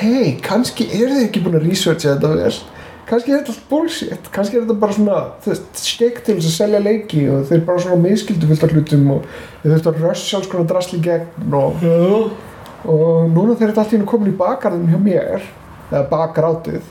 hei, 0.00 0.28
kannski 0.40 0.86
eru 0.88 1.10
þið 1.18 1.24
ekki 1.26 1.42
búin 1.44 1.58
að 1.58 1.66
researcha 1.66 2.14
þetta 2.14 2.30
vel, 2.38 2.54
kannski 3.08 3.32
er 3.32 3.40
þetta 3.40 3.54
allt 3.54 3.66
bullshit, 3.70 4.30
kannski 4.34 4.58
er 4.58 4.64
þetta 4.64 4.78
bara 4.82 4.96
svona, 4.96 5.18
þú 5.42 5.52
veist, 5.52 5.82
stekk 5.82 6.22
til 6.26 6.38
þess 6.38 6.48
að 6.50 6.56
selja 6.56 6.82
leiki 6.84 7.26
og 7.32 7.44
þeir 7.50 7.66
bara 7.68 7.84
svona 7.84 8.00
miskildu 8.02 8.48
fullt 8.50 8.66
af 8.66 8.74
hlutum 8.76 9.12
og 9.16 9.28
þeir 9.62 9.74
þurftu 9.74 9.92
að 9.92 10.02
rössja 10.06 10.38
alls 10.38 10.50
konar 10.52 10.70
drasli 10.70 11.02
gegn 11.04 11.56
og, 11.58 11.86
og 12.86 13.30
núna 13.32 13.56
þegar 13.58 13.72
þetta 13.72 13.84
allt 13.84 13.94
í 13.94 14.00
einu 14.00 14.10
komin 14.12 14.32
í 14.32 14.38
bakgarðin 14.38 14.90
hjá 14.92 15.00
mér, 15.02 15.46
eða 15.90 16.04
bakgrátið, 16.12 16.82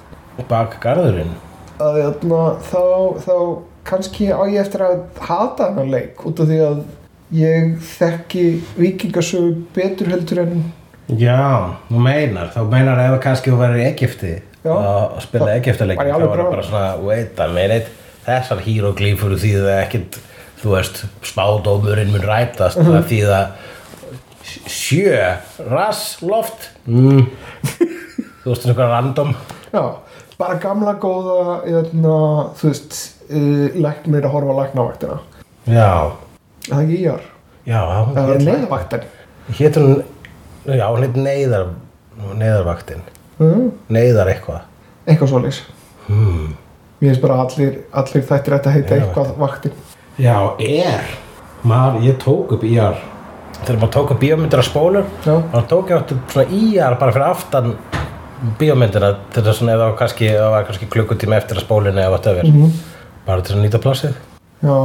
Bakgarðurinn. 0.49 1.33
Að 1.81 1.97
þarna, 2.01 2.41
þá, 2.65 2.83
þá 3.25 3.35
kannski 3.87 4.29
á 4.31 4.41
ég 4.49 4.61
eftir 4.61 4.83
að 4.85 4.99
hata 5.21 5.69
þennan 5.71 5.91
leik 5.91 6.21
út 6.27 6.39
af 6.41 6.49
því 6.49 6.59
að 6.65 6.83
ég 7.35 7.73
þekki 7.95 8.45
vikingasögu 8.77 9.55
betur 9.75 10.11
heldur 10.11 10.43
en 10.45 10.61
Já, 11.19 11.75
þú 11.89 11.99
meinar, 12.05 12.51
þá 12.53 12.61
meinar 12.71 13.01
ef 13.03 13.17
kannski 13.23 13.51
þú 13.51 13.57
verður 13.59 13.81
í 13.81 13.87
Egipti. 13.89 14.35
Og 14.69 15.21
spila 15.23 15.55
Egiptaleik 15.57 15.97
var 15.97 16.07
ég 16.11 16.13
þá 16.13 16.27
var 16.27 16.37
það 16.43 16.51
bara 16.51 16.63
svona, 16.67 16.91
wait 17.01 17.39
a 17.39 17.47
minute 17.47 17.87
þessar 18.25 18.59
híroglífur 18.65 19.33
því 19.41 19.51
það 19.57 19.79
ekkit 19.85 20.19
þú 20.61 20.75
veist, 20.75 21.03
spádómurinn 21.25 22.11
mun 22.13 22.21
rætast 22.27 22.77
Mhm. 22.77 22.91
það 22.93 23.07
því 23.09 23.21
það 23.31 23.47
sjö, 24.67 25.37
rass, 25.71 26.17
loft 26.21 26.69
mm. 26.87 27.25
þú 28.43 28.49
veist, 28.51 28.65
einhver 28.67 28.89
random. 28.91 29.35
Já, 29.71 29.83
bara 30.37 30.57
gamla 30.61 30.93
góða 31.01 31.61
eðna, 31.69 32.15
þú 32.59 32.67
veist 32.71 32.97
uh, 33.31 33.67
læknir 33.81 34.25
að 34.27 34.33
horfa 34.35 34.51
á 34.53 34.59
læknavaktina. 34.61 35.17
Já, 35.69 35.89
það 36.67 36.75
er 36.77 36.83
ekki 36.83 36.99
íjar, 37.01 37.25
það 37.65 38.31
er 38.35 38.45
neyðavaktin 38.45 39.03
Hétur 39.57 39.83
hún, 39.85 40.03
já, 40.65 40.85
hún 40.89 41.03
heit 41.05 41.17
neyðar 41.17 41.67
neyðarvaktin, 42.37 43.01
mm, 43.41 43.69
neyðar 43.89 44.31
eitthvað. 44.35 44.61
Eitthvað 45.07 45.31
svoleiðis. 45.33 45.61
Hmm. 46.07 46.51
mér 47.01 47.09
finnst 47.11 47.21
bara 47.23 47.39
allir, 47.41 47.77
allir 47.97 48.23
þættir 48.27 48.55
ætti 48.57 48.69
að 48.69 48.75
heita 48.75 48.95
Neyðarvaktin. 48.95 49.07
eitthvað 49.07 49.37
vaktin 49.41 49.71
Já, 50.21 50.35
er. 50.59 51.11
Maður, 51.63 52.01
ég 52.05 52.17
tók 52.21 52.51
upp 52.55 52.63
IR 52.67 52.97
þegar 53.61 53.79
maður 53.81 53.93
tók 53.95 54.11
upp 54.15 54.19
bíómyndir 54.21 54.61
á 54.61 54.65
spólur 54.65 55.05
Já. 55.25 55.35
þá 55.53 55.59
tók 55.69 55.91
ég 55.93 56.13
upp 56.15 56.33
svona 56.33 56.57
IR 56.57 56.97
bara 57.01 57.13
fyrir 57.15 57.27
aftan 57.29 57.71
bíómyndina 58.59 59.11
að 59.37 59.51
svona 59.53 59.75
eða 59.77 59.91
kannski, 59.99 60.31
kannski 60.67 60.89
klukkutíma 60.89 61.37
eftir 61.37 61.59
að 61.59 61.65
spólinu 61.67 62.01
eða 62.01 62.11
whatever. 62.15 62.43
Mhm. 62.49 62.71
bara 63.25 63.41
til 63.41 63.55
að 63.55 63.61
nýta 63.65 63.77
plássið 63.81 64.15
já, 64.63 64.77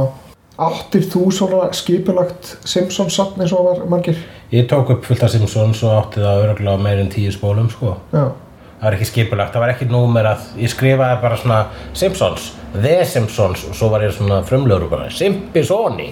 áttir 0.57 1.05
þú 1.09 1.31
svona 1.33 1.69
skipulagt 1.73 2.57
Simpsons 2.65 3.15
safn 3.15 3.41
eins 3.41 3.53
og 3.53 3.65
var 3.65 3.85
margir? 3.89 4.17
Ég 4.51 4.67
tók 4.69 4.89
upp 4.93 5.05
fullt 5.05 5.23
af 5.23 5.31
Simpsons 5.31 5.83
og 5.83 5.95
átti 6.03 6.21
það 6.21 6.43
örgulega 6.45 6.81
meir 6.81 6.99
en 7.01 7.09
tíu 7.09 7.31
spólum 7.33 7.69
sko. 7.69 7.97
Já, 8.13 8.31
það 8.77 8.85
var 8.85 8.97
ekki 8.97 9.07
skipulagt, 9.09 9.53
það 9.55 9.63
var 9.63 9.73
ekki 9.73 9.87
númerað. 9.89 10.45
Ég 10.61 10.71
skrifaði 10.71 11.21
bara 11.23 11.39
svona 11.41 11.59
Simpsons, 11.97 12.51
The 12.75 12.99
Simpsons 13.09 13.65
og 13.69 13.77
svo 13.77 13.89
var 13.93 14.05
ég 14.05 14.13
svona 14.15 14.43
frumlegur 14.45 14.85
og 14.87 14.93
bara 14.93 15.09
Simpisoni 15.13 16.11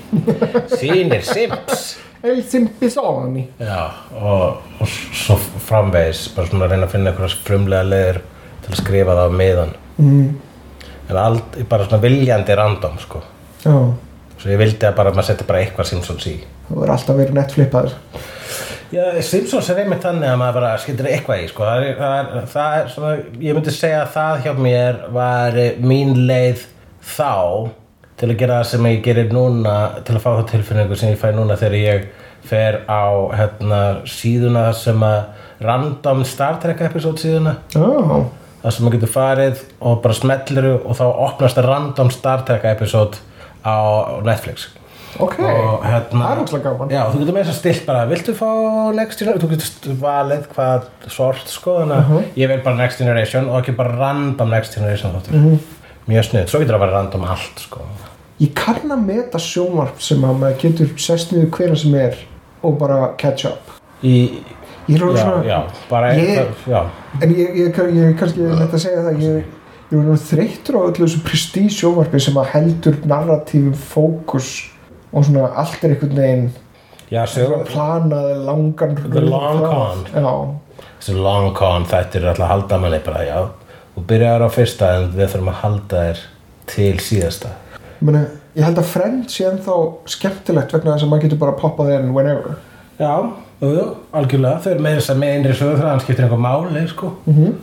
sýnir 0.73 1.25
Simps. 1.25 1.85
El 2.25 2.41
Simpsoni. 2.41 3.43
Já, 3.61 3.83
og, 4.17 4.63
og 4.81 4.89
svo 4.89 5.37
framvegis 5.67 6.25
bara 6.33 6.49
svona 6.49 6.65
að 6.65 6.73
reyna 6.73 6.87
að 6.87 6.95
finna 6.95 7.11
einhverja 7.13 7.43
frumlega 7.45 7.85
leður 7.85 8.23
til 8.65 8.73
að 8.73 8.81
skrifa 8.81 9.17
það 9.19 9.29
á 9.29 9.37
miðan. 9.41 9.75
Mm, 9.99 10.31
en 11.05 11.19
allt, 11.21 11.59
bara 11.69 11.85
svona 11.85 12.01
viljandi 12.01 12.57
random 12.57 12.97
sko. 13.03 13.21
Já, 13.61 13.75
svo 14.41 14.49
ég 14.49 14.57
vildi 14.61 14.89
að 14.89 14.97
bara 14.97 15.13
maður 15.13 15.29
setja 15.29 15.45
bara 15.51 15.61
eitthvað 15.61 15.91
Simpsons 15.91 16.25
í. 16.31 16.39
Þú 16.65 16.81
er 16.81 16.95
alltaf 16.95 17.19
verið 17.19 17.37
nettflippaður 17.37 17.93
Já, 18.93 19.21
Simpsons 19.25 19.69
er 19.71 19.81
einmitt 19.81 20.03
þannig 20.05 20.29
að 20.29 20.37
maður 20.41 20.57
bara 20.59 20.75
skildur 20.81 21.09
eitthvað 21.09 21.41
í 21.41 21.47
sko. 21.49 21.65
Það 21.65 21.85
er, 21.85 21.95
það 21.97 22.19
er, 22.19 22.45
það 22.51 22.75
er 22.77 22.91
svona, 22.93 23.13
ég 23.41 23.57
myndi 23.57 23.73
segja 23.73 24.03
að 24.03 24.13
það 24.13 24.43
hjá 24.45 24.51
mér 24.67 24.99
var 25.15 25.57
mín 25.81 26.13
leið 26.29 26.67
þá 27.15 27.33
til 28.15 28.29
að 28.29 28.37
gera 28.39 28.59
það 28.61 28.69
sem 28.71 28.87
ég 28.91 29.01
gerir 29.05 29.33
núna 29.35 29.75
til 30.05 30.15
að 30.15 30.23
fá 30.23 30.29
það 30.29 30.45
tilfinningu 30.53 30.99
sem 30.99 31.11
ég 31.11 31.19
fæ 31.19 31.27
núna 31.35 31.57
þegar 31.59 31.77
ég 31.81 32.07
fer 32.45 32.79
á 32.85 33.05
hérna, 33.35 33.81
síðuna 34.07 34.69
sem 34.77 35.03
að 35.03 35.65
random 35.65 36.23
Star 36.27 36.61
Trek 36.61 36.85
episode 36.85 37.23
síðuna. 37.23 37.57
Já, 37.73 37.81
það 38.61 38.75
sem 38.75 38.85
maður 38.85 38.97
getur 38.99 39.13
farið 39.17 39.67
og 39.81 40.01
bara 40.05 40.19
smetlur 40.21 40.71
og 40.77 40.97
þá 40.97 41.05
opnast 41.09 41.57
það 41.57 41.71
random 41.73 42.13
Star 42.13 42.45
Trek 42.47 42.69
episode 42.75 43.21
á 43.65 43.77
Netflix 44.21 44.69
ok 45.19 45.35
og 45.39 45.83
hérna 45.85 46.21
það 46.25 46.31
er 46.35 46.41
óslega 46.43 46.63
gaman 46.71 46.89
Já, 46.91 47.01
þú 47.11 47.19
getur 47.21 47.33
með 47.37 47.43
þess 47.45 47.53
að 47.53 47.59
stilt 47.59 47.85
bara, 47.85 48.05
viltu 48.09 48.33
fá 48.35 48.49
Next 48.95 49.19
Generation, 49.19 49.41
þú 49.45 49.51
getur 49.55 49.95
valið 50.01 50.47
hvað 50.55 50.89
sort 51.07 51.47
sko, 51.47 51.77
þannig 51.79 51.95
að 51.95 52.09
Mhm. 52.09 52.23
ég 52.41 52.47
vil 52.51 52.61
bara 52.65 52.75
Next 52.75 52.97
Generation 52.99 53.49
og 53.49 53.61
ekki 53.63 53.75
bara 53.77 53.95
random 53.99 54.49
Next 54.49 54.75
Generation 54.75 55.11
þáttur. 55.13 55.31
Mhm. 55.39 55.59
Mjög 56.07 56.23
snið, 56.29 56.47
svo 56.47 56.59
getur 56.59 56.75
það 56.75 56.81
að 56.81 56.85
vera 56.85 56.97
random 56.99 57.23
allt 57.23 57.59
sko. 57.59 57.81
ég 58.41 58.53
kann 58.53 58.91
að 58.91 59.05
meta 59.05 59.37
sjónvarp 59.39 60.01
sem 60.01 60.21
að 60.21 60.39
maður 60.39 60.57
getur 60.59 60.89
sest 60.99 61.31
niður 61.31 61.49
hverja 61.55 61.77
sem 61.77 61.95
er 61.95 62.15
og 62.63 62.77
bara 62.79 63.13
catch 63.17 63.45
up 63.45 63.61
Í, 64.03 64.43
ég 64.89 64.95
er 64.97 65.05
alveg 65.05 65.21
svona 65.23 65.45
já, 65.45 65.61
bara 65.89 66.09
eitthvað, 66.13 66.89
en 67.21 67.29
ég, 67.33 67.55
ég 67.55 67.73
kannski 68.19 68.37
neitt 68.43 68.73
að 68.75 68.79
segja 68.83 69.05
það 69.07 69.21
ég, 69.23 69.45
ég 69.91 69.99
er 69.99 70.03
nú 70.03 70.17
þreyttur 70.19 70.75
á 70.75 70.81
öllu 70.83 71.07
þessu 71.07 71.21
prestíð 71.23 71.69
sjónvarpi 71.71 72.19
sem 72.21 72.33
að 72.35 72.45
heldur 72.51 72.97
narratífum 73.07 73.73
fókus 73.73 74.49
og 75.15 75.25
svona 75.25 75.49
allt 75.55 75.83
er 75.83 75.95
einhvern 75.95 76.15
veginn 76.19 76.45
Já, 77.13 77.21
sögur, 77.29 77.63
planað 77.69 78.31
langan 78.47 78.95
The 79.13 79.21
long 79.21 79.59
con. 79.61 80.05
já, 80.09 80.31
þessi 80.99 81.13
long 81.21 81.51
con 81.55 81.85
þetta 81.85 82.17
er 82.19 82.25
alltaf 82.31 82.45
að 82.47 82.53
halda 82.53 82.79
manni 82.81 82.99
bara, 83.05 83.21
já, 83.27 83.37
þú 83.95 84.03
byrjar 84.09 84.41
á 84.45 84.49
fyrsta 84.49 84.89
en 84.97 85.11
við 85.13 85.29
þurfum 85.35 85.51
að 85.53 85.59
halda 85.61 86.01
þér 86.07 86.23
til 86.73 86.95
síðasta. 87.05 87.49
meni, 88.01 88.23
ég 88.57 88.65
held 88.65 88.77
að 88.81 88.89
Friends 88.95 89.35
sé 89.37 89.45
ennþá 89.51 89.75
skemmtilegt 90.15 90.73
vegna 90.73 90.95
þess 90.95 91.05
að 91.05 91.11
maður 91.13 91.23
getur 91.27 91.37
bara 91.45 91.57
poppað 91.61 91.91
þeir 91.93 92.09
whenever 92.15 92.55
Já, 92.99 93.13
jú, 93.61 93.69
jú, 93.75 93.85
algjörlega, 94.15 94.59
þau 94.63 94.71
eru 94.71 94.81
meira 94.87 94.99
þess 94.99 95.13
að 95.13 95.17
með 95.21 95.33
einri 95.37 95.53
sögurþræðan 95.59 96.01
skiptir 96.03 96.25
einhver 96.25 96.43
máli, 96.47 96.87
sko. 96.87 97.11
mm 97.25 97.33
-hmm. 97.33 97.53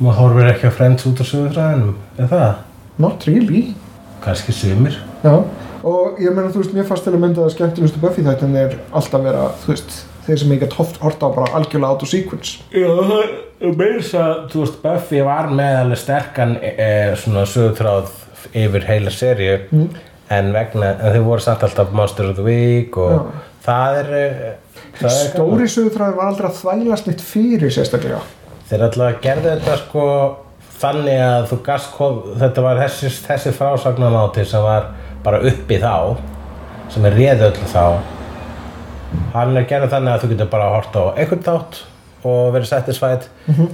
Maður 0.00 0.16
horfir 0.20 0.46
ekki 0.54 0.66
á 0.68 0.76
Friends 0.78 1.06
út 1.06 1.20
á 1.20 1.24
sögurþræðinum, 1.24 1.94
er 2.18 2.26
það? 2.28 2.54
not 2.98 3.26
really 3.26 3.74
Kannski 4.22 4.52
sumir. 4.52 4.96
já. 5.24 5.42
Og 5.86 6.18
ég 6.20 6.32
meina 6.36 6.50
þú 6.52 6.62
veist 6.62 6.74
mér 6.76 6.86
fannst 6.88 7.06
til 7.06 7.14
að 7.16 7.22
mynda 7.24 7.44
að 7.46 7.52
skemmtilegustu 7.54 8.00
Buffy 8.02 8.24
þættin 8.26 8.56
er 8.60 8.74
alltaf 8.92 9.22
vera 9.24 9.46
þú 9.62 9.72
veist 9.74 9.94
þeir 10.26 10.38
sem 10.42 10.52
ég 10.54 10.60
get 10.64 10.74
horta 10.76 11.26
á 11.26 11.28
bara 11.32 11.46
algjörlega 11.56 11.88
out 11.94 12.02
of 12.04 12.10
sequence 12.10 12.58
Já, 12.74 12.88
það 12.88 13.14
er 13.24 13.76
meira 13.80 14.00
þess 14.02 14.14
að, 14.20 14.34
þú 14.52 14.64
veist, 14.64 14.78
Buffy 14.84 15.22
var 15.26 15.48
með 15.56 15.78
alveg 15.84 16.00
sterkan 16.02 16.56
e, 16.60 16.90
svona 17.22 17.46
sögurþráð 17.48 18.12
yfir 18.64 18.86
heila 18.88 19.10
seríu 19.14 19.56
Mm. 19.70 19.88
en 20.30 20.52
vegna, 20.54 20.92
en 21.00 21.14
þau 21.16 21.24
voru 21.26 21.42
samt 21.42 21.62
alltaf 21.66 21.90
Monster 21.92 22.28
of 22.30 22.36
the 22.36 22.44
Week 22.46 22.96
og 22.96 23.10
Já. 23.10 23.40
það 23.66 23.98
er, 24.02 24.12
e, 24.14 24.52
það 25.00 25.10
er 25.10 25.32
stóri 25.32 25.66
sögutræður 25.72 26.16
var 26.20 26.30
aldrei 26.30 26.50
að 26.50 26.60
þvælast 26.60 27.08
nýtt 27.10 27.24
fyrir 27.32 27.72
sérstaklega 27.74 28.20
Þeir 28.70 28.84
alltaf 28.86 29.20
gerðu 29.24 29.50
þetta 29.56 29.76
sko 29.80 30.04
þannig 30.80 31.18
að 31.20 31.48
þú 31.50 31.56
gast 31.66 31.90
kom, 31.96 32.20
þetta 32.40 32.62
var 32.64 32.78
þessi, 32.84 33.10
þessi 33.26 33.50
frásagnamáti 33.56 34.44
sem 34.48 34.62
var 34.64 34.86
bara 35.24 35.40
uppi 35.50 35.78
þá 35.80 36.16
sem 36.90 37.06
er 37.06 37.16
réð 37.16 37.44
öllu 37.50 37.68
þá. 37.70 37.84
Hann 39.34 39.56
er 39.58 39.66
gerð 39.70 39.92
þannig 39.94 40.14
að 40.14 40.24
þú 40.24 40.32
getur 40.32 40.50
bara 40.52 40.68
hort 40.74 40.96
á 40.96 41.02
einhvern 41.18 41.42
þátt 41.46 41.80
og 42.26 42.52
verið 42.54 42.70
satisfied 42.70 43.26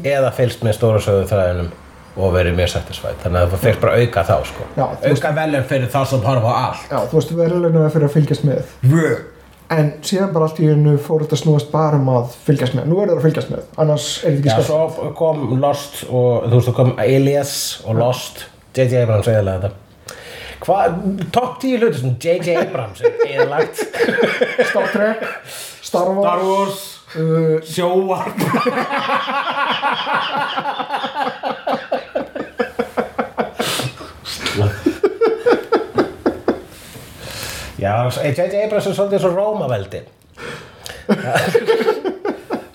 eða 0.07 0.32
fylgst 0.36 0.64
með 0.64 0.78
stóra 0.78 1.03
sögðu 1.03 1.28
þræðinum 1.32 1.70
og 2.16 2.32
verið 2.32 2.57
mjög 2.57 2.72
satisfied. 2.72 3.16
Þannig 3.22 3.44
að 3.44 3.55
þú 3.55 3.62
fyrst 3.64 3.80
bara 3.84 3.97
auka 4.01 4.24
þá 4.24 4.36
sko. 4.49 4.66
Já, 4.76 4.84
þú 5.03 5.14
auka 5.14 5.32
veljum 5.36 5.64
fyrir 5.70 5.90
þá 5.92 5.99
sem 6.12 6.26
horfa 6.26 6.53
á 6.53 6.57
allt. 6.62 6.84
Já, 6.90 6.99
þú 7.11 7.18
veist 7.18 7.32
verðilegna 7.40 7.88
fyrir 7.92 8.09
að 8.09 8.14
fylgjast 8.16 8.47
með. 8.49 8.76
En 9.76 9.88
síðan 10.07 10.30
bara 10.32 10.47
allt 10.47 10.61
í 10.62 10.68
hennu 10.70 10.92
fór 11.03 11.24
þetta 11.24 11.34
að 11.36 11.40
snúast 11.42 11.72
bara 11.72 11.99
um 11.99 12.12
að 12.14 12.36
fylgjast 12.47 12.76
með. 12.78 12.84
Nú 12.86 13.01
er 13.03 13.11
það 13.11 13.16
að 13.16 13.24
fylgjast 13.26 13.51
með, 13.51 13.64
annars 13.82 14.07
er 14.22 14.36
þetta 14.36 14.53
Já, 14.53 14.59
ekki 14.61 14.68
skemmt 14.68 15.01
svo 15.01 15.09
kom 15.18 15.42
Lost 15.61 16.05
og 16.07 16.47
þú 16.47 16.53
veist, 16.55 16.68
það 16.68 16.76
kom 16.78 16.92
Alias 17.03 17.57
og 17.82 17.99
Lost. 17.99 18.47
J.J. 18.76 19.03
Abrams 19.03 19.26
eðalega 19.32 19.66
þetta 19.66 19.86
Topp 20.66 21.60
10 21.62 21.78
hluti 21.80 22.00
sem 22.02 22.16
J.J. 22.18 22.56
Abrams 22.66 23.00
er 23.06 23.16
eðalagt 23.28 23.80
Star 24.70 24.88
Trek, 24.92 25.24
Star 25.86 26.10
Wars, 26.10 26.26
Star 26.26 26.44
Wars 26.44 26.84
Uh, 27.16 27.62
Sjóvarp 27.62 28.34
Já, 37.78 38.10
J.J. 38.24 38.64
Abrams 38.64 38.86
er 38.88 38.94
svolítið 38.96 39.22
svo 39.24 39.30
Rómaveldi 39.34 40.00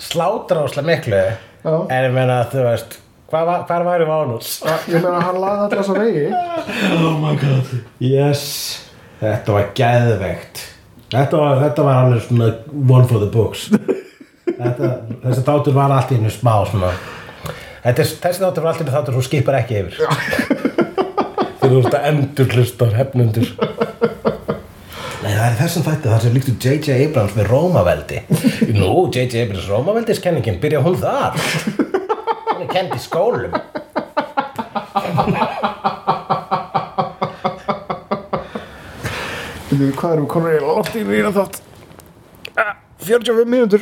Slátra 0.01 0.65
áslega 0.65 0.85
miklu 0.87 1.17
Já. 1.17 1.73
En 1.93 2.05
ég 2.07 2.13
meina, 2.15 2.41
þú 2.51 2.65
veist 2.65 2.99
Hvar, 3.31 3.45
var- 3.47 3.63
hvar 3.69 3.85
væri 3.87 4.05
Vánus? 4.09 4.57
ég 4.91 4.99
meina 5.01 5.21
hann 5.23 5.37
laði 5.39 5.61
allar 5.65 5.79
þessa 5.79 5.95
vegi. 5.95 6.25
Oh 6.97 7.13
my 7.21 7.35
god. 7.39 7.71
Yes. 8.03 8.43
Þetta 9.21 9.53
var 9.55 9.69
geðveikt. 9.77 10.61
Þetta 11.11 11.39
var, 11.39 11.57
þetta 11.61 11.85
var 11.85 11.99
alveg 12.05 12.21
svona 12.25 12.49
one 12.97 13.07
for 13.07 13.19
the 13.23 13.29
books. 13.31 13.67
Þetta, 14.51 14.89
Þessi 15.23 15.43
þáttur 15.47 15.75
var 15.77 15.91
allt 15.95 16.11
í 16.11 16.17
einu 16.19 16.31
smá 16.33 16.53
svona. 16.69 16.91
Þetta 17.83 18.03
er, 18.03 18.11
Þessi 18.25 18.43
þáttur 18.43 18.65
var 18.65 18.71
allt 18.73 18.81
í 18.81 18.85
einu 18.85 18.95
þáttur 18.97 19.17
Þú 19.19 19.23
skipar 19.29 19.57
ekki 19.61 19.79
yfir. 19.79 19.95
Þegar 21.61 21.71
þú 21.71 21.79
ert 21.85 21.95
að 21.99 22.07
endur 22.11 22.55
hlustar 22.57 22.95
hefnundur 22.97 23.51
Nei, 25.21 25.31
það 25.37 25.45
er 25.45 25.55
þessum 25.59 25.83
þætti 25.85 26.09
þar 26.09 26.23
sem 26.23 26.33
líktu 26.35 26.53
J.J. 26.57 26.95
Abrams 27.05 27.35
með 27.37 27.49
Rómaveldi. 27.53 28.21
Nú, 28.73 28.91
J.J. 29.13 29.43
Abrams 29.45 29.67
Rómaveldiskenningin 29.69 30.57
Byrja 30.63 30.81
hún 30.81 30.97
þar 30.97 31.37
Hún 32.61 32.67
er 32.69 32.73
kend 32.75 32.91
í 32.93 32.99
skólum. 33.01 33.49
Veitu, 39.71 39.87
hvað 39.97 40.11
erum 40.13 40.27
við 40.27 40.29
konur 40.29 40.53
í 40.53 40.59
loft 40.61 40.93
í 40.93 41.01
rýna 41.07 41.31
þátt? 41.33 41.57
Ah, 42.53 42.75
45 43.01 43.49
mínútur. 43.49 43.81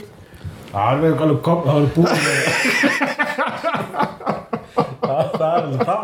Það 0.70 1.04
er 1.10 1.20
alveg 1.26 1.42
kom, 1.44 1.60
það 1.66 1.76
er 1.82 1.90
búin 1.98 2.08
með 2.08 2.24
Það 5.04 5.28
er 5.34 5.60
alveg 5.60 5.84
það. 5.92 6.02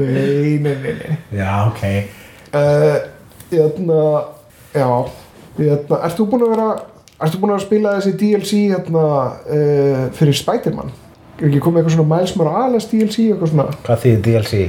Nei, 0.00 0.56
nei, 0.64 0.76
nei, 0.80 0.94
nei. 1.02 1.12
Já, 1.36 1.52
ok. 1.68 1.84
Uh, 2.56 2.96
hérna 3.52 4.00
já, 4.72 4.88
hérna, 5.60 6.00
ert 6.00 6.16
þú 6.16 6.30
búin 6.32 6.48
að 6.48 6.56
vera 6.56 6.72
þú 7.32 7.40
búin 7.40 7.54
að 7.54 7.62
spila 7.64 7.94
þessi 7.98 8.12
DLC 8.20 8.52
hérna 8.74 9.04
uh, 9.56 10.02
fyrir 10.18 10.36
Spiderman? 10.36 10.90
Er 11.40 11.48
ekki 11.48 11.62
komið 11.64 11.80
eitthvað 11.80 11.96
svona 11.96 12.10
Miles 12.12 12.34
Morales 12.38 12.88
DLC 12.90 13.30
eitthvað 13.30 13.52
svona? 13.54 13.68
Hvað 13.86 14.02
þýðir 14.04 14.26
DLC? 14.28 14.64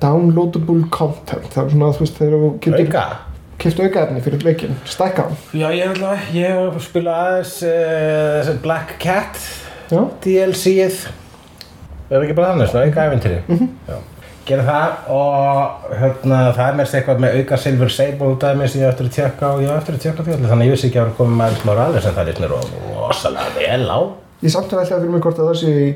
downloadable 0.00 0.84
content. 0.92 1.46
Það 1.52 1.62
er 1.62 1.70
svona 1.72 1.92
þú 1.96 2.02
veist 2.04 2.18
þegar 2.20 2.42
þú 2.42 2.50
getur 2.66 2.82
Auka? 2.86 3.04
kipt 3.56 3.78
auka 3.80 4.02
efni 4.04 4.20
fyrir 4.20 4.42
leikin, 4.44 4.74
stækka 4.84 5.22
hann. 5.24 5.38
Já, 5.56 5.70
ég 5.72 5.86
er 5.86 5.94
alltaf, 5.94 6.26
ég 6.36 6.58
hef 6.58 6.82
spilað 6.84 7.22
aðeins 7.22 7.54
uh, 7.64 8.50
Black 8.60 8.98
Cat 9.00 9.38
já, 9.88 10.02
DLC-ið 10.26 10.98
Er 12.06 12.20
ekki 12.22 12.36
bara 12.36 12.52
þannig, 12.52 12.68
svona 12.70 12.90
auka 12.90 13.06
æventýri 13.08 13.40
mm 13.48 13.70
Já 13.88 13.96
Gera 14.46 14.62
það 14.62 15.08
og 15.16 15.86
hérna, 16.00 16.36
það 16.54 16.68
er 16.70 16.76
mest 16.78 16.94
eitthvað 16.94 17.22
með 17.24 17.38
auka 17.40 17.56
Silver 17.58 17.90
Sable 17.90 18.28
dæmi 18.44 18.68
sem 18.70 18.82
ég 18.84 18.92
eftir 18.92 19.08
að 19.08 19.14
tjekka 19.16 19.48
og 19.56 19.62
ég 19.64 19.72
eftir 19.74 19.96
að 19.96 20.04
tjekka 20.04 20.26
því 20.26 20.34
allir 20.36 20.50
þannig 20.52 20.62
að 20.62 20.68
ég 20.68 20.76
vissi 20.76 20.86
ekki 20.90 21.00
að 21.02 21.08
það 21.08 21.16
komið 21.18 21.40
Miles 21.40 21.64
Morales 21.66 22.06
en 22.06 22.14
það 22.16 22.30
er 22.34 22.38
mér 22.44 22.54
rosalega 22.54 23.48
vel 23.56 23.88
á. 23.90 23.98
Ég 24.46 24.52
samt 24.54 24.70
að 24.72 24.80
velja 24.82 25.00
fyrir 25.00 25.12
mig 25.16 25.24
hvort 25.26 25.40
að 25.42 25.50
það 25.50 25.58
sé 25.62 25.74
í 25.82 25.90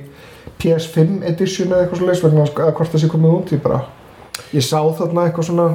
PS5 0.61 1.15
edition 1.31 1.71
eða 1.71 1.85
eitthvað 1.85 2.01
svona 2.03 2.19
vegna 2.25 2.47
eða 2.51 2.75
hvort 2.81 2.93
það 2.97 3.03
sé 3.05 3.11
komið 3.15 3.37
út 3.39 3.53
í 3.55 3.59
bara 3.69 3.81
ég 4.57 4.65
sá 4.67 4.79
þarna 4.99 5.27
eitthvað 5.29 5.47
svona 5.51 5.67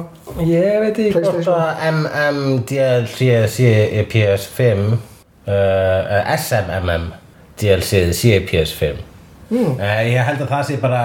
Ég 0.44 0.80
veit 0.82 0.98
ekki 1.00 1.12
hvort 1.16 1.50
að 1.54 1.84
MMDLC 1.94 3.18
sé 3.56 3.70
í 3.96 4.04
PS5 4.12 4.82
uh, 4.92 6.34
SMMM 6.36 7.08
DLC 7.56 8.04
sé 8.16 8.36
í 8.36 8.44
PS5 8.52 9.04
Hmm. 9.46 9.76
uh, 9.78 10.00
Ég 10.02 10.18
held 10.26 10.40
að 10.42 10.48
það 10.50 10.62
sé 10.66 10.76
bara 10.82 11.00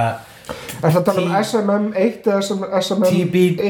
er 0.51 0.87
það 0.87 0.99
að 1.01 1.05
tala 1.09 1.25
um 1.25 1.35
SMM 1.41 1.85
1 2.05 2.31
eða 2.31 2.41
SM, 2.41 2.65
SMM 2.81 3.07
TBD? 3.11 3.61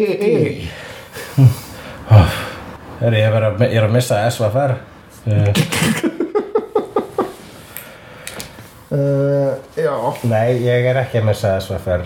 Hörru, 3.01 3.17
ég, 3.17 3.27
er 3.27 3.47
að, 3.49 3.65
að 3.65 3.93
missa 3.97 4.23
SVFR 4.29 4.77
uh, 4.77 5.51
Uh, 8.91 9.53
já, 9.79 9.93
Nei, 10.27 10.57
ég 10.65 10.83
er 10.91 10.97
ekki 10.99 11.21
að 11.21 11.29
missa 11.29 11.53
SVFR 11.61 12.01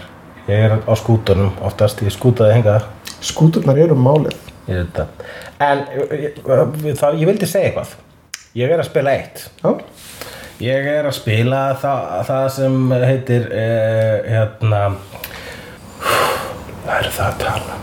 Ég 0.46 0.68
er 0.68 0.76
á 0.86 0.94
skútunum 0.94 1.56
oftast, 1.66 2.04
ég 2.06 2.14
skútaði 2.14 2.60
hengað 2.60 2.86
skúturnar 3.26 3.80
eru 3.80 3.98
málið. 3.98 4.36
Ég 4.70 4.82
veit 4.82 4.98
það. 4.98 5.24
En 5.66 5.84
ég, 5.96 6.14
ég, 6.26 6.98
þá, 6.98 7.08
ég 7.16 7.30
vildi 7.30 7.50
segja 7.50 7.72
eitthvað. 7.72 7.96
Ég 8.56 8.72
er 8.72 8.82
að 8.82 8.90
spila 8.90 9.14
eitt. 9.16 9.46
Já, 9.62 9.72
Ég 10.64 10.86
er 10.88 11.04
að 11.04 11.18
spila 11.18 11.62
það, 11.76 12.04
það 12.30 12.46
sem 12.56 12.76
heitir 13.02 13.48
uh, 13.52 14.14
hérna 14.24 14.84
Hvað 16.86 16.94
er 16.96 17.10
það 17.12 17.26
að 17.26 17.42
tala? 17.42 17.76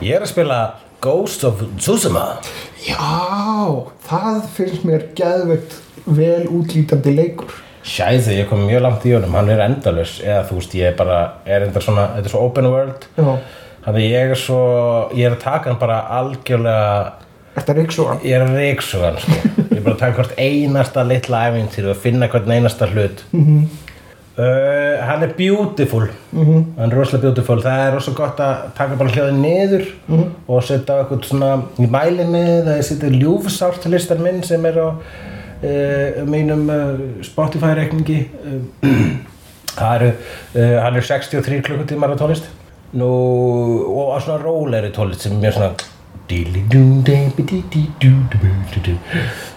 Ég 0.00 0.16
er 0.16 0.24
að 0.24 0.30
spila 0.30 0.60
Ghost 1.04 1.44
of 1.44 1.60
Tsushima. 1.76 2.22
Já 2.86 2.96
það 4.08 4.40
finnst 4.56 4.86
mér 4.88 5.04
geðveikt 5.18 5.76
vel 6.16 6.46
útlítandi 6.56 7.12
leikur. 7.18 7.52
Sjæði, 7.86 8.38
ég 8.40 8.48
kom 8.48 8.64
mjög 8.64 8.86
langt 8.86 9.04
í 9.06 9.12
honum, 9.12 9.36
hann 9.36 9.52
er 9.52 9.60
endalus 9.66 10.16
eða 10.24 10.40
þú 10.48 10.60
veist, 10.62 10.78
ég 10.80 10.94
er 10.94 10.96
bara, 10.98 11.20
er 11.44 11.68
enda 11.68 11.84
svona 11.84 12.08
þetta 12.16 12.30
er 12.30 12.32
svo 12.32 12.46
open 12.48 12.70
world. 12.72 13.06
Þannig 13.84 14.08
ég 14.08 14.32
er 14.32 14.40
svo, 14.40 14.62
ég 15.12 15.28
er 15.28 15.36
að 15.36 15.44
taka 15.44 15.68
hann 15.68 15.78
bara 15.84 16.00
algjörlega, 16.16 16.88
þetta 17.60 17.76
er 17.76 17.84
ekki 17.84 18.00
svo 18.00 18.08
ég 18.24 18.40
er 18.40 18.48
að 18.48 18.56
reyksu 18.62 19.04
hann 19.04 19.20
sko. 19.26 19.65
Er 19.86 19.90
bara 19.90 19.96
að 19.96 20.00
taka 20.02 20.16
hvort 20.22 20.38
einasta 20.38 21.02
litla 21.06 21.42
æfintýri 21.50 21.90
og 21.92 21.96
finna 22.02 22.28
hvern 22.32 22.50
einasta 22.56 22.86
hlut. 22.90 23.22
Mhm. 23.32 23.60
uh, 24.38 25.04
hann 25.08 25.22
er 25.22 25.30
beautiful. 25.36 26.08
Hann 26.34 26.66
er 26.90 26.96
rosalega 26.96 27.22
beautiful. 27.30 27.62
Það 27.62 27.84
er 27.86 27.94
rosalega 27.94 28.18
gott 28.26 28.42
að 28.44 28.66
taka 28.76 28.96
bara 28.96 29.10
hljóðin 29.14 29.40
niður 29.40 29.86
Mhm. 30.08 30.26
og 30.48 30.62
setja 30.62 30.98
eitthvað 31.04 31.24
svona 31.30 31.62
í 31.78 31.86
mæli 31.88 32.26
með 32.26 32.68
að 32.68 32.76
ég 32.76 32.84
setja 32.90 33.08
ljúfsárt 33.14 33.88
listar 33.88 34.18
minn 34.18 34.42
sem 34.42 34.64
er 34.66 34.74
á 34.76 34.88
uh, 34.92 36.24
mínum 36.26 36.68
uh, 36.68 37.22
Spotify 37.22 37.72
reikningi 37.78 38.28
uh, 38.44 38.92
það 39.76 39.94
eru 40.02 40.12
hann 40.82 40.96
er 40.96 41.02
63 41.02 41.62
klukkutímar 41.62 42.12
á 42.12 42.16
tónlist. 42.16 42.44
Nú 42.96 43.08
og 43.92 44.16
á 44.16 44.18
svona 44.24 44.42
rólegri 44.42 44.92
tónlist 44.92 45.20
sem 45.26 45.32
er 45.32 45.38
mjög 45.46 45.52
svona 45.58 45.72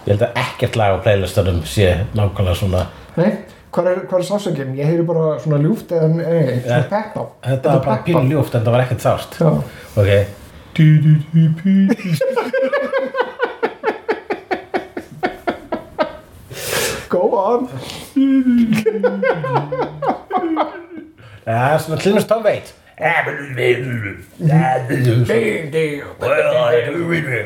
ég 0.10 0.16
held 0.18 0.26
að 0.26 0.38
ekkert 0.42 0.78
lag 0.80 0.96
á 0.98 1.04
playlistanum 1.06 1.60
sé 1.70 1.90
nákvæmlega 2.18 2.58
svona 2.58 2.82
nei, 3.14 3.30
hvað 3.70 3.90
er, 3.92 4.00
er 4.10 4.24
sásöngin? 4.26 4.72
ég 4.80 4.90
heyri 4.90 5.04
bara 5.06 5.36
svona 5.44 5.60
ljúft 5.62 5.92
eða 5.94 6.08
nei, 6.16 6.58
svona 6.64 6.88
peppa 6.90 7.22
Þetta 7.46 7.76
var 7.76 7.84
bara 7.86 8.02
pínu 8.08 8.26
ljúft 8.32 8.58
en 8.58 8.66
það 8.66 8.74
var 8.74 8.86
ekkert 8.88 9.06
sárt. 9.06 9.32
Já, 9.38 9.50
Ok. 10.00 10.12
Go 17.10 17.24
on. 17.36 17.68
Það 21.46 21.66
er 21.74 21.80
svona 21.84 22.02
hlunast 22.04 22.30
Tom 22.30 22.44
veit 22.46 22.74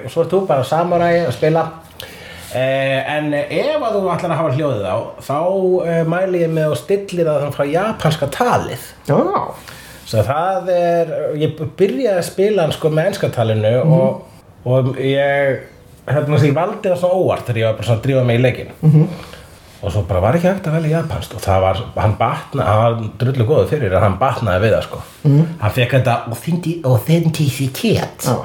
Og 0.03 0.09
svo 0.09 0.23
er 0.23 0.29
þú 0.31 0.39
bara 0.49 0.63
samuræi 0.65 1.17
að 1.27 1.33
spila. 1.35 1.63
Eh, 1.63 1.92
en 2.55 3.33
ef 3.33 3.83
að 3.83 3.95
þú 3.97 4.01
ætlar 4.13 4.31
að 4.33 4.39
hafa 4.41 4.55
hljóðið 4.57 4.87
á 4.89 4.97
þá 5.25 5.37
eh, 5.89 6.01
mæli 6.13 6.41
ég 6.43 6.51
með 6.53 6.67
að 6.71 6.79
stillir 6.83 7.29
það 7.29 7.47
frá 7.55 7.65
japanska 7.71 8.27
talið. 8.35 8.87
Já, 9.09 9.17
Svo 10.03 10.19
það 10.27 10.67
er, 10.73 11.11
ég 11.39 11.53
byrjaði 11.79 12.17
að 12.19 12.25
spila 12.27 12.65
hann 12.65 12.73
sko 12.75 12.89
með 12.91 13.05
enska 13.13 13.29
talinu 13.33 13.69
og, 13.87 14.17
og 14.67 14.89
ég, 14.99 15.61
hérna 16.09 16.39
sem 16.41 16.49
ég 16.49 16.57
valdi 16.57 16.89
það 16.91 16.97
svona 16.99 17.21
óvart 17.21 17.45
þegar 17.47 17.61
ég 17.61 17.69
var 17.69 17.77
bara 17.77 17.87
svona 17.87 18.01
að 18.01 18.03
drífa 18.09 18.25
mig 18.27 18.39
í 18.39 18.43
leikin 18.43 18.73
og 19.83 19.91
svo 19.95 20.03
bara 20.07 20.19
var 20.23 20.35
ekki 20.37 20.47
hægt 20.51 20.67
að 20.67 20.75
velja 20.77 20.97
japanst 20.97 21.33
og 21.35 21.41
það 21.43 21.63
var, 21.65 21.79
hann 22.03 22.13
batnaði, 22.19 22.67
hann 22.67 22.81
var 22.83 23.07
drullu 23.23 23.47
góður 23.47 23.71
fyrir 23.71 23.95
að 23.97 24.03
hann 24.05 24.19
batnaði 24.21 24.61
við 24.67 24.75
það 24.75 24.85
sko. 24.89 24.99
Hann 25.63 25.73
fekk 25.79 25.95
þetta 25.97 26.17
authentic- 26.35 26.85
authenticitét 26.91 28.27
já, 28.27 28.35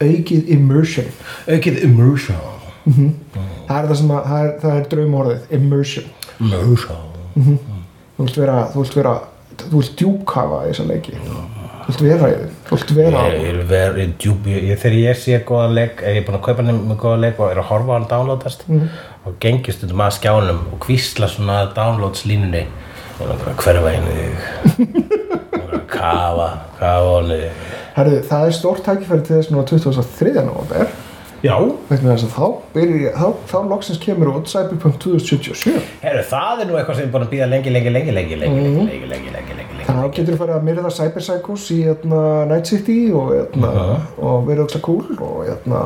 aukið 0.00 0.52
immersion. 0.56 1.10
Aukið 1.48 1.80
immersion 1.88 2.44
það 2.86 3.78
er 3.80 3.86
það 3.90 3.96
sem 4.00 4.10
að, 4.14 4.26
það 4.30 4.44
er, 4.46 4.52
það 4.62 4.76
er 4.80 4.84
draumorðið 4.92 5.54
immersion. 5.58 6.04
Immersion. 6.40 7.58
Þú 8.16 8.24
vilt 8.26 8.38
vera, 8.40 8.58
þú 8.72 8.82
vilt 8.84 8.96
vera 8.96 9.14
þú 9.56 9.80
vilt 9.80 9.94
djúpkafa 10.00 10.58
í 10.66 10.70
þessa 10.72 10.86
leiki. 10.90 11.14
Þú 11.86 11.92
vilt 11.92 12.02
vera 12.06 12.28
í 12.30 12.36
þið, 12.36 12.54
þú 12.68 12.76
vilt 12.76 12.92
vera 12.96 13.20
Ég 13.32 13.44
er 13.50 13.58
verið 13.70 14.14
djúb, 14.22 14.46
ég, 14.50 14.64
ég- 14.70 14.80
þegar 14.82 14.96
ég 15.00 15.20
sé 15.20 15.38
góða 15.48 15.68
leik, 15.74 16.00
ef 16.02 16.08
ég 16.14 16.20
er 16.22 16.26
búin 16.26 16.38
að 16.38 16.44
kaupa 16.48 16.64
hann 16.66 16.80
með 16.88 16.98
góða 17.02 17.20
leik 17.24 17.40
og 17.40 17.50
er 17.52 17.60
að 17.62 17.68
horfa 17.70 17.92
á 17.92 17.96
hann 17.98 18.08
downloadast. 18.10 18.64
Og 19.26 19.36
gengist 19.42 19.84
um 19.86 20.02
að 20.06 20.16
skjánum 20.18 20.60
og 20.72 20.78
kvísla 20.86 21.28
svona 21.30 21.58
downloads 21.76 22.24
línunni 22.26 22.64
og 23.20 23.32
hverfa 23.62 23.94
inn 23.96 24.08
í 24.12 24.16
þig. 24.20 24.36
Og 25.56 25.60
bara 25.66 25.80
kafa, 25.88 26.48
kafa 26.78 27.18
í 27.22 27.40
þig 27.40 27.74
Herðu, 27.96 28.16
það 28.28 28.46
er 28.46 28.52
stórt 28.52 28.82
tækifæri 28.84 29.22
til 29.24 29.36
þess 29.38 29.50
núna 29.54 29.64
23. 29.64 30.32
november 30.44 30.90
Já, 31.44 31.56
þá, 31.90 32.44
byrja, 32.72 33.10
þá, 33.12 33.26
þá 33.50 33.56
loksins 33.70 33.98
kemur 34.02 34.30
út 34.32 34.48
Cyberpunk 34.50 34.96
2077 35.02 35.74
herru, 36.02 36.22
það 36.30 36.62
er 36.62 36.68
nú 36.70 36.76
eitthvað 36.80 36.96
sem 37.00 37.06
er 37.06 37.10
búin 37.12 37.26
að 37.26 37.32
býða 37.34 37.48
lengi, 37.50 37.72
lengi, 37.74 37.90
lengi, 37.92 38.12
lengi, 38.16 38.38
lengi, 38.40 38.60
lengi, 38.62 38.84
lengi, 38.86 39.08
lengi, 39.12 39.32
lengi, 39.34 39.56
lengi, 39.58 39.74
lengi. 39.76 39.86
þannig 39.86 40.00
að 40.00 40.06
þá 40.06 40.16
getur 40.16 40.32
þú 40.32 40.38
farið 40.40 40.56
að 40.56 40.64
myrða 40.70 40.92
Cyber 40.96 41.24
Psychos 41.26 41.66
í 41.74 41.78
hérna, 41.84 42.20
Night 42.50 42.70
City 42.72 42.96
og, 43.12 43.32
hérna, 43.36 43.72
og 44.16 44.46
verið 44.48 44.62
ógsta 44.64 44.80
cool 44.86 45.18
og 45.28 45.42
hérna, 45.50 45.82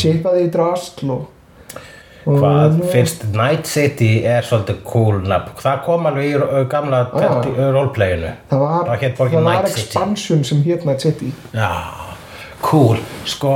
chipa 0.00 0.32
þig 0.38 0.46
í 0.48 0.52
drastl 0.56 1.10
og, 1.16 1.26
Hvað 2.28 2.58
hérna, 2.58 2.88
finnst 2.92 3.22
Night 3.32 3.68
City 3.70 4.08
er 4.28 4.44
svolítið 4.44 4.80
cool 4.84 5.20
nafn. 5.24 5.54
Það 5.62 5.78
kom 5.86 6.08
alveg 6.10 6.26
í 6.28 6.34
uh, 6.36 6.56
gamla 6.68 6.98
Ah. 7.16 7.38
uh, 7.40 7.60
roleplayinu. 7.72 8.32
það 8.50 8.64
var, 8.64 8.90
það 9.16 9.36
var 9.46 9.68
expansion 9.70 10.42
sem 10.44 10.60
hér 10.66 10.84
Night 10.84 11.00
City 11.06 11.30
Já, 11.54 11.70
cool. 12.60 12.98
Sko, 13.24 13.54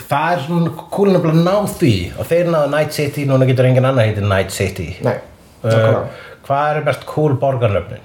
það 0.00 0.32
er 0.32 0.42
svona 0.44 0.72
nefnilega 1.12 1.32
að 1.32 1.46
ná 1.46 1.72
því 1.78 1.94
og 2.18 2.28
þeir 2.30 2.50
náðu 2.52 2.70
Night 2.74 2.92
City, 2.96 3.24
núna 3.28 3.48
getur 3.48 3.68
engin 3.68 3.88
annar 3.88 4.06
heitið 4.08 4.28
Night 4.28 4.54
City. 4.54 4.90
nei, 5.06 5.16
Uh, 5.66 6.04
hvað 6.46 6.68
eru 6.76 6.82
best 6.86 7.06
cool 7.10 7.32
borgarnöfnin? 7.42 8.02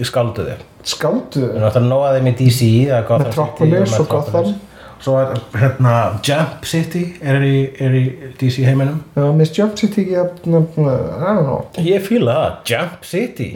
Skálduðu. 0.00 0.54
skáldu 0.86 1.42
Við 1.50 1.82
nóga 1.84 2.14
þeim 2.14 2.30
í 2.30 2.34
DC, 2.38 2.68
er 2.88 3.04
Metropolis 3.20 3.96
og 3.98 4.08
Gotham. 4.08 4.54
Svo 5.02 5.18
er 5.20 5.34
hérna 5.52 5.96
Jump 6.24 6.64
City 6.64 7.02
er 7.20 7.42
í, 7.44 7.56
er 7.84 7.96
í 7.98 8.04
DC 8.40 8.62
heiminum. 8.64 9.02
já, 9.16 9.26
Miss 9.36 9.52
Jump 9.52 9.76
City 9.76 10.06
I 10.14 10.24
don't 10.40 10.72
know 10.78 11.66
Ég 11.76 12.00
fíla 12.06 12.38
það, 12.38 12.54
Jump 12.70 13.04
City. 13.04 13.50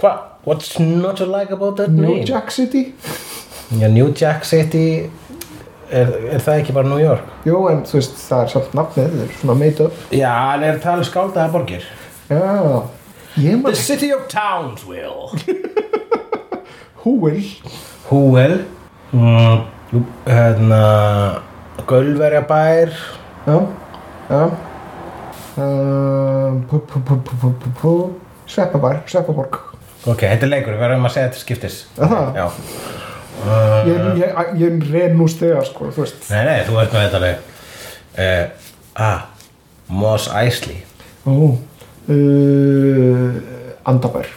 Hva? 0.00 0.14
What's 0.44 0.78
not 0.78 1.16
to 1.16 1.26
like 1.26 1.50
about 1.50 1.76
that 1.76 1.90
New 1.90 2.06
name? 2.06 2.24
Jack 2.24 2.50
City 2.50 2.94
Já, 3.72 3.88
New 3.88 4.12
Jack 4.12 4.44
City 4.44 5.10
er, 5.90 6.10
er 6.34 6.40
það 6.44 6.58
ekki 6.62 6.72
bara 6.76 6.88
New 6.88 7.00
York? 7.02 7.24
jú, 7.46 7.60
en 7.70 7.82
þú 7.88 7.98
veist, 7.98 8.16
það 8.28 8.42
er 8.44 8.52
samt 8.54 8.74
nafnið 8.78 9.08
þeir 9.14 9.24
eru 9.24 9.38
svona 9.40 9.56
made 9.60 9.86
up 9.88 9.92
Já, 10.14 10.30
hann 10.52 10.62
er 10.68 10.78
talið 10.84 11.08
skáldaða 11.10 11.52
borgir. 11.52 11.84
já, 12.28 12.40
ég 13.36 13.50
The 13.50 13.56
maður 13.62 13.80
City 13.82 14.12
of 14.14 14.26
Townsville. 14.28 15.28
Húil 17.04 17.44
Húel. 18.10 18.58
Mm, 19.12 19.64
hérna, 20.26 20.82
Gölverjabær. 21.86 22.90
já, 23.46 23.58
já 24.30 24.44
pu- 26.68 28.14
Sveppabær, 28.46 29.02
Sveppaborg 29.08 29.60
Ok, 30.06 30.20
þetta 30.20 30.44
er 30.44 30.50
leikur, 30.52 30.74
við 30.76 30.82
verðum 30.84 31.06
að 31.08 31.12
segja 31.14 31.28
þetta 31.30 31.40
skiptis. 31.40 31.76
Er 31.96 32.10
það? 32.10 32.34
Já. 32.36 32.44
Ég, 33.88 34.00
ég, 34.20 34.30
ég 34.60 34.86
ren 34.92 35.16
nú 35.18 35.26
stegar 35.30 35.66
sko, 35.68 35.90
þú 35.92 36.04
veist 36.04 36.30
Nei, 36.30 36.42
nei, 36.46 36.58
þú 36.66 36.78
veist 36.78 36.94
með 36.94 37.04
þetta 37.06 37.20
leik. 37.24 37.38
Uh, 38.14 38.44
ah, 39.04 39.20
Mos 39.90 40.28
Eisley. 40.30 40.80
Ó, 41.26 41.54
uh, 42.14 43.28
Andabær 43.90 44.30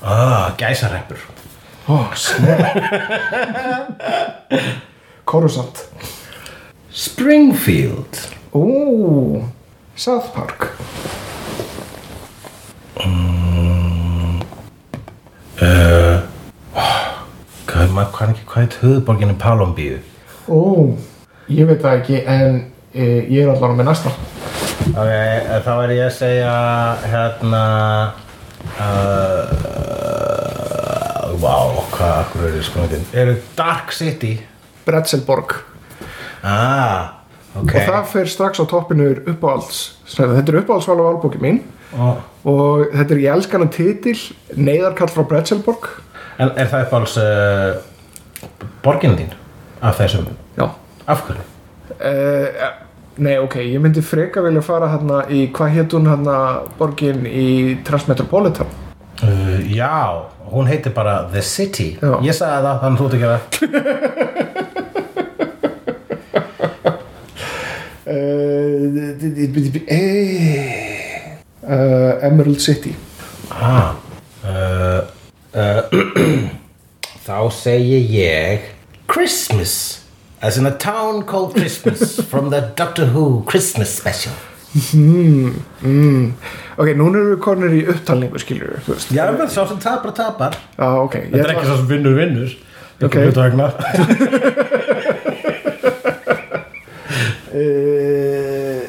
Ah, 0.00 0.54
Gæsareppur. 0.56 1.20
Ó, 1.90 2.14
snett 2.14 2.76
Korusant 5.24 5.88
Springfield. 6.90 8.28
Ó, 8.54 8.64
South 9.94 10.32
Park 10.32 10.70
Hvað, 17.90 17.96
maður 17.98 18.12
kann 18.14 18.30
ekki 18.30 18.44
hvað 18.46 18.62
heit 18.62 18.74
höfuborginni 18.84 19.34
Palombíu? 19.40 19.96
Ó, 20.46 20.94
ég 21.50 21.66
veit 21.66 21.80
það 21.82 21.96
ekki 21.96 22.18
en 22.22 22.58
e, 22.94 23.06
ég 23.26 23.40
er 23.42 23.48
allavega 23.50 23.78
með 23.80 23.88
næsta. 23.88 24.12
Ok, 24.92 25.08
eh, 25.10 25.56
þá 25.64 25.70
er 25.72 25.92
ég 25.96 26.02
að 26.04 26.12
segja 26.14 26.52
hérna 27.10 27.62
uh, 28.78 29.42
Vá, 31.42 31.56
hvað 31.96 32.14
akkur 32.14 32.46
eru 32.48 32.62
skoðin 32.64 33.02
Eru 33.10 33.34
Dark 33.58 33.90
City? 33.94 34.36
Bretzelborg 34.86 35.56
Ah, 36.46 37.26
ok. 37.52 37.74
Og 37.74 37.74
það 37.74 38.06
fer 38.12 38.30
strax 38.30 38.62
á 38.62 38.64
toppinu 38.70 39.10
uppáhalds 39.18 39.80
þetta 40.14 40.46
er 40.46 40.60
uppáhaldsval 40.62 41.02
af 41.02 41.10
albóki 41.10 41.42
mín. 41.42 41.58
Og, 41.98 42.22
og 42.46 42.86
þetta 42.94 43.16
er 43.16 43.24
ég 43.26 43.34
elskan 43.34 43.66
að 43.66 43.74
titil 43.80 44.16
neyðarkall 44.54 45.10
frá 45.10 45.26
Bretzelborg 45.34 45.90
En 46.40 46.52
er 46.56 46.68
það 46.70 46.84
uppáhalds 46.86 47.16
uh, 47.20 47.80
borgin 48.84 49.16
þín 49.18 49.32
af 49.84 49.98
þessum? 50.00 50.28
já 50.56 50.66
Af 51.06 51.24
hverju? 51.26 51.42
uh, 52.00 52.70
nei 53.20 53.34
ok, 53.42 53.56
ég 53.66 53.80
myndi 53.82 54.00
freka 54.04 54.40
vilja 54.44 54.62
fara 54.64 54.88
hérna 54.94 55.24
í, 55.28 55.42
hvað 55.52 55.74
hétt 55.76 55.96
hún 55.96 56.08
hérna 56.08 56.36
borgin 56.78 57.26
í 57.28 57.48
Transmetropolitan 57.84 58.70
Uh, 59.20 59.60
já, 59.76 60.16
hún 60.48 60.64
heitir 60.64 60.94
bara 60.96 61.26
The 61.28 61.42
City 61.44 61.90
Já. 62.00 62.14
Ég 62.24 62.32
sagði 62.32 62.62
það, 62.64 62.78
þannig 62.80 63.00
þú 63.00 63.04
ert 63.04 63.14
ekki 63.18 63.28
að 63.28 64.40
uh, 68.08 68.90
uh, 71.68 72.24
Emerald 72.26 72.60
City 72.60 72.94
ah, 73.50 73.94
uh, 74.44 75.00
uh, 75.54 75.82
Þá 77.26 77.38
segi 77.54 77.98
ég 78.16 78.70
Christmas 79.10 80.00
As 80.42 80.56
in 80.56 80.66
a 80.66 80.72
town 80.76 81.24
called 81.24 81.54
Christmas 81.54 82.16
From 82.30 82.50
the 82.50 82.72
Doctor 82.76 83.06
Who 83.06 83.42
Christmas 83.46 83.92
special. 83.92 84.32
Ok, 86.80 86.92
núna 86.94 87.18
erum 87.18 87.32
við 87.34 87.40
konir 87.42 87.72
í 87.74 87.80
upptalningu 87.90 88.38
skilur 88.40 88.70
við, 88.70 88.84
þú 88.86 88.94
veist. 88.94 89.10
Já, 89.12 89.24
menn 89.34 89.50
sá 89.50 89.66
sem 89.66 89.80
tapar 89.82 90.14
tapar. 90.16 90.54
Já, 90.78 90.88
ok, 91.02 91.14
ég 91.26 91.32
Þetta 91.34 91.42
er 91.42 91.52
ekki 91.56 91.66
svo 91.66 91.76
sem 91.82 91.88
vinnur 91.90 92.14
vinnur. 92.16 92.50
Ok. 93.02 93.14
Hluta 93.26 93.42
vegna. 93.48 93.66
Uh, 97.50 98.80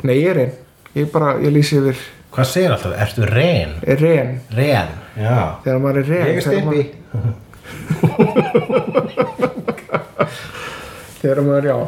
Nei, 0.06 0.16
ég 0.22 0.30
er 0.30 0.38
einn. 0.46 0.54
Ég 0.96 1.10
bara, 1.12 1.34
ég 1.42 1.52
lýsi 1.52 1.76
yfir 1.82 1.98
Hvað 2.30 2.46
segir 2.46 2.70
alltaf? 2.74 2.92
Ertu 3.04 3.26
ren? 3.26 3.72
er 3.82 3.98
ren. 4.04 4.36
Ren, 4.54 4.92
já. 5.18 5.38
Þegar 5.64 5.80
maður 5.82 5.98
er 6.02 6.06
ren 6.12 6.26
Ég 6.28 6.36
er 6.36 6.44
stippi 6.46 6.82
þegar 11.20 11.42
maður, 11.44 11.66
já. 11.66 11.78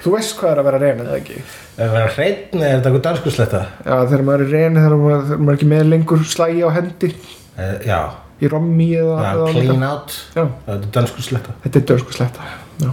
Þú 0.00 0.14
veist 0.14 0.32
hvað 0.38 0.50
er 0.54 0.60
að 0.62 0.66
vera 0.70 0.80
ren, 0.80 1.02
eða 1.04 1.18
ekki? 1.18 1.42
Það 1.76 1.92
vera 1.96 2.14
eða 2.56 2.64
er 2.64 2.72
þetta 2.72 2.88
eitthvað 2.88 3.04
danskusletta? 3.06 3.60
Já, 3.84 3.94
þegar 4.00 4.24
maður 4.30 4.46
er 4.46 4.50
ren 4.56 4.80
þegar 4.80 4.96
maður, 5.02 5.22
þegar 5.28 5.44
maður 5.44 5.52
er 5.52 5.58
ekki 5.60 5.70
með 5.74 5.84
lengur 5.90 6.24
slægi 6.32 6.64
á 6.64 6.70
hendi. 6.78 7.12
Uh, 7.60 7.76
já, 7.84 8.00
í 8.40 8.50
rommi 8.50 8.88
eða, 8.96 9.20
já 9.20 9.30
eða 9.34 9.52
clean 9.52 9.86
out. 9.90 10.16
Já, 10.32 10.42
Það 10.64 10.74
er 10.74 10.90
danskusletta 10.96 11.56
þetta 11.66 11.80
er 11.80 11.86
dönsku 11.92 12.16
sletta 12.16 12.50
Já. 12.80 12.90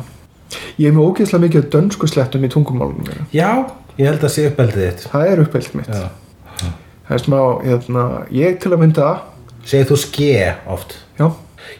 Ég 0.77 0.89
er 0.89 0.95
með 0.95 1.07
ógeðslega 1.07 1.43
mikið 1.45 1.63
af 1.63 1.69
dönsku 1.75 2.07
slettum 2.11 2.43
í 2.43 2.49
tungumálunum. 2.51 3.27
Já, 3.35 3.49
ég 3.97 4.07
held 4.11 4.23
að 4.23 4.33
sé 4.35 4.47
uppeldið 4.51 4.83
þitt. 4.83 5.05
Það 5.13 5.31
er 5.31 5.41
uppbeilt 5.43 5.77
mitt. 5.79 5.91
Já. 5.91 6.26
Það 7.07 7.15
er 7.17 7.23
smá, 7.23 7.39
hérna, 7.63 8.03
ég 8.35 8.57
til 8.61 8.71
að 8.75 8.81
mynda 8.83 9.09
Segir 9.67 9.87
þú 9.91 9.97
ske 9.99 10.31
oft? 10.71 10.97
Já, 11.19 11.27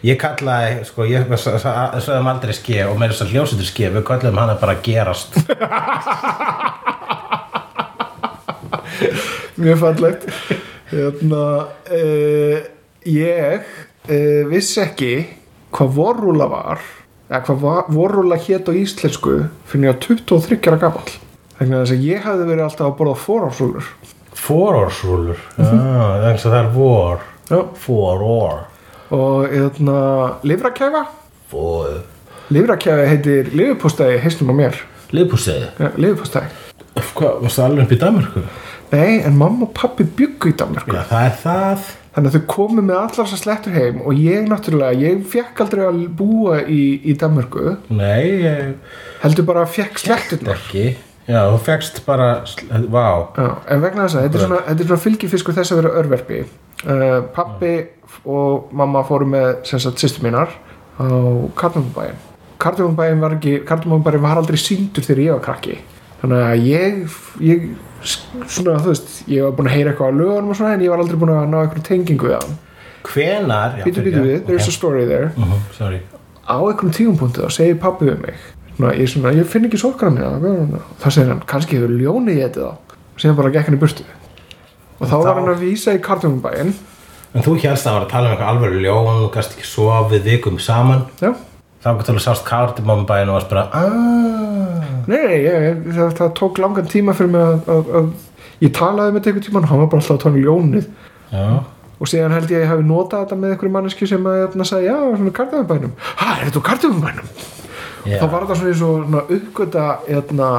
Ég 0.04 0.18
kallaði, 0.20 0.82
sko, 0.84 1.04
ég 1.08 1.24
sagðum 1.40 2.26
aldrei 2.28 2.52
ske 2.56 2.82
og 2.84 2.98
með 3.00 3.14
þess 3.14 3.24
að 3.24 3.30
hljósetur 3.32 3.68
ske, 3.70 3.86
við 3.94 4.02
kallum 4.08 4.36
hana 4.36 4.54
bara 4.60 4.74
gerast. 4.84 5.32
mjög 9.58 9.78
fallegt 9.82 10.26
hérna, 10.92 11.42
uh, 11.92 12.58
Ég 13.08 13.62
uh, 14.10 14.42
vissi 14.50 14.80
ekki 14.82 15.12
hvað 15.74 15.92
vorrúla 15.96 16.48
var 16.50 16.82
eða 17.28 17.40
hvað 17.46 17.58
va- 17.62 17.86
vorrúla 17.92 18.36
hét 18.40 18.68
á 18.68 18.72
íslensku 18.76 19.38
fyrir 19.70 19.94
á 19.94 20.00
23 20.04 20.58
ára 20.68 20.80
gamall 20.82 21.14
Þannig 21.58 21.78
að 21.80 22.04
ég 22.06 22.22
hafði 22.26 22.44
verið 22.52 22.64
alltaf 22.68 22.86
að 22.90 22.96
borða 23.00 23.16
fórásrúlur 23.24 23.88
Fórórsrúlur. 24.38 25.40
Já, 25.58 25.64
það 25.68 26.22
er 26.22 26.28
eins 26.32 26.44
og 26.46 26.52
það 26.54 26.60
er 26.62 26.70
vor. 26.76 27.24
Já 27.48 27.58
Fórór. 27.84 28.58
Og 29.18 29.48
hérna, 29.48 29.98
livrakæfa 30.44 31.02
Fóð. 31.48 31.98
Livrakæfi 32.52 33.06
heitir 33.08 33.50
lifupústæði 33.56 34.18
heistum 34.24 34.52
á 34.52 34.54
mér 34.56 34.76
Liðpúsið. 35.12 35.62
ja, 35.80 35.88
Hvað, 37.14 37.38
varstu 37.44 37.62
alveg 37.64 37.86
upp 37.86 37.92
í 37.94 37.98
Danmarku? 38.00 38.42
Nei, 38.92 39.20
en 39.24 39.36
mamma 39.36 39.66
og 39.68 39.72
pappi 39.76 40.04
byggu 40.04 40.50
í 40.52 40.56
Danmarku 40.60 40.92
Já, 40.96 41.02
það 41.08 41.24
er 41.24 41.34
það. 41.42 41.88
Þannig 42.14 42.28
að 42.30 42.36
þau 42.38 42.46
komu 42.52 42.82
með 42.84 42.96
allar 42.98 43.28
þessar 43.28 43.40
slettur 43.42 43.76
heim 43.76 44.00
og 44.02 44.16
ég 44.20 44.48
náttúrulega, 44.50 45.00
ég 45.06 45.20
fekk 45.32 45.60
aldrei 45.64 45.84
að 45.86 45.98
búa 46.18 46.56
í, 46.66 46.80
í 47.04 47.14
Danmarku 47.20 47.76
Nei, 47.94 48.24
ég 48.42 48.72
heldur 49.22 49.46
bara 49.48 49.64
að 49.64 49.76
fekk 49.76 50.00
sletturnar 50.02 50.58
ekki. 50.58 50.86
Já, 51.28 51.42
þú 51.52 51.58
fegst 51.66 51.98
bara, 52.06 52.28
sl- 52.48 52.86
vá. 52.88 53.04
Já, 53.36 53.48
en 53.74 53.82
vegna 53.84 54.06
þess 54.06 54.16
að 54.16 54.22
þetta 54.26 54.38
er 54.38 54.44
svona, 54.46 54.60
þetta 54.68 54.80
er 54.84 54.88
svona 54.92 55.04
fylgifiskur 55.04 55.56
þess 55.58 55.72
að 55.74 55.80
vera 55.82 55.90
örverfi 56.00 56.38
uh, 56.40 57.18
Pappi 57.36 57.74
og 58.24 58.70
mamma 58.72 59.02
fóru 59.04 59.26
með 59.28 59.50
sem 59.68 59.82
sagt 59.84 60.00
sýstu 60.00 60.24
mínar 60.24 60.54
á 60.98 61.06
Karnabæin 61.58 62.16
Kardamónbæin 62.58 63.20
var 63.22 63.36
ekki 63.36 63.58
Kardamónbæin 63.68 64.22
var 64.24 64.40
aldrei 64.40 64.58
síndur 64.58 65.04
þegar 65.06 65.20
ég 65.22 65.36
var 65.36 65.44
krakki. 65.44 65.76
Þannig 66.22 66.40
að 66.42 66.64
ég, 66.66 67.18
ég 67.46 67.68
svona 68.50 68.80
þú 68.82 68.90
veist, 68.90 69.12
ég 69.30 69.44
var 69.46 69.52
búin 69.54 69.68
að 69.70 69.76
heyra 69.76 69.92
eitthvað 69.92 70.10
á 70.10 70.18
lögunum 70.18 70.50
og 70.50 70.58
svona 70.58 70.72
en 70.74 70.82
ég 70.82 70.90
var 70.90 71.02
aldrei 71.04 71.20
búin 71.20 71.30
að 71.36 71.46
ná 71.52 71.58
eitthvað 71.60 71.84
tengingu 71.86 72.26
við 72.32 72.34
hann. 72.40 72.56
Hvenar? 73.12 73.76
Bítu, 73.84 74.02
bítu 74.08 74.24
við, 74.24 74.40
there's 74.48 74.66
a 74.66 74.74
story 74.74 75.04
there. 75.06 75.28
Ok. 75.36 75.44
Mhm, 75.44 75.60
Sorry. 75.78 76.00
Á 76.48 76.56
einhverjum 76.58 76.92
tíumpunktu 76.98 77.44
þá 77.46 77.50
segir 77.60 77.78
pabbi 77.78 78.08
við 78.10 78.18
mig 78.26 78.42
svona, 78.78 78.94
ég, 78.96 79.10
svona, 79.12 79.34
ég 79.36 79.46
finn 79.50 79.66
ekki 79.68 79.80
sorgara 79.82 80.14
mína 80.14 80.80
þá 81.02 81.08
segir 81.10 81.32
hann, 81.34 81.42
kannski 81.50 81.76
hefur 81.80 81.92
ljónið 81.98 82.38
getið 82.44 82.62
þá. 82.64 82.96
Og 83.18 83.20
síðan 83.24 83.36
bara 83.42 83.50
gekk 83.58 83.66
hann 83.68 83.76
í 83.76 83.82
burtu. 83.82 84.06
Og 84.98 85.04
þá 85.06 85.12
Þá- 85.12 85.24
var 85.26 85.34
hann 85.42 85.50
að 85.52 85.60
vísa 85.66 85.94
í 85.94 86.00
Kardamónbæin 86.02 86.72
En 87.36 87.42
þú 87.44 87.58
hérst 87.60 87.84
að 87.86 87.92
var 87.98 88.04
að 88.06 88.10
tala 88.14 88.28
um 88.30 88.32
eitthvað 88.32 88.48
alveg 88.54 88.76
ljón 88.80 89.08
og 89.12 89.32
gæst 89.34 89.52
ekki 89.52 89.66
sofið 89.68 90.22
vikum 90.30 90.56
saman. 90.58 91.02
Já. 91.20 91.34
Þá 91.84 91.88
getur 91.98 92.16
þú 92.16 92.22
sást 92.24 92.44
kardimómbæin 92.48 93.28
og 93.28 93.36
varst 93.36 93.50
bara 93.52 93.66
aaaah 93.68 94.86
Nei, 95.08 95.18
nei, 95.24 95.36
ég, 95.44 95.82
það, 95.94 96.14
það 96.18 96.32
tók 96.38 96.58
langan 96.58 96.88
tíma 96.90 97.12
fyrir 97.16 97.30
mig 97.34 97.40
að, 97.44 97.68
að, 97.74 97.90
að 98.00 98.08
ég 98.64 98.72
talaði 98.76 99.12
með 99.12 99.20
þetta 99.20 99.30
einhvern 99.30 99.46
tíma 99.46 99.60
og 99.62 99.68
hann 99.70 99.82
var 99.84 99.90
bara 99.92 100.02
alltaf 100.02 100.16
að 100.16 100.22
tala 100.24 100.34
um 100.34 100.42
ljónið. 100.48 100.88
Já, 101.32 101.44
og 101.98 102.10
síðan 102.10 102.34
held 102.34 102.50
ég 102.52 102.58
að 102.58 102.64
ég 102.64 102.72
hafi 102.72 102.84
notað 102.88 103.22
þetta 103.26 103.38
með 103.42 103.54
einhverju 103.54 103.72
manneski 103.76 104.08
sem 104.10 104.26
að 104.28 104.36
hérna, 104.42 104.66
sagði, 104.68 104.88
já, 104.88 104.98
svona 105.20 105.36
kartöfumbænum 105.38 107.30
Já. 108.04 108.18
þá 108.20 108.26
var 108.32 108.46
þetta 108.46 108.58
svona 108.60 108.76
svona 108.82 109.24
uppgöta 109.38 109.86
hérna, 110.06 110.50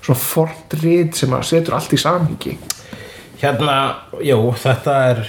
svona 0.00 0.22
fornrið 0.24 1.12
sem 1.20 1.36
að 1.36 1.46
setur 1.50 1.78
allt 1.78 1.94
í 1.94 2.00
samhengi. 2.00 2.56
Hérna, 3.38 3.76
jú, 4.24 4.40
þetta 4.58 4.96
er 5.12 5.22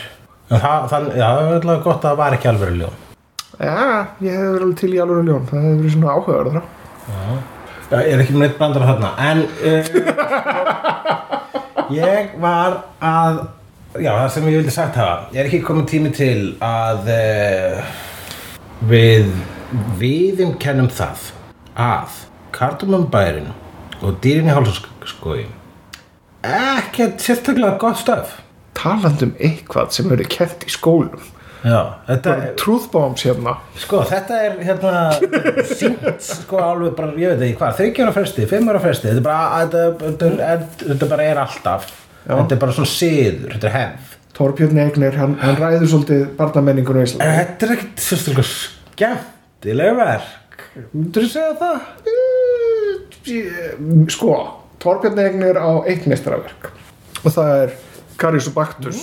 það, 0.49 0.89
þann, 0.93 1.11
já, 1.13 1.27
það 1.27 1.45
er 1.45 1.59
alveg 1.59 1.85
gott 1.85 2.01
að 2.01 2.09
það 2.09 2.19
var 2.23 2.39
ekki 2.39 2.51
alveg 2.53 2.75
ljón. 2.79 2.97
Já, 3.59 4.07
ég 4.23 4.31
hefði 4.31 4.51
verið 4.55 4.75
til 4.79 4.89
í 4.95 4.99
alveg 5.03 5.25
ljón 5.27 5.47
það 5.49 5.63
hefði 5.65 5.79
verið 5.81 5.93
svona 5.97 6.13
áhugaður 6.15 6.59
Já, 7.89 7.97
ég 8.05 8.11
er 8.13 8.21
ekki 8.23 8.35
með 8.35 8.43
neitt 8.45 8.59
brandar 8.59 8.85
þarna? 8.87 9.09
En 9.19 9.39
uh, 9.67 9.83
Ég 11.99 12.35
var 12.39 12.77
að 13.03 13.39
Já, 13.97 14.11
það 14.13 14.29
sem 14.35 14.47
ég 14.47 14.59
vildi 14.61 14.71
sagt 14.71 14.99
hafa 15.01 15.27
Ég 15.33 15.41
er 15.41 15.49
ekki 15.49 15.59
komin 15.65 15.89
tími 15.89 16.11
til 16.15 16.53
að 16.63 17.09
uh, 17.11 17.81
Við 18.87 19.27
Viðum 19.99 20.53
kennum 20.61 20.87
það 20.93 21.27
Að 21.79 22.19
Kardumanbærin 22.55 23.51
Og 24.03 24.19
dýrin 24.23 24.49
í 24.49 24.55
hálsaskói 24.55 25.47
Ekkert 26.43 27.19
sérstaklega 27.19 27.75
gott 27.81 27.99
stöf. 27.99 28.37
Talandum 28.77 29.33
um 29.33 29.41
eitthvað 29.43 29.91
sem 29.91 30.07
verið 30.07 30.29
kent 30.31 30.63
í 30.63 30.71
skólum. 30.71 31.25
Já, 31.59 31.99
þetta 32.07 32.35
er 32.39 32.53
truth 32.59 32.85
bombs 32.93 33.25
hérna. 33.27 33.57
Sko, 33.75 33.99
þetta 34.07 34.37
er 34.45 34.53
hérna 34.63 35.01
sínt, 35.67 36.05
sko, 36.23 36.61
alveg 36.63 36.93
bara, 36.95 37.11
ég 37.19 37.33
veit 37.33 37.49
ekki 37.49 37.57
hvað, 37.59 37.73
þryggjára 37.81 38.13
fresti, 38.15 38.45
fimmjára 38.47 38.79
fresti, 38.83 39.09
þetta 39.11 39.25
bara, 39.25 39.65
þetta, 39.65 40.13
þetta, 40.21 40.85
þetta, 40.85 41.09
bara 41.11 41.25
er 41.27 41.41
alltaf, 41.43 41.89
Já. 42.23 42.31
þetta 42.31 42.55
er 42.55 42.61
bara 42.63 42.77
svona 42.77 42.91
siður, 42.93 43.57
þetta 43.57 43.69
er 43.71 43.75
hefð. 43.75 44.15
Torbjörn 44.39 44.79
Egnir, 44.85 45.19
hann, 45.19 45.35
hann 45.41 45.59
ræður 45.59 45.89
svolítið 45.91 46.23
barnamenningun 46.39 46.95
á 46.95 47.03
En 47.03 47.09
Íslandi. 47.09 47.35
Þetta 47.41 47.67
er 47.67 47.75
ekkert 47.75 48.05
sérstaklega 48.05 48.47
skemmtileg 48.53 49.99
verk, 49.99 50.48
þú 51.15 51.25
segja 51.27 51.55
það? 51.59 51.81
Eh, 53.29 53.73
sko, 54.13 54.35
Torbjörn 54.83 55.19
Egnir 55.25 55.59
á 55.59 55.83
eitt 55.89 56.07
meistaraverk. 56.09 56.69
Og 57.23 57.33
það 57.35 57.55
er 57.63 57.75
Karius 58.19 58.47
og 58.51 58.55
Baktus. 58.57 59.01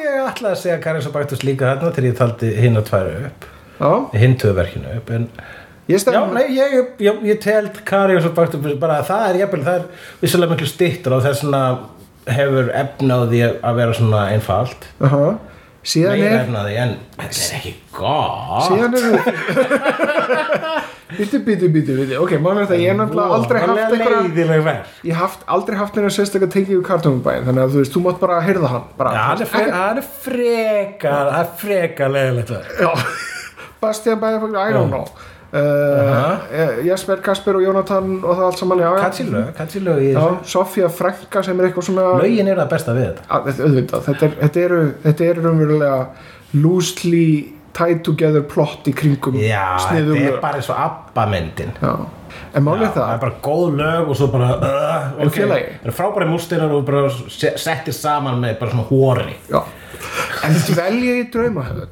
Ég 0.00 0.26
ætlaði 0.26 0.52
að 0.52 0.60
segja 0.60 0.80
Karis 0.82 1.08
og 1.08 1.14
Baktus 1.14 1.44
líka 1.46 1.70
þarna 1.70 1.94
til 1.96 2.06
ég 2.08 2.18
taldi 2.18 2.50
hinn 2.56 2.78
og 2.80 2.86
tværu 2.88 3.16
upp, 3.30 3.48
Já, 3.80 3.90
hinn 4.20 4.36
tvöverkinu 4.40 4.96
upp, 4.98 5.10
en 5.16 5.28
ég 5.90 6.04
Já, 6.04 6.20
nei, 6.30 6.44
ég, 6.54 6.74
ég, 7.02 7.22
ég 7.26 7.40
telt 7.42 7.80
Karius 7.88 8.28
og 8.28 8.34
Baktus 8.36 8.76
bara 8.80 9.00
að 9.00 9.08
það 9.10 9.24
er 9.28 9.38
jafnvel, 9.42 9.62
það 9.66 9.78
er 9.80 10.10
vissulega 10.20 10.54
miklu 10.54 10.68
stittur 10.70 11.16
og 11.16 11.24
þess 11.24 11.44
vegna 11.44 11.62
hefur 12.30 12.68
efna 12.76 13.16
á 13.16 13.20
því 13.30 13.40
að 13.48 13.78
vera 13.80 13.96
svona 13.96 14.24
einfalt. 14.34 14.86
Aha. 15.02 15.24
Síðan 15.80 16.20
er 16.20 16.34
efna 16.42 16.60
á 16.60 16.64
því 16.66 16.74
en 16.82 16.90
þetta 17.16 17.40
er 17.40 17.52
ekki 17.56 17.72
gott. 17.96 18.66
Síðan 18.68 18.92
er 18.98 19.04
Bíti, 21.10 21.38
bíti, 21.42 21.68
bíti, 21.72 21.94
bíti 21.96 22.18
Ok, 22.20 22.36
maður 22.38 22.60
veit 22.62 22.74
að 22.76 22.82
ég 22.84 22.92
hef 22.92 22.98
nefnilega 23.00 23.38
aldrei 23.38 23.60
haft 23.64 23.94
verð 24.66 24.92
Ég 25.08 25.16
hef 25.18 25.38
aldrei 25.56 25.78
haft 25.80 25.96
einhverja 25.96 26.14
sérstaklega 26.14 26.52
tengið 26.54 26.76
við 26.76 26.84
kartónubæin 26.86 27.48
Þannig 27.48 27.64
að 27.64 27.72
þú 27.74 27.80
veist, 27.80 27.94
þú 27.96 28.02
mátt 28.04 28.20
bara 28.22 28.36
heyrða 28.44 28.70
hann 28.74 28.86
bara, 29.00 29.14
það 29.16 29.42
er 29.42 29.48
er 30.02 30.06
frekar 30.28 31.32
það 31.32 31.40
er 31.40 31.50
frekar 31.64 32.14
Já, 32.78 32.90
Bastian 33.82 34.22
Bæði, 34.22 34.54
I 34.54 34.70
don't 34.76 34.94
know 34.94 35.08
uh, 35.52 36.80
Jesper, 36.86 37.20
Kasper 37.24 37.56
og 37.58 37.64
Jónatan 37.64 38.10
og 38.22 38.34
það 38.36 38.44
allt 38.48 38.58
saman 38.60 38.82
já, 38.82 38.88
já. 38.90 39.00
Katsi 39.04 39.24
lög, 39.30 39.48
katsi 39.58 39.80
lög 39.84 40.02
í 40.02 40.10
Já, 40.12 40.18
þessu. 40.20 40.50
Sofía 40.54 40.90
Frænka 40.92 41.42
sem 41.46 41.60
er 41.60 41.68
eitthvað 41.70 41.88
svona 41.88 42.04
Lögin 42.22 42.50
eru 42.52 42.60
það 42.62 42.70
besta 42.74 42.94
við 42.98 43.06
þetta. 43.08 43.24
Að, 43.28 43.48
þetta, 43.50 43.64
auðvitað, 43.70 44.04
þetta, 44.08 44.28
er, 44.28 44.36
þetta 44.44 44.62
eru 44.66 44.80
þetta 45.06 45.28
eru 45.32 45.46
raunverulega 45.48 45.98
loosely 46.60 47.24
tied 47.78 48.00
together 48.06 48.42
plot 48.50 48.88
í 48.90 48.94
kringum 48.98 49.36
Já, 49.40 49.66
þetta 49.90 50.16
er 50.26 50.40
bara 50.42 50.58
eins 50.60 50.70
og 50.72 50.80
abba 50.82 51.26
myndin 51.30 51.70
Já. 51.78 51.92
en 52.58 52.64
málið 52.66 52.86
er 52.88 52.94
það 52.96 53.04
það 53.04 53.12
er 53.14 53.20
bara 53.22 53.36
góð 53.46 53.76
lög 53.78 54.08
og 54.10 54.18
svo 54.18 54.30
bara 54.32 54.48
uh, 54.58 55.28
félagi? 55.30 55.68
Það 55.84 55.92
er 55.92 55.96
frábæri 56.00 56.30
mústinar 56.32 56.74
og 56.74 56.82
bara 56.88 57.04
se- 57.30 57.54
settir 57.62 57.94
saman 57.94 58.40
með 58.42 58.56
bara 58.62 58.74
svona 58.74 58.88
hóri 58.90 59.36
Já. 59.52 59.60
en 60.48 60.58
dvelja 60.72 61.14
í 61.20 61.28
draumahöll 61.30 61.86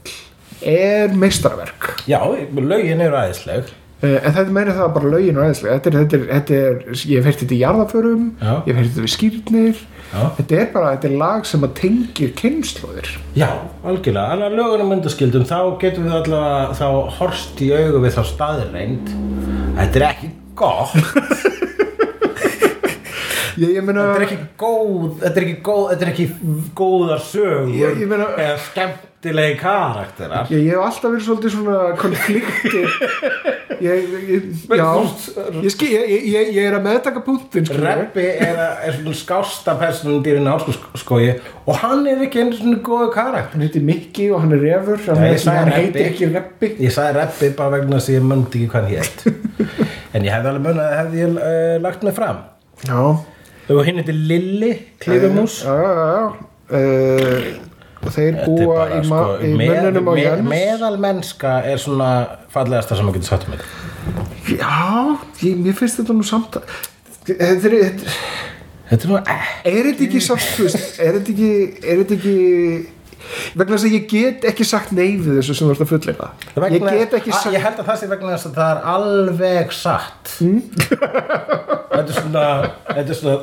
er 0.62 1.12
meistarverk 1.14 1.92
Já, 2.08 2.20
lögin 2.54 3.00
eru 3.04 3.16
aðeinsleg 3.24 3.74
Uh, 3.98 4.12
en 4.22 4.30
þetta 4.30 4.52
meira 4.54 4.70
það 4.76 4.90
bara 4.94 5.08
lögin 5.10 5.34
og 5.40 5.42
aðeinslega 5.42 5.74
þetta 5.80 5.88
er, 5.90 5.94
þetta 5.98 6.14
er, 6.14 6.26
þetta 6.30 6.58
er, 6.68 6.98
ég 7.10 7.16
hef 7.18 7.24
heyrt 7.26 7.40
þetta 7.42 7.54
í 7.56 7.58
jarðaförum 7.64 8.20
Já. 8.38 8.52
ég 8.52 8.68
hef 8.68 8.76
heyrt 8.78 8.92
þetta 8.92 9.02
við 9.08 9.10
skýrnir 9.16 9.80
þetta 10.36 10.54
er 10.60 10.68
bara, 10.76 10.92
þetta 10.92 11.08
er 11.08 11.16
lag 11.18 11.48
sem 11.50 11.66
að 11.66 11.72
tengir 11.80 12.30
kynnslóðir 12.38 13.08
Já, 13.34 13.48
algjörlega, 13.82 14.36
en 14.36 14.44
að 14.46 14.54
lögunum 14.60 14.92
myndaskildum 14.94 15.48
þá 15.50 15.56
getum 15.82 16.06
við 16.06 16.14
allavega 16.20 16.78
þá 16.78 16.86
horst 17.18 17.64
í 17.66 17.72
augu 17.74 18.04
við 18.06 18.14
þá 18.14 18.22
staðirreind 18.30 19.10
Þetta 19.80 19.98
er 19.98 20.06
ekki 20.12 20.30
gott. 20.62 20.94
Ég, 23.58 23.72
ég 23.74 23.82
meina, 23.82 24.04
Þetta 24.14 24.20
er 24.20 24.24
ekki 24.28 24.38
góð, 24.62 25.06
þetta 25.24 25.40
er 25.40 25.44
ekki 25.48 25.56
góð, 25.66 25.84
þetta 25.90 26.04
er 26.06 26.10
ekki 26.12 26.26
góðar 26.78 27.22
sögur 27.26 27.72
Ég- 27.74 27.98
ég 28.04 28.10
meina- 28.14 28.30
eða 28.38 28.58
skemmtilegi 29.18 29.56
karakterar. 29.58 30.46
Ég, 30.50 30.62
ég 30.62 30.74
hef 30.74 30.84
alltaf 30.86 31.10
verið 31.10 31.24
svolítið 31.26 31.54
svona 31.54 31.78
konflikti. 31.98 32.82
Ég, 33.78 34.08
ég, 34.26 34.46
já. 34.74 34.86
ég, 35.62 35.70
skil, 35.70 35.86
ég, 35.92 36.24
ég, 36.26 36.48
ég 36.50 36.64
er 36.66 36.74
að 36.74 36.82
meðtaka 36.88 37.20
punktin 37.22 37.62
skilurðu. 37.62 37.92
Reppi 38.00 38.24
er, 38.26 38.56
er 38.88 38.96
svona 38.96 39.12
skásta 39.14 39.76
personum 39.78 40.24
dýrin 40.24 40.50
áskói 40.50 41.36
og 41.62 41.78
hann 41.84 42.02
er 42.10 42.24
ekki 42.26 42.40
einu 42.42 42.56
svona 42.58 42.80
góðu 42.82 43.12
karakter. 43.14 43.52
Hann 43.54 43.62
heitir 43.68 43.84
Mikki 43.86 44.26
og 44.34 44.42
hann 44.42 44.56
er 44.56 44.64
refur 44.64 44.98
hann, 45.04 45.22
sagði 45.38 45.60
hann 45.60 45.70
heitir 45.76 46.08
ekki 46.08 46.30
Reppi 46.32 46.72
Ég 46.82 46.96
sagði 46.96 47.20
Reppi 47.20 47.52
bara 47.60 47.76
vegna 47.76 48.00
þess 48.00 48.10
að 48.10 48.18
ég 48.18 48.26
möndi 48.32 48.64
ekki 48.64 48.72
hvað 48.74 48.88
hann 48.88 48.92
hétt 48.96 49.24
En 50.18 50.26
ég 50.26 50.34
hefði 50.34 50.52
alveg 50.56 50.66
munið 50.66 50.84
að 50.88 50.98
hefði 50.98 51.22
ég 51.22 51.38
uh, 51.38 51.78
lagt 51.86 52.08
mig 52.08 52.18
fram. 52.18 52.42
Já, 52.88 53.00
Og 53.68 53.82
hinn 53.86 54.02
heitir 54.02 54.18
Lilli 54.34 54.74
Klifumús. 54.98 55.60
já, 55.62 55.78
já, 55.86 55.94
já. 56.18 56.28
Uh, 56.68 57.67
þeir 58.06 58.36
búa 58.46 58.66
bara, 58.74 58.98
í, 59.00 59.04
sko, 59.06 59.22
í 59.42 59.52
á 59.98 60.12
með- 60.14 60.22
Jens 60.22 60.48
Meðal 60.52 60.98
mennska 61.02 61.54
er 61.72 61.78
svona 61.82 62.10
fallegasta 62.54 62.96
sem 62.96 63.04
maður 63.08 63.18
getur 63.18 63.32
sagt 63.32 63.48
um 63.48 63.56
þetta. 63.56 63.66
Já, 64.48 65.18
ég, 65.44 65.56
mér 65.64 65.74
finnst 65.76 65.98
þetta 66.00 66.14
nú 66.16 66.22
samt 66.26 66.56
þetta 67.28 67.34
er, 67.44 67.58
þetta, 67.58 68.14
er 68.88 69.10
nú 69.10 69.18
er 69.18 69.88
þetta 69.90 70.06
ekki 70.06 70.22
er 71.04 71.18
ekki 71.34 71.50
er 71.84 72.00
þetta 72.02 72.16
ekki 72.18 72.36
vegna 73.58 73.76
þess 73.76 73.86
að 73.88 73.94
ég 73.98 74.06
get 74.12 74.46
ekki 74.52 74.66
sagt 74.68 74.92
nei 74.96 75.16
við 75.18 75.38
þessu 75.40 75.54
sem 75.58 75.68
þú 75.68 75.74
ert 75.74 75.84
að 75.84 75.92
fullleika 75.92 76.30
ég 76.72 76.86
get 76.88 77.16
ekki 77.20 77.32
að- 77.32 77.40
sagt 77.42 77.54
Ég 77.54 77.64
held 77.66 77.78
að 77.82 77.88
það 77.90 78.00
sé 78.02 78.10
vegna 78.12 78.34
þess 78.36 78.48
að 78.50 78.58
það 78.58 78.70
er 78.74 78.82
alveg 78.94 79.72
satt. 79.72 80.34
Þetta 81.98 82.02
er 82.04 82.14
svona 82.14 82.44
Þetta 82.94 83.10
er 83.14 83.18
svona 83.18 83.38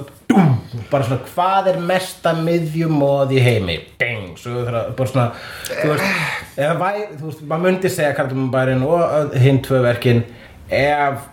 Bara 0.91 1.05
svona 1.07 1.19
hvað 1.31 1.67
er 1.71 1.77
mesta 1.89 2.31
miðjumóð 2.38 3.31
í 3.36 3.41
heimi? 3.43 3.75
Ding 4.01 4.33
Svo 4.39 4.63
það 4.65 4.77
er 4.79 4.89
bara 4.97 5.11
svona 5.11 5.27
Þú 5.69 5.91
veist 5.91 6.57
Eða 6.59 6.75
væri 6.81 7.05
Þú 7.19 7.29
veist 7.29 7.45
Maður 7.51 7.63
myndi 7.67 7.91
segja 7.93 8.15
Kardumabærin 8.17 8.83
og 8.88 9.36
hinn 9.43 9.61
tvö 9.65 9.81
verkin 9.86 10.23
Ef 10.71 11.25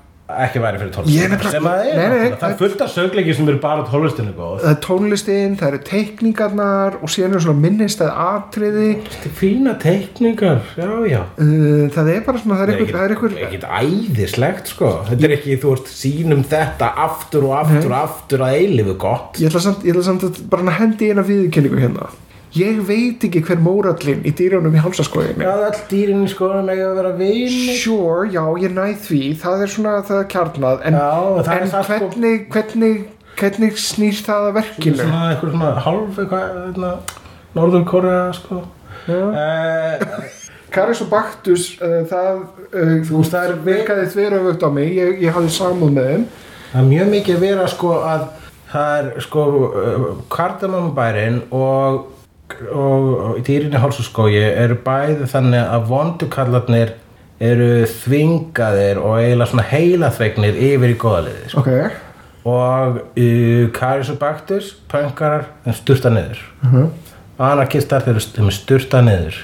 ekki 0.47 0.62
væri 0.62 0.80
fyrir 0.80 0.93
náttúrulega. 0.93 2.39
það 2.41 2.47
er 2.49 2.57
fullt 2.61 2.85
af 2.85 2.93
sögleiki 2.93 3.35
sem 3.37 3.49
eru 3.49 3.61
bara 3.62 3.85
tónlistinu 3.89 4.35
góð. 4.37 4.62
Það 4.62 4.72
er 4.72 4.80
tónlistin, 4.87 5.57
það 5.61 5.68
eru 5.68 5.80
teikningarnar 5.91 6.99
og 7.01 7.12
síðan 7.12 7.37
er 7.37 7.45
svona 7.47 7.64
minnistæð 7.66 8.12
atriði. 8.26 8.89
Þetta 9.09 9.30
er 9.30 9.37
fína 9.43 9.76
teikningar, 9.83 10.64
já, 10.78 10.91
já. 11.12 11.20
Uh, 11.37 11.87
það 11.95 12.12
er 12.16 12.26
bara 12.26 12.43
svona, 12.43 12.59
það 12.62 12.64
er 12.64 12.72
Það 12.72 12.80
einhver, 12.80 12.97
það 12.97 13.05
er 13.05 13.14
einhver 13.16 13.39
ekkert 13.47 13.68
æðislegt 13.83 14.72
sko. 14.72 14.91
Þetta 15.11 15.28
er 15.28 15.37
ekki, 15.37 15.61
þú 15.62 15.76
veist, 15.76 15.95
sínum 16.03 16.45
þetta 16.49 16.93
aftur 17.07 17.49
og 17.51 17.57
aftur 17.61 17.89
og 17.93 17.99
aftur 18.01 18.45
að 18.49 18.59
eilifu 18.62 18.99
gott. 19.07 19.41
Ég 19.43 19.53
ætla 19.53 19.64
samt, 19.68 19.87
ég 19.87 19.95
ætla 19.95 20.09
samt 20.09 20.28
að 20.28 20.45
bara 20.53 20.76
hendi 20.80 21.12
eina 21.12 21.24
viðurkenningu 21.26 21.83
hérna 21.83 22.11
ég 22.59 22.82
veit 22.86 23.24
ekki 23.24 23.40
hver 23.46 23.61
mórallinn 23.64 24.26
í 24.28 24.32
dýrunum 24.36 24.74
í 24.76 24.82
hálsaskóðinu 24.84 25.46
Já, 25.46 25.53
öll 25.70 25.80
dýrin 25.90 26.26
í 26.26 26.30
skólanum 26.32 26.68
eiga 26.72 26.90
að 26.90 26.98
vera 27.00 27.12
vini 27.16 27.76
Sure, 27.80 28.28
já, 28.34 28.42
ég 28.61 28.74
næð 28.76 28.98
því. 29.07 29.22
Það 29.40 29.64
er 29.64 29.72
svona 29.72 29.94
það 30.09 30.20
er 30.20 30.28
kjarnað. 30.34 30.84
En, 30.90 30.98
Já, 31.00 31.11
það 31.46 31.50
er 31.57 31.64
en 31.64 31.72
það 31.72 31.88
sko- 31.88 31.98
hvernig, 32.03 32.46
hvernig 32.53 33.03
hvernig 33.40 33.78
snýst 33.80 34.28
það 34.28 34.50
að 34.50 34.55
verkinu? 34.61 34.98
Svona 35.00 35.24
eitthvað 35.32 35.55
svona 35.57 35.72
hálf 35.86 36.18
eitthvað 36.20 36.46
hérna, 36.59 36.92
Norður 37.57 37.84
Korea 37.88 38.22
sko. 38.36 38.61
Uh, 39.09 40.05
Karis 40.72 41.00
og 41.05 41.09
Baktus 41.11 41.64
uh, 41.82 42.03
það, 42.09 42.44
uh, 42.70 42.94
Þú 43.09 43.18
veist, 43.18 43.32
það 43.34 43.48
er 43.48 43.59
virkaði 43.66 44.07
þverjavögt 44.14 44.62
á 44.64 44.70
mig. 44.72 44.92
Ég, 44.96 45.18
ég 45.24 45.34
hafði 45.36 45.53
samúð 45.57 45.96
með 45.96 46.09
þeim. 46.12 46.24
Það 46.72 46.80
er 46.82 46.88
mjög 46.92 47.11
mikið 47.16 47.36
að 47.38 47.44
vera 47.48 47.66
sko 47.72 47.90
að 48.09 48.22
það 48.72 48.94
er 49.00 49.11
sko 49.26 49.42
uh, 49.68 50.07
kardamanbærin 50.32 51.40
og, 51.53 51.98
og, 52.70 53.09
og 53.38 53.48
í 53.48 53.59
hálsaskói 53.82 54.36
eru 54.38 54.78
bæði 54.84 55.28
þannig 55.30 55.62
að 55.62 55.88
vondukallarnir 55.90 56.94
eru 57.42 57.84
þvingaðir 57.90 59.00
og 59.03 59.18
eiginlega 59.18 59.50
svona 59.50 59.68
heilaþvegnir 59.70 60.59
yfir 60.70 60.94
í 60.94 60.98
góðaliði 61.00 61.50
sko. 61.50 61.62
ok, 61.64 61.96
og 62.44 62.98
uh, 63.18 63.70
Karis 63.74 64.11
og 64.12 64.18
Baktus 64.20 64.72
pönkarar 64.90 65.48
þeim 65.64 65.78
sturta 65.78 66.11
niður. 66.11 66.42
Uh 66.62 66.74
-huh. 66.74 66.88
anarkistar 67.38 68.03
þeim 68.07 68.50
sturta 68.50 69.03
niður. 69.03 69.38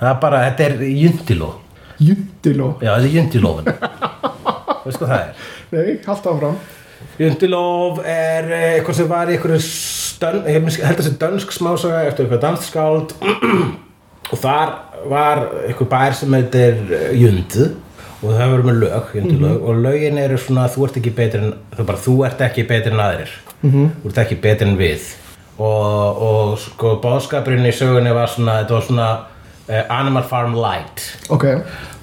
Það 0.00 0.10
er 0.10 0.20
bara, 0.20 0.44
þetta 0.50 0.64
er 0.64 0.82
jundiló. 0.82 1.54
Jundiló? 1.98 2.74
Já, 2.82 2.94
þetta 2.96 3.08
er 3.08 3.16
jundilófin. 3.16 3.66
Veist 4.84 4.98
hvað 4.98 5.08
það 5.08 5.20
er? 5.20 5.34
Nei, 5.70 5.98
haldt 6.06 6.26
áfram. 6.26 6.56
Jundilóf 7.18 8.00
er 8.04 8.50
eh, 8.52 8.72
eitthvað 8.74 8.96
sem 8.98 9.08
var 9.08 9.30
í 9.30 9.36
einhverju 9.36 9.60
stön, 10.14 10.42
ég 10.48 10.64
held 10.64 10.94
að 10.94 11.00
þessi 11.02 11.16
dönsk 11.20 11.54
smásaga 11.54 12.04
eftir 12.08 12.26
eitthvað 12.26 12.44
danskskáld 12.46 13.14
og 14.32 14.40
þar 14.40 14.76
var 15.10 15.42
einhver 15.66 15.90
bær 15.90 16.14
sem 16.16 16.36
heitir 16.38 16.78
eh, 16.88 17.10
Jund. 17.20 17.58
Og 18.24 18.30
það 18.32 18.54
verður 18.54 18.68
með 18.70 18.78
lög, 18.80 19.10
Jundilög 19.18 19.64
og 19.68 19.80
lögin 19.84 20.20
eru 20.22 20.38
svona 20.40 20.64
þú 20.72 20.86
ert 20.86 20.94
ekki 20.96 21.10
betri 21.12 21.42
en 21.42 21.50
þú, 21.74 21.84
bara, 21.84 22.00
þú 22.00 22.14
ert 22.24 22.46
ekki 22.46 22.64
betri 22.70 22.94
en 22.94 23.02
aðrir. 23.04 23.34
-hmm. 23.64 23.90
þú 24.02 24.10
ert 24.10 24.22
ekki 24.24 24.40
betri 24.40 24.68
en 24.68 24.78
við. 24.78 25.12
Og, 25.54 26.22
og 26.28 26.58
sko 26.58 26.96
bóðskapurinn 27.02 27.68
í 27.68 27.74
sögunni 27.74 28.14
var 28.14 28.30
svona, 28.32 28.58
þetta 28.62 28.74
var 28.74 28.86
svona 28.88 29.08
uh, 29.68 29.82
Animal 29.98 30.26
Farm 30.30 30.56
Light. 30.58 31.04
Ok, 31.30 31.46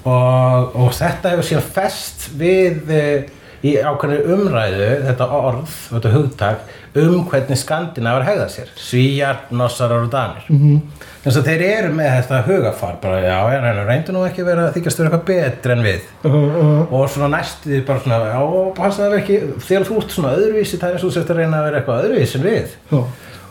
og, 0.04 0.76
og 0.76 0.92
þetta 0.96 1.34
hefur 1.34 1.48
síðan 1.48 1.68
fest 1.74 2.30
við 2.38 2.94
eh, 2.96 3.28
í 3.62 3.72
ákveðinu 3.78 4.36
umræðu 4.36 4.88
þetta 5.06 5.26
orð, 5.38 5.74
þetta 5.92 6.12
hugtak 6.16 6.70
um 6.98 7.22
hvernig 7.30 7.58
Skandinavar 7.60 8.24
hegða 8.26 8.48
sér. 8.52 8.72
Svíjar, 8.76 9.44
Nossarar 9.54 10.02
og 10.04 10.10
Danir. 10.12 10.44
Mm 10.48 10.58
-hmm. 10.58 10.80
þess 11.24 11.38
að 11.38 11.48
þeir 11.48 11.62
eru 11.66 11.92
með 11.94 12.10
þetta 12.16 12.40
hugafar 12.46 12.96
bara, 13.02 13.20
já, 13.20 13.38
já, 13.52 13.84
reyndu 13.86 14.12
nú 14.12 14.24
ekki 14.26 14.42
að 14.42 14.50
vera 14.50 14.72
þykjast 14.72 14.98
vera 14.98 15.10
eitthvað 15.10 15.26
betri 15.26 15.72
en 15.72 15.82
við. 15.82 16.00
Uh, 16.24 16.34
uh, 16.34 16.92
og 16.92 17.08
svona 17.08 17.28
næstu 17.36 17.84
bara 17.86 18.00
svona, 18.00 18.18
já, 18.34 18.74
passa 18.76 19.02
það 19.02 19.18
ekki 19.18 19.40
þegar 19.68 19.86
þú 19.86 19.98
ert 19.98 20.10
svona 20.10 20.34
öðruvísi, 20.36 20.78
það 20.78 20.88
er 20.88 20.92
eins 20.92 21.04
og 21.04 21.10
þú 21.10 21.14
sért 21.14 21.30
að 21.30 21.36
reyna 21.36 21.58
að 21.58 21.64
vera 21.64 21.78
eitthvað 21.78 22.04
öðruvísi 22.04 22.38
en 22.38 22.44
við. 22.44 22.68
Já, 22.92 22.98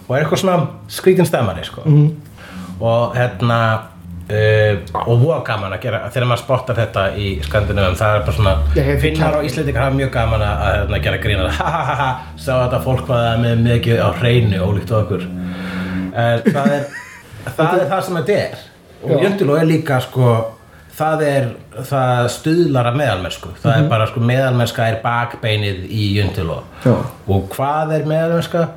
og 0.08 0.16
er 0.16 0.24
eitthvað 0.24 0.40
svona 0.40 0.68
skrítin 0.88 1.26
stemmari 1.26 1.64
sko. 1.64 1.82
og 2.82 3.16
hérna 3.16 3.91
uh, 4.32 5.02
og 5.06 5.22
voða 5.22 5.42
gaman 5.48 5.76
að 5.76 5.84
gera 5.86 6.00
þegar 6.12 6.30
maður 6.30 6.44
spottar 6.44 6.80
þetta 6.80 7.04
í 7.20 7.28
Skandinavum 7.46 7.98
það 8.00 8.16
er 8.16 8.26
bara 8.28 8.38
svona, 8.38 8.56
finnar 9.04 9.38
og 9.38 9.48
Íslendingar 9.48 9.86
hafa 9.88 9.98
mjög 10.00 10.12
gaman 10.16 10.46
að, 10.46 10.64
að 10.66 10.78
hérna, 10.78 11.02
gera 11.06 11.22
grína 11.26 11.52
ha 11.58 11.68
ha 11.76 11.84
ha 11.90 11.98
ha, 12.02 12.10
sá 12.38 12.52
þetta 12.54 12.82
fólk 12.86 13.06
hvað 13.10 13.28
það 13.28 13.44
með 13.46 13.64
mikið 13.68 14.02
á 14.02 14.10
hreinu 14.22 14.64
ólíkt 14.66 14.96
okkur. 15.02 15.28
En 16.12 16.48
það 16.48 16.74
er 16.78 16.90
það 17.58 17.78
er 17.78 17.86
það 17.94 18.04
sem 18.08 18.20
þetta 18.22 18.40
er. 18.40 18.66
Og. 19.02 19.16
Jöndiló 19.24 19.56
er 19.58 19.70
líka 19.70 20.02
sko 20.06 20.34
það 20.98 21.24
er, 21.26 21.48
það 21.88 22.28
stuðlar 22.36 22.92
að 22.92 23.00
meðalmennsku. 23.02 23.56
Það 23.64 23.80
er 23.80 23.90
bara 23.96 24.10
sko 24.12 24.26
meðalmennska 24.32 24.92
er 24.92 25.00
bakbeinið 25.06 25.88
í 25.88 26.12
Jöndiló 26.20 26.62
og 26.92 27.50
hvað 27.56 27.98
er 27.98 28.08
meðalmennska? 28.10 28.68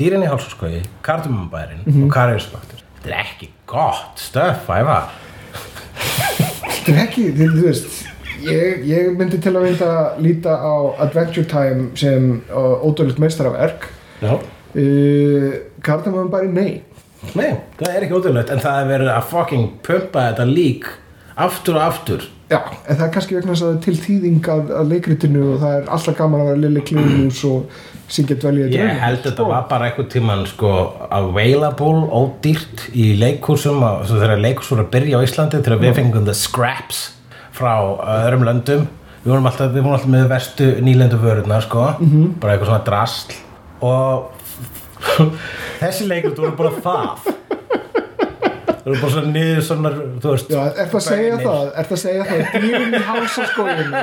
Dýrin 0.00 0.24
í 0.24 0.28
hálsaskoði, 0.30 0.84
kardumambærin 1.04 1.82
og 1.84 2.12
kariðsbaktur 2.14 2.79
þetta 3.00 3.10
er 3.10 3.24
ekki 3.24 3.50
gott 3.70 4.20
stöf 4.20 4.68
ævar. 4.70 5.10
Þetta 6.00 6.92
er 6.92 7.02
ekki 7.06 7.26
þú 7.36 7.48
veist 7.64 8.06
ég, 8.44 8.84
ég 8.88 9.10
myndi 9.18 9.40
til 9.40 9.54
að 9.54 9.66
mynda 9.66 9.90
líta 10.20 10.56
á 10.56 10.74
Adventure 11.06 11.48
Time 11.48 11.90
sem 11.98 12.30
uh, 12.52 12.84
já. 14.20 14.32
Uh, 14.70 15.52
Kardamöfum 15.82 16.30
bara 16.30 16.48
nei. 16.48 16.82
Nei, 17.36 17.50
það 17.76 17.94
er 17.94 18.04
ekki 18.06 18.16
ótrúlegt 18.16 18.52
en 18.52 18.62
það 18.62 18.82
er 18.82 18.86
verið 18.94 19.10
að 19.12 19.26
fucking 19.28 19.72
pumpa 19.84 20.28
þetta 20.30 20.46
lík 20.48 20.86
aftur 21.40 21.76
og 21.76 21.82
aftur 21.84 22.28
Já, 22.50 22.58
en 22.66 22.96
það 22.98 23.04
er 23.04 23.10
kannski 23.14 23.36
vegna 23.36 23.52
þess 23.54 23.62
að 23.62 23.68
það 23.68 23.76
er 23.76 23.82
til 23.84 23.92
þýðing 24.04 24.48
að, 24.50 24.70
að 24.74 24.88
leikritinu 24.90 25.42
og 25.52 25.60
það 25.60 25.74
er 25.76 25.84
alltaf 25.94 26.16
gaman 26.18 26.40
að 26.42 26.48
vera 26.48 26.62
Lili 26.64 26.82
Klúmus 26.88 27.42
og 27.46 27.76
syngja 28.10 28.36
dvelja 28.42 28.66
Ég 28.74 28.98
held 29.04 29.20
þetta 29.22 29.46
var 29.46 29.68
bara 29.70 29.86
einhvern 29.86 30.08
tímann 30.10 30.42
sko 30.50 30.72
available, 31.14 32.08
ódýrt 32.10 32.88
í 32.90 33.12
svo 33.20 34.18
þegar 34.18 34.42
leikús 34.42 34.72
voru 34.72 34.82
að 34.82 34.90
byrja 34.96 35.22
á 35.22 35.26
Íslandi 35.28 35.62
þegar 35.62 35.84
við 35.84 35.96
fengum 36.00 36.26
the 36.26 36.34
scraps 36.34 37.04
frá 37.54 37.74
öðrum 38.18 38.46
löndum. 38.48 38.88
Við 39.20 39.30
vorum 39.30 39.46
alltaf, 39.46 39.70
við 39.70 39.84
vorum 39.84 39.98
alltaf 40.00 40.10
með 40.10 40.28
verstu 40.32 40.70
nýlendu 40.82 41.20
vörurnar 41.22 41.62
sko, 41.62 41.90
bara 42.40 42.56
eitthvað 42.56 42.72
svona 42.72 42.86
drasl. 42.88 43.36
Og 43.86 44.30
þessi 45.84 46.10
leikur 46.10 46.34
voru 46.34 46.56
bara 46.58 46.80
það 46.82 47.36
það 48.80 48.88
voru 48.90 49.00
bara 49.00 49.12
svona 49.14 49.32
niður 49.34 49.62
svona, 49.66 49.92
þú 50.22 50.32
veist 50.34 50.50
Já, 50.50 50.60
er 50.70 50.88
það 50.90 50.98
að 51.00 51.04
segja 51.06 51.36
það? 51.40 51.62
Er 51.70 51.88
það 51.88 51.96
að 51.96 52.02
segja 52.02 52.26
það 52.28 52.40
að 52.40 52.64
dýrin 52.64 52.96
í 52.96 53.02
hálsaskóginum 53.10 53.96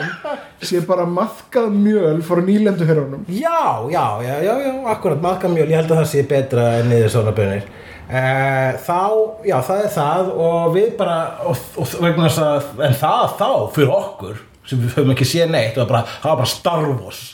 sé 0.70 0.82
bara 0.88 1.08
maðkað 1.18 1.68
mjöl 1.76 2.16
frá 2.28 2.42
nýlenduherunum? 2.48 3.28
Já, 3.32 3.62
já, 3.92 4.06
já, 4.26 4.34
já, 4.46 4.54
já, 4.68 4.72
akkurat, 4.94 5.22
maðkamjöl, 5.26 5.68
ég 5.68 5.82
held 5.82 5.94
að 5.94 6.02
það 6.02 6.10
sé 6.14 6.26
betra 6.30 6.68
en 6.80 6.92
niður 6.92 7.14
svona 7.18 7.36
bönir. 7.38 7.70
Uh, 8.08 8.78
þá, 8.88 9.00
já, 9.44 9.58
það 9.68 9.82
er 9.84 9.90
það 9.98 10.30
og 10.40 10.68
við 10.78 10.92
bara, 11.00 11.18
og, 11.50 11.64
og 11.76 11.96
vegna 12.00 12.30
þess 12.30 12.44
að, 12.46 12.70
en 12.88 13.00
það 13.02 13.24
þá 13.42 13.50
fyrir 13.76 13.96
okkur, 13.98 14.44
sem 14.68 14.84
við 14.84 14.96
höfum 14.96 15.16
ekki 15.18 15.28
séð 15.28 15.52
neitt, 15.52 15.74
það 15.76 15.84
var 15.84 15.92
bara, 15.92 16.20
það 16.22 16.32
var 16.32 16.40
bara 16.44 16.54
Star 16.54 16.88
Wars. 16.94 17.26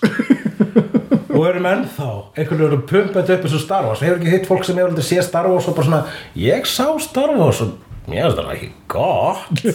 Og 1.44 1.50
erum 1.50 1.66
ennþá, 1.68 2.06
einhvern 2.38 2.60
veginn 2.62 2.78
að 2.78 2.84
pumpa 2.88 3.20
þetta 3.20 3.34
upp 3.36 3.44
eins 3.48 3.56
og 3.58 3.62
Star 3.64 3.84
Wars. 3.88 4.02
Hefur 4.04 4.18
ekki 4.20 4.32
hitt 4.32 4.48
fólk 4.48 4.64
sem 4.64 4.78
hefur 4.80 4.91
aldrei 4.94 5.08
séð 5.08 5.24
Star 5.28 5.46
Wars 5.52 5.68
og 5.68 5.76
bara 5.76 5.88
svona, 5.89 6.04
ég 6.39 6.62
sá 6.70 6.88
Star 7.04 7.32
Wars 7.36 7.60
og 7.66 7.70
mér 8.08 8.22
finnst 8.24 8.39
það 8.39 8.54
ekki 8.56 8.70
gott. 8.94 9.56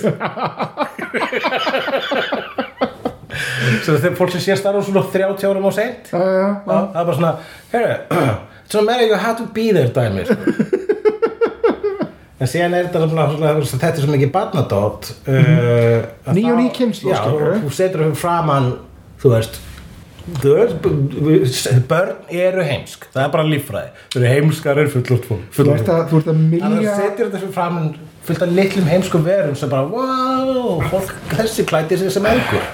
Svo 3.85 3.93
þegar 4.01 4.17
fólk 4.17 4.33
sem 4.33 4.43
sé 4.47 4.53
Star 4.57 4.73
Wars 4.79 4.89
svona 4.89 5.05
30 5.13 5.45
árum 5.51 5.69
á 5.69 5.71
Já, 5.77 5.85
það 6.65 6.89
er 6.89 6.97
bara 6.97 7.19
svona, 7.21 7.33
heyrðu, 7.75 7.97
svona 8.73 8.89
meira 8.89 9.05
you 9.05 9.13
have 9.21 9.37
to 9.37 9.45
be 9.53 9.69
there 9.77 9.93
dæmi 9.93 10.25
sko. 10.25 10.41
en 12.39 12.47
síðan 12.49 12.75
er 12.79 12.87
þetta 12.89 12.99
svona, 13.05 13.25
svona 13.37 13.53
þetta 13.69 13.93
er 13.93 14.01
svo 14.05 14.13
mikið 14.15 14.31
barnadótt 14.35 15.03
uh, 15.29 15.99
að 16.25 16.33
Ný 16.39 16.43
og 16.49 16.57
ný 16.63 16.67
og 16.71 16.75
þú 17.65 17.71
setur 17.75 18.01
það 18.09 18.15
þú 18.15 18.19
veist 18.19 18.75
þú 19.19 19.33
veist, 19.35 19.55
börn 21.89 22.17
eru 22.31 22.65
heimsk. 22.67 23.07
Það 23.15 23.23
er 23.25 23.33
bara 23.35 23.47
líffræði, 23.49 23.93
þau 24.13 24.19
eru 24.21 24.33
heimskar 24.35 24.81
er 24.83 24.91
fullort 24.93 25.29
fólk 25.29 25.47
Þú 25.55 25.69
þú 25.69 26.23
Þannig 26.27 26.61
að 26.63 26.75
þú 26.75 26.97
setur 27.03 27.31
þetta 27.31 27.53
framan 27.55 27.89
fullt 28.29 28.45
af 28.45 28.53
litlum 28.53 28.91
heimskum 28.91 29.25
verum 29.25 29.57
sem 29.57 29.71
bara, 29.73 29.89
wow, 29.89 30.83
fólk 30.93 31.15
þessi 31.33 31.65
klæti 31.69 31.99
sig 32.01 32.13
sem 32.13 32.29
engur 32.29 32.67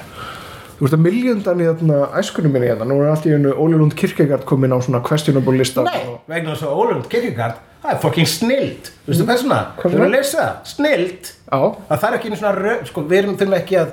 Þú 0.74 0.88
ert 0.88 0.96
að 0.96 1.04
miljandan 1.04 1.60
í 1.62 1.66
þarna 1.68 1.98
æskunum 2.18 2.50
minni 2.50 2.66
hérna. 2.66 2.86
Nú 2.90 2.96
er 2.98 3.12
allt 3.12 3.28
í 3.28 3.30
hennu 3.30 3.52
Óli 3.62 3.76
Lund 3.78 3.94
Kirkegard 3.94 4.42
komin 4.48 4.74
á 4.74 4.78
svona 4.82 4.98
questionable 5.06 5.54
lista. 5.54 5.84
Nei, 5.86 6.16
vegna 6.26 6.56
þess 6.56 6.66
að 6.66 6.80
Ólund 6.82 7.06
Kirkegard 7.12 7.60
það 7.84 7.92
er 7.92 8.00
fucking 8.02 8.28
snild. 8.28 8.90
Veistu 9.06 9.26
hvað 9.28 9.40
svona, 9.44 9.60
Hvað 9.78 9.84
þú 9.84 10.00
erum 10.00 10.00
svona? 10.00 10.08
að 10.08 10.16
lesa. 10.16 10.46
Snild, 10.66 11.30
að 11.54 11.94
það 11.94 12.06
er 12.08 12.16
ekki 12.18 12.30
einu 12.32 12.40
svona 12.40 12.54
rök, 12.58 12.86
sko, 12.90 13.04
við 13.10 13.20
erum 13.20 13.38
þurfum 13.38 13.56
ekki 13.60 13.78
að 13.80 13.92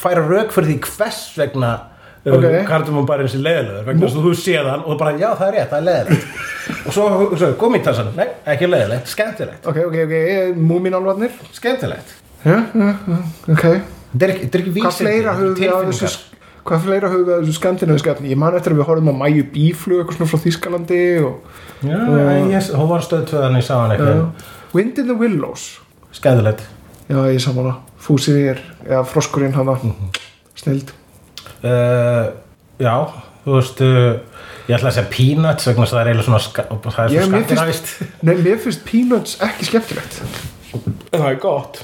færa 0.00 0.24
rök 0.30 0.54
fyrir 0.56 0.70
því 0.70 0.78
hvers 0.88 1.20
vegna. 1.42 1.72
Okay. 2.22 2.62
eins 2.62 3.36
og 3.36 3.44
leiðilegur 3.46 3.86
vegna 3.88 4.06
þess 4.06 4.18
að 4.18 4.26
þú 4.26 4.34
sé 4.38 4.58
þann 4.62 4.84
og 4.86 4.98
bara, 5.00 5.14
já 5.18 5.28
það 5.38 5.46
er 5.48 5.56
rétt, 5.56 5.70
það 5.72 5.78
er 5.78 5.86
leiðilegt 5.88 6.42
og 6.86 6.96
svo, 6.96 7.06
svo 7.34 7.48
gummitassan, 7.58 8.12
nei, 8.18 8.28
ekki 8.54 8.68
leiðilegt 8.68 9.10
skemmtilegt, 9.10 9.66
ok, 9.66 9.80
ok, 9.88 9.96
ok 10.06 10.60
Múminálvarnir 10.62 11.34
skemmtilegt. 11.56 12.14
Já, 12.42 12.58
já, 12.74 12.92
já, 12.92 13.18
ok. 13.54 13.66
Þetta 14.12 14.26
er 14.26 14.34
ekki, 14.34 14.48
ekki 14.60 14.84
Hvað 14.84 14.96
fleira 15.00 15.34
höfum 15.38 15.56
við 15.56 15.72
að 15.72 15.90
þessu 15.90 16.06
tilfinningar 16.06 16.30
Hvað 16.62 16.84
fleira 16.84 17.08
höfum 17.10 17.26
við 17.26 17.34
að 17.34 17.40
þessu 17.42 17.56
skandinavíu 17.56 18.02
skapni? 18.02 18.30
Ég 18.30 18.38
man 18.38 18.54
eftir 18.54 18.74
að 18.74 18.78
við 18.78 18.86
horfum 18.86 19.08
á 19.10 19.14
Mæju 19.18 19.46
Bíflug 19.50 20.02
eitthvað 20.02 20.18
svona 20.20 20.30
frá 20.30 20.42
Þískalandi 20.44 21.00
og 21.26 21.88
já, 21.88 21.96
ég, 22.52 22.68
hún 22.78 22.90
var 22.92 23.06
stöðtöðan 23.06 23.58
í 23.58 23.62
sáðan 23.66 24.04
uh, 24.06 24.50
Wind 24.70 25.00
in 25.02 25.10
the 25.10 25.16
Willows. 25.18 25.64
Skemmtilegt. 26.14 26.62
Já, 27.08 27.18
ég 27.32 27.42
saman 27.42 27.72
að 27.72 27.80
Fúsið 28.02 28.38
er, 28.52 28.62
eða 28.86 29.02
froskurinn 29.10 29.54
hana 29.58 29.74
Mhm. 29.82 30.12
Snild 30.58 30.94
uh, 31.66 32.26
já, 32.82 32.96
þú 33.44 33.56
veist 33.58 33.84
uh, 33.86 34.42
Ég 34.68 34.76
ætla 34.76 34.92
að 34.92 34.98
segja 34.98 35.10
peanuts 35.10 35.66
vegna 35.66 35.86
það 35.90 36.00
er 36.00 36.10
eiginlega 36.12 36.26
svona 36.28 36.66
það 36.86 37.00
er 37.02 37.14
Ég, 37.16 37.24
svona 37.24 37.40
skandinavist 37.40 37.88
nei, 38.26 38.34
mér 38.44 38.60
finnst 38.62 38.84
Peanuts 38.86 39.40
ekki 39.42 39.66
skemmtilegt. 39.66 40.20
Það 41.10 41.24
er 41.26 41.40
gott. 41.42 41.80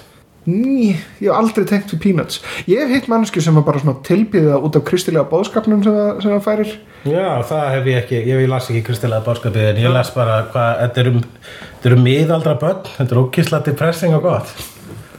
Ný, 0.49 0.95
ég 1.21 1.27
hef 1.27 1.35
aldrei 1.37 1.67
tengt 1.69 1.91
við 1.93 2.01
Peanuts. 2.07 2.39
Ég 2.71 2.81
hef 2.81 2.95
hitt 2.95 3.09
mannsku 3.11 3.43
sem 3.45 3.57
var 3.59 3.67
bara 3.67 3.83
svona 3.83 3.99
tilbyða 4.07 4.61
út 4.65 4.79
af 4.79 4.85
kristilega 4.89 5.27
bóðskapnum 5.29 5.83
sem 5.85 5.97
það, 5.99 6.13
sem 6.23 6.33
það 6.33 6.47
færir. 6.47 6.71
Já, 7.05 7.27
það 7.51 7.65
hef 7.75 7.91
ég 7.91 7.99
ekki, 8.01 8.21
ég 8.31 8.45
las 8.49 8.71
ekki 8.71 8.85
kristilega 8.87 9.27
báskapið 9.27 9.67
en 9.75 9.81
ég 9.83 9.93
las 9.93 10.13
bara 10.15 10.39
hvað, 10.55 10.71
þetta 10.85 11.03
eru 11.03 11.15
þetta 11.19 11.91
eru 11.91 11.99
miðaldra 12.07 12.55
börn, 12.63 12.89
þetta 12.95 13.17
er 13.17 13.21
ógisla 13.21 13.61
depressing 13.67 14.17
og 14.17 14.25
gott. 14.25 14.55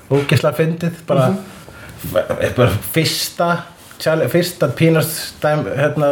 Ógisla 0.10 0.54
fyndið, 0.58 1.04
bara, 1.12 1.28
bara 2.16 2.72
fyrsta 2.96 3.52
Charlie, 4.00 4.28
fyrsta 4.32 4.68
Peanuts 4.68 5.34
hérna, 5.44 6.08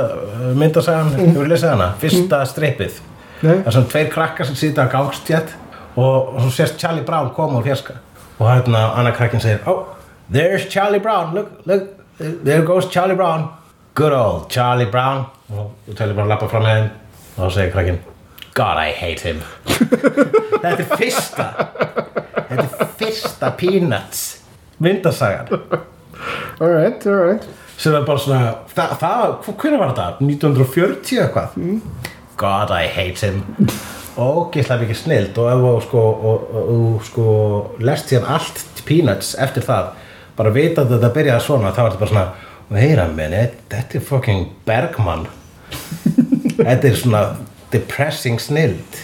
myndasagan, 0.55 1.13
mm. 1.13 1.29
hefur 1.31 1.47
lesið 1.47 1.69
hana 1.71 1.91
fyrsta 2.01 2.41
strippið. 2.49 2.97
Nei. 3.38 3.53
það 3.61 3.67
er 3.69 3.75
svona 3.75 3.91
tveir 3.93 4.07
krakkar 4.11 4.47
sem 4.49 4.57
sýta 4.57 4.83
á 4.83 4.91
gangstjætt 4.91 5.53
og, 5.95 6.33
og 6.33 6.39
svo 6.41 6.49
sést 6.51 6.79
Charlie 6.81 7.05
Brown 7.05 7.29
koma 7.35 7.61
úr 7.61 7.67
fjarska. 7.67 7.99
Og 8.39 8.49
hérna 8.49 8.81
annar 8.97 9.15
krakkin 9.15 9.39
segir 9.41 9.61
oh, 9.69 9.85
there's 10.33 10.65
Charlie 10.67 10.99
Brown, 10.99 11.35
look, 11.35 11.53
look 11.65 11.93
there 12.19 12.65
goes 12.65 12.89
Charlie 12.91 13.15
Brown. 13.15 13.47
Good 13.95 14.13
old 14.13 14.49
Charlie 14.49 14.89
Brown. 14.91 15.25
Og 15.49 15.95
Charlie 15.95 16.17
Brown 16.17 16.27
lappa 16.27 16.49
fram 16.51 16.65
með 16.67 16.81
þeim. 16.81 16.89
Og 17.38 17.45
þá 17.45 17.55
segir 17.59 17.71
krakkin 17.77 18.01
God 18.57 18.81
I 18.81 18.91
hate 18.91 19.21
him. 19.21 19.39
Þetta 20.63 20.73
er 20.73 20.89
fyrsta. 20.97 21.47
Þetta 22.49 22.65
er 22.65 22.91
fyrsta 22.99 23.53
Peanuts 23.61 24.25
myndasagan. 24.83 25.55
Alright, 26.59 27.07
alright 27.07 27.47
sem 27.78 27.93
er 27.93 28.05
bara 28.07 28.21
svona 28.21 28.41
það, 28.73 28.95
það, 29.01 29.38
hvernig 29.61 29.82
var 29.82 29.93
þetta? 29.93 30.07
1940 30.25 31.21
eitthvað? 31.23 31.61
God 32.38 32.73
I 32.73 32.89
hate 32.93 33.28
him. 33.28 33.43
Ógeðslega 34.17 34.82
mikið 34.82 34.97
snild 34.97 35.39
og 35.41 35.47
ef 35.51 35.63
þú 35.63 35.71
sko, 35.86 36.01
og, 36.01 36.45
og, 36.57 36.69
og, 36.73 36.99
sko 37.05 37.25
lest 37.86 38.09
síðan 38.09 38.30
allt 38.38 38.84
Peanuts 38.88 39.36
eftir 39.38 39.65
það 39.65 39.91
bara 40.38 40.53
vita 40.53 40.84
að 40.84 40.95
þetta 40.95 41.13
byrjaði 41.13 41.45
svona 41.45 41.73
þá 41.73 41.82
er 41.84 41.89
þetta 41.91 42.01
bara 42.01 42.13
svona 42.13 42.82
heyra 42.82 43.07
menni, 43.13 43.43
þetta 43.71 43.99
er 43.99 44.05
fucking 44.05 44.47
Bergman. 44.67 45.28
Þetta 46.57 46.89
er 46.89 46.95
svona 46.97 47.21
depressing 47.71 48.41
snild. 48.41 48.97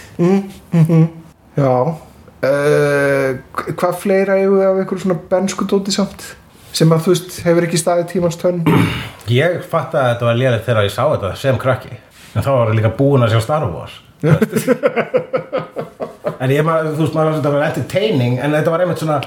Já. 1.54 1.74
Uh, 2.44 3.28
Hvað 3.78 4.00
fleira 4.02 4.38
eigum 4.40 4.58
við 4.58 4.66
af 4.66 4.80
einhverju 4.80 5.04
svona 5.04 5.16
benskutóti 5.30 5.94
samt 5.94 6.26
sem 6.74 6.94
að 6.94 7.04
þú 7.04 7.14
veist 7.14 7.36
hefur 7.46 7.66
ekki 7.68 7.80
staðið 7.80 8.08
tímans 8.12 8.40
tönn? 8.40 8.62
Ég 9.40 9.60
fatt 9.70 9.94
að 9.94 10.08
þetta 10.12 10.28
var 10.28 10.40
lélega 10.40 10.64
þegar 10.66 10.88
ég 10.88 10.94
sá 10.94 11.02
þetta 11.04 11.30
sem 11.40 11.60
krakki. 11.60 11.94
En 12.34 12.44
þá 12.44 12.50
var 12.50 12.72
ég 12.72 12.78
líka 12.80 12.90
búin 12.98 13.24
að 13.24 13.34
sjá 13.34 13.44
Star 13.46 13.68
Wars. 13.70 14.00
En 16.44 16.50
ég 16.50 16.64
maður, 16.66 16.90
þú 16.96 17.04
veist 17.04 17.14
maður 17.16 17.36
þetta 17.38 17.50
var 17.54 17.62
entertaining 17.68 18.34
en 18.42 18.52
þetta 18.52 18.72
var 18.72 18.82
einmitt 18.84 19.00
svona 19.00 19.18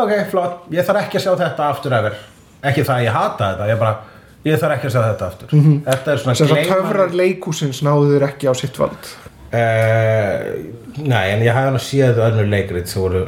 ok, 0.00 0.12
flott, 0.30 0.64
ég 0.74 0.86
þarf 0.86 1.04
ekki 1.04 1.18
að 1.20 1.24
sjá 1.26 1.32
þetta 1.38 1.66
aftur 1.70 1.94
efer 1.94 2.16
ekki 2.64 2.84
það 2.86 2.94
að 2.96 3.04
ég 3.04 3.14
hata 3.14 3.50
þetta 3.52 3.68
ég 3.68 3.80
bara, 3.82 4.22
ég 4.48 4.62
þarf 4.62 4.76
ekki 4.78 4.88
að 4.88 4.94
sjá 4.94 5.02
þetta 5.04 5.28
aftur. 5.28 5.52
Þetta 5.84 6.12
er 6.14 6.22
svona 6.22 6.36
sem 6.40 6.54
að 6.54 6.70
töfrar 6.72 7.14
leikúsins 7.20 7.82
náðu 7.84 8.08
þér 8.14 8.26
ekki 8.30 8.50
á 8.50 8.52
sitt 8.58 8.80
vald. 8.80 9.10
Eh, 9.54 10.38
nei, 10.98 11.24
en 11.34 11.44
ég 11.44 11.54
hafði 11.54 11.68
hann 11.68 11.78
að 11.78 11.86
séð 11.86 12.22
önnur 12.26 12.50
leikrit 12.50 12.90
sem 12.90 13.04
voru 13.04 13.22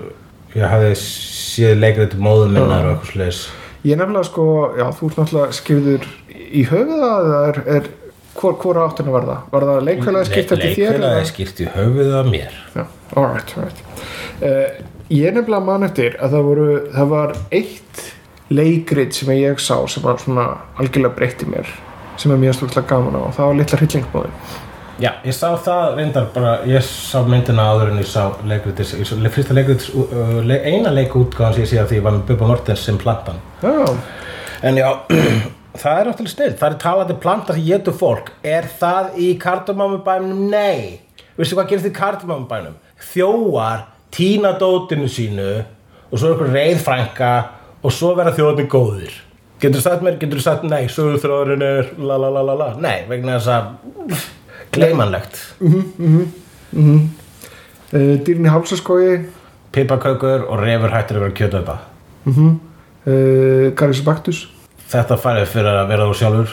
ég 0.57 0.67
hafði 0.67 0.97
séð 0.99 1.77
leikrit 1.85 2.17
móðum 2.19 2.57
minnar 2.57 2.89
og 2.89 2.97
eitthvað 2.97 3.13
sliðis 3.13 3.43
Ég 3.85 3.99
nefnilega 4.01 4.27
sko, 4.27 4.47
já 4.79 4.87
þú 4.97 5.11
ert 5.11 5.21
náttúrulega 5.21 5.57
skifður 5.61 6.11
í 6.47 6.65
höfuða 6.71 7.13
eða 7.21 7.41
er, 7.51 7.61
er 7.77 7.89
hvor, 8.37 8.57
hvor 8.61 8.81
áttin 8.83 9.13
var 9.13 9.27
það? 9.29 9.47
Var 9.53 9.67
það 9.71 9.81
leikfélagi 9.89 10.31
skipt 10.31 10.53
eftir 10.57 10.75
þér? 10.75 10.99
leikfélagi 10.99 11.31
skipt 11.31 11.63
í 11.63 11.71
höfuð 11.77 12.13
af 12.21 12.31
mér 12.33 12.61
Já, 12.75 12.85
alright, 13.15 13.57
alright 13.57 13.83
uh, 14.43 14.85
Ég 15.13 15.37
nefnilega 15.37 15.63
mann 15.63 15.87
eftir 15.87 16.17
að 16.19 16.35
það 16.35 16.47
voru, 16.51 16.69
það 16.97 17.11
var 17.13 17.35
eitt 17.55 18.05
leikrit 18.51 19.15
sem 19.15 19.33
ég 19.37 19.61
sá 19.63 19.77
sem 19.91 20.05
var 20.07 20.19
svona 20.23 20.47
algjörlega 20.79 21.15
breytti 21.19 21.49
mér 21.51 21.71
sem 22.17 22.33
er 22.33 22.41
mjög 22.41 22.61
stúrlega 22.61 22.89
gaman 22.91 23.19
á 23.19 23.21
og 23.27 23.35
það 23.37 23.51
var 23.51 23.59
litla 23.61 23.79
hryllingsbóðin 23.81 24.37
Já, 24.97 25.11
ég 25.27 25.35
sá 25.37 25.51
það 25.61 25.99
reyndar 25.99 26.29
bara, 26.33 26.53
ég 26.65 26.85
sá 26.87 27.19
myndina 27.27 27.67
áður 27.69 27.91
en 27.93 27.99
ég 28.01 28.09
sá 28.09 28.31
leikritis, 28.49 28.95
ég 28.97 29.09
sá 29.09 29.17
fyrsta 29.35 29.57
leikritis, 29.57 29.91
uh, 29.93 30.39
le, 30.47 30.57
eina 30.65 30.93
leikútgáðan 30.95 31.59
sem 31.59 31.67
ég 31.67 31.73
sé 31.73 31.81
af 31.83 31.91
því 31.91 31.99
var 32.07 32.17
með 32.17 32.31
Bubba 32.31 32.49
Mortens 32.49 32.87
sem 32.87 32.97
plantan. 33.01 33.43
Já, 33.61 33.85
En 34.65 34.79
já, 34.81 34.89
það 35.81 35.99
er 36.01 36.09
náttúrulega 36.09 36.33
snill, 36.33 36.55
það 36.57 36.71
er 36.71 36.79
talandi 36.81 37.17
planta 37.21 37.57
sem 37.57 37.67
getur 37.67 37.97
fólk. 37.97 38.33
Er 38.47 38.69
það 38.81 39.19
í 39.21 39.29
kartumamubænum? 39.41 40.47
Nei. 40.51 41.03
Veistu 41.37 41.59
hvað 41.59 41.69
gerist 41.73 41.91
í 41.91 41.93
kartumamubænum? 41.97 42.79
Þjóar 43.13 43.85
tína 44.17 44.55
dótinu 44.61 45.11
sínu 45.13 45.51
og 46.07 46.17
svo 46.17 46.31
er 46.31 46.33
eitthvað 46.33 46.57
reyðfrænka 46.57 47.31
og 47.85 47.93
svo 47.93 48.15
verða 48.17 48.35
þjóðarnir 48.39 48.71
góðir. 48.73 49.21
Getur 49.61 49.81
þú 49.81 49.85
sagt 49.85 50.05
mér, 50.05 50.17
getur 50.21 50.41
þú 50.41 50.47
sagt 50.47 50.67
nei, 50.69 50.83
sögurþráðurinn 50.93 51.65
er 51.65 51.93
la 52.01 52.17
la 52.21 52.33
la 52.33 52.43
la 52.45 52.57
la. 52.57 52.73
Nei, 52.81 53.05
vegna 53.11 53.37
þess 53.37 53.53
að 53.53 54.27
gleimanlegt. 54.77 55.39
uh, 57.93 58.17
dýrin 58.27 58.47
í 58.49 58.53
hálsaskói 58.53 59.25
Pipakökur 59.77 60.47
og 60.49 60.61
refur 60.63 60.91
hættir 60.95 61.19
að 61.19 61.27
vera 61.27 61.37
kjötaupa. 61.41 61.79
uh, 62.27 63.73
Garis 63.77 64.01
Baktus 64.07 64.47
Þetta 64.87 65.17
færið 65.19 65.49
fyrir 65.51 65.75
að 65.83 65.89
vera 65.91 66.05
þú 66.07 66.15
sjálfur. 66.21 66.51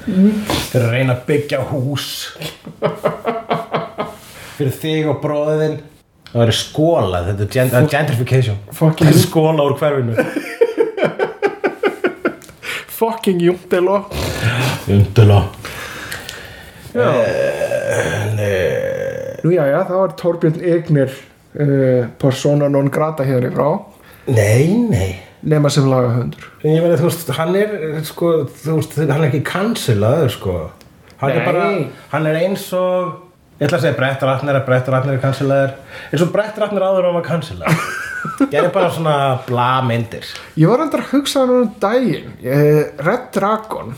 fyrir 0.00 0.84
að 0.86 0.92
reyna 0.94 1.14
að 1.16 1.24
byggja 1.28 1.60
hús. 1.70 2.06
fyrir 4.58 4.74
þig 4.76 5.08
og 5.10 5.20
bróðin. 5.22 5.78
Það 6.30 6.42
verður 6.44 6.56
skóla, 6.60 7.20
þetta 7.26 7.46
er 7.64 7.88
gentrification. 7.90 8.58
Fucking- 8.76 9.14
skóla 9.18 9.64
úr 9.66 9.76
hverfinu. 9.80 10.14
Fucking 13.00 13.40
Júndelo 13.40 14.02
Undula. 14.88 15.38
Já 16.92 17.06
Nú 19.40 19.52
já, 19.54 19.64
já, 19.70 19.78
það 19.88 19.96
var 20.02 20.12
Torbjörn 20.20 20.58
Egnir 20.60 21.12
uh, 21.56 22.10
persona 22.20 22.68
non 22.68 22.90
grata 22.92 23.24
hérna 23.24 23.48
í 23.48 23.54
frá 23.54 23.68
Nei, 24.28 24.66
nei. 24.90 25.14
nema 25.40 25.70
sem 25.72 25.86
lagahöndur 25.88 26.44
ég 26.66 26.82
meina, 26.84 26.98
þú 27.00 27.06
veist, 27.08 27.30
hann 27.38 27.56
er, 27.56 27.72
sko, 28.04 28.34
þú 28.52 28.76
veist, 28.82 28.98
hann 29.00 29.16
er 29.16 29.30
ekki 29.30 29.40
cancelaður, 29.48 30.34
sko. 30.34 30.58
Hann 31.22 31.32
er 31.32 31.40
Nei. 31.40 31.46
bara, 31.48 31.70
hann 32.12 32.28
er 32.28 32.36
eins 32.42 32.66
og, 32.76 33.14
ég 33.56 33.64
ætla 33.64 33.80
að 33.80 33.86
segja 33.86 33.96
Brett 33.96 34.26
Ratner 34.28 34.60
að 34.60 34.66
Brett 34.68 34.92
Ratner 34.92 35.16
er 35.16 35.24
cancelaður, 35.24 35.72
eins 36.12 36.26
og 36.26 36.34
Brett 36.36 36.60
Ratner 36.60 36.84
áður 36.84 37.08
hann 37.08 37.16
var 37.16 37.26
cancelaður. 37.30 37.80
Er 38.50 38.68
bara 38.74 38.90
svona 38.92 39.14
bla 39.46 39.70
myndir. 39.86 40.26
Ég 40.60 40.68
var 40.70 40.82
endur 40.84 41.04
að 41.04 41.14
hugsa 41.14 41.44
hann 41.44 41.54
um 41.56 41.70
daginn 41.80 42.34
eh, 42.42 42.90
Red 43.00 43.30
Dragon 43.36 43.94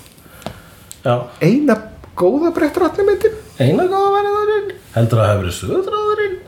Já. 1.03 1.15
eina 1.43 1.77
góða 2.19 2.53
brettratni 2.55 3.07
myndin 3.09 3.35
Eina 3.59 3.89
góða 3.91 4.13
verið 4.17 4.39
þarinn. 4.39 4.73
Heldur 4.95 5.23
að 5.23 5.27
það 5.27 5.33
hefur 5.33 5.43
verið 5.43 5.59
söðráðurinn? 5.59 6.39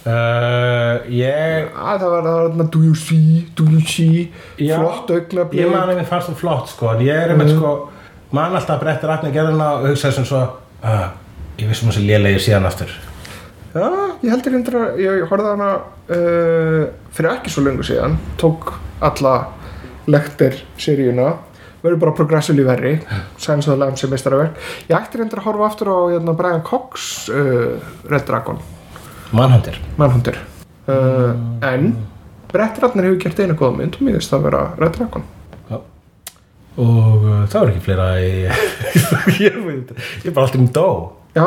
Uh, 0.00 0.94
ég, 1.12 1.66
að 1.76 1.98
það 2.00 2.12
var 2.14 2.22
þarna 2.24 2.64
do 2.72 2.80
you 2.86 2.94
see, 2.96 3.42
do 3.58 3.66
you 3.68 3.82
see 3.84 4.22
Já. 4.56 4.78
flott 4.80 5.10
augnablík 5.12 5.60
ég 5.60 5.68
man 5.74 5.92
einmitt 5.92 6.08
fannst 6.08 6.30
það 6.30 6.38
flott, 6.40 6.70
sko, 6.72 6.88
en 6.94 7.02
ég 7.04 7.18
er 7.26 7.34
einmitt, 7.34 7.52
sko, 7.52 7.74
man 8.32 8.56
alltaf 8.56 8.78
að 8.78 8.86
Brett 8.86 9.04
Ratner 9.10 9.34
gerði 9.34 9.58
hana 9.58 9.66
og 9.76 9.84
hugsaði 9.90 10.16
sem 10.16 10.28
svo, 10.30 10.40
uh, 10.80 11.04
ég 11.60 11.68
vissum 11.68 11.92
þessi 11.92 12.06
lélegi 12.08 12.40
síðan 12.46 12.70
aftur. 12.70 12.96
Já, 13.70 13.86
ég 14.18 14.32
heldur 14.32 14.54
endur 14.58 14.76
að 14.80 14.96
ég 14.98 15.20
horfði 15.30 15.46
á 15.46 15.54
hana 15.54 15.70
uh, 16.10 16.88
fyrir 17.14 17.30
ekki 17.36 17.52
svo 17.54 17.62
lengur 17.62 17.86
síðan 17.86 18.16
tók 18.40 18.72
alla 18.98 19.34
lektir 20.10 20.56
seríuna 20.80 21.36
verður 21.84 22.00
bara 22.02 22.14
progressively 22.18 22.64
verri 22.66 22.96
Lambs 23.46 24.02
sem 24.02 24.10
meistaraverk 24.10 24.58
ég 24.90 24.96
ætti 24.98 25.20
endur 25.22 25.38
að 25.38 25.46
horfa 25.46 25.68
aftur 25.68 25.90
á 25.94 25.98
hérna, 26.10 26.34
Brian 26.34 26.64
Cox 26.66 27.28
uh, 27.30 27.78
Red 28.10 28.26
Dragon 28.26 28.58
Manhunter. 29.30 29.78
Manhunter 30.00 30.40
uh, 30.90 31.30
en 31.70 31.92
Brett 32.50 32.80
Ratner 32.82 33.06
hefur 33.06 33.20
gert 33.22 33.38
eina 33.44 33.54
góða 33.54 33.76
mynd 33.78 34.00
og 34.00 34.02
mér 34.02 34.18
finnst 34.18 34.32
það 34.34 34.40
að 34.40 34.48
vera 34.48 34.64
Red 34.82 34.98
Dragon 34.98 35.28
Já. 35.70 35.76
Og 36.80 37.22
uh, 37.22 37.44
það 37.46 37.60
var 37.60 37.70
ekki 37.70 37.84
fleira 37.86 38.08
ég 38.18 39.62
veit 39.62 39.94
ég 39.94 40.26
er 40.26 40.34
bara 40.34 40.48
alltaf 40.48 40.58
um 40.58 40.66
dó. 40.74 40.88
já, 41.38 41.46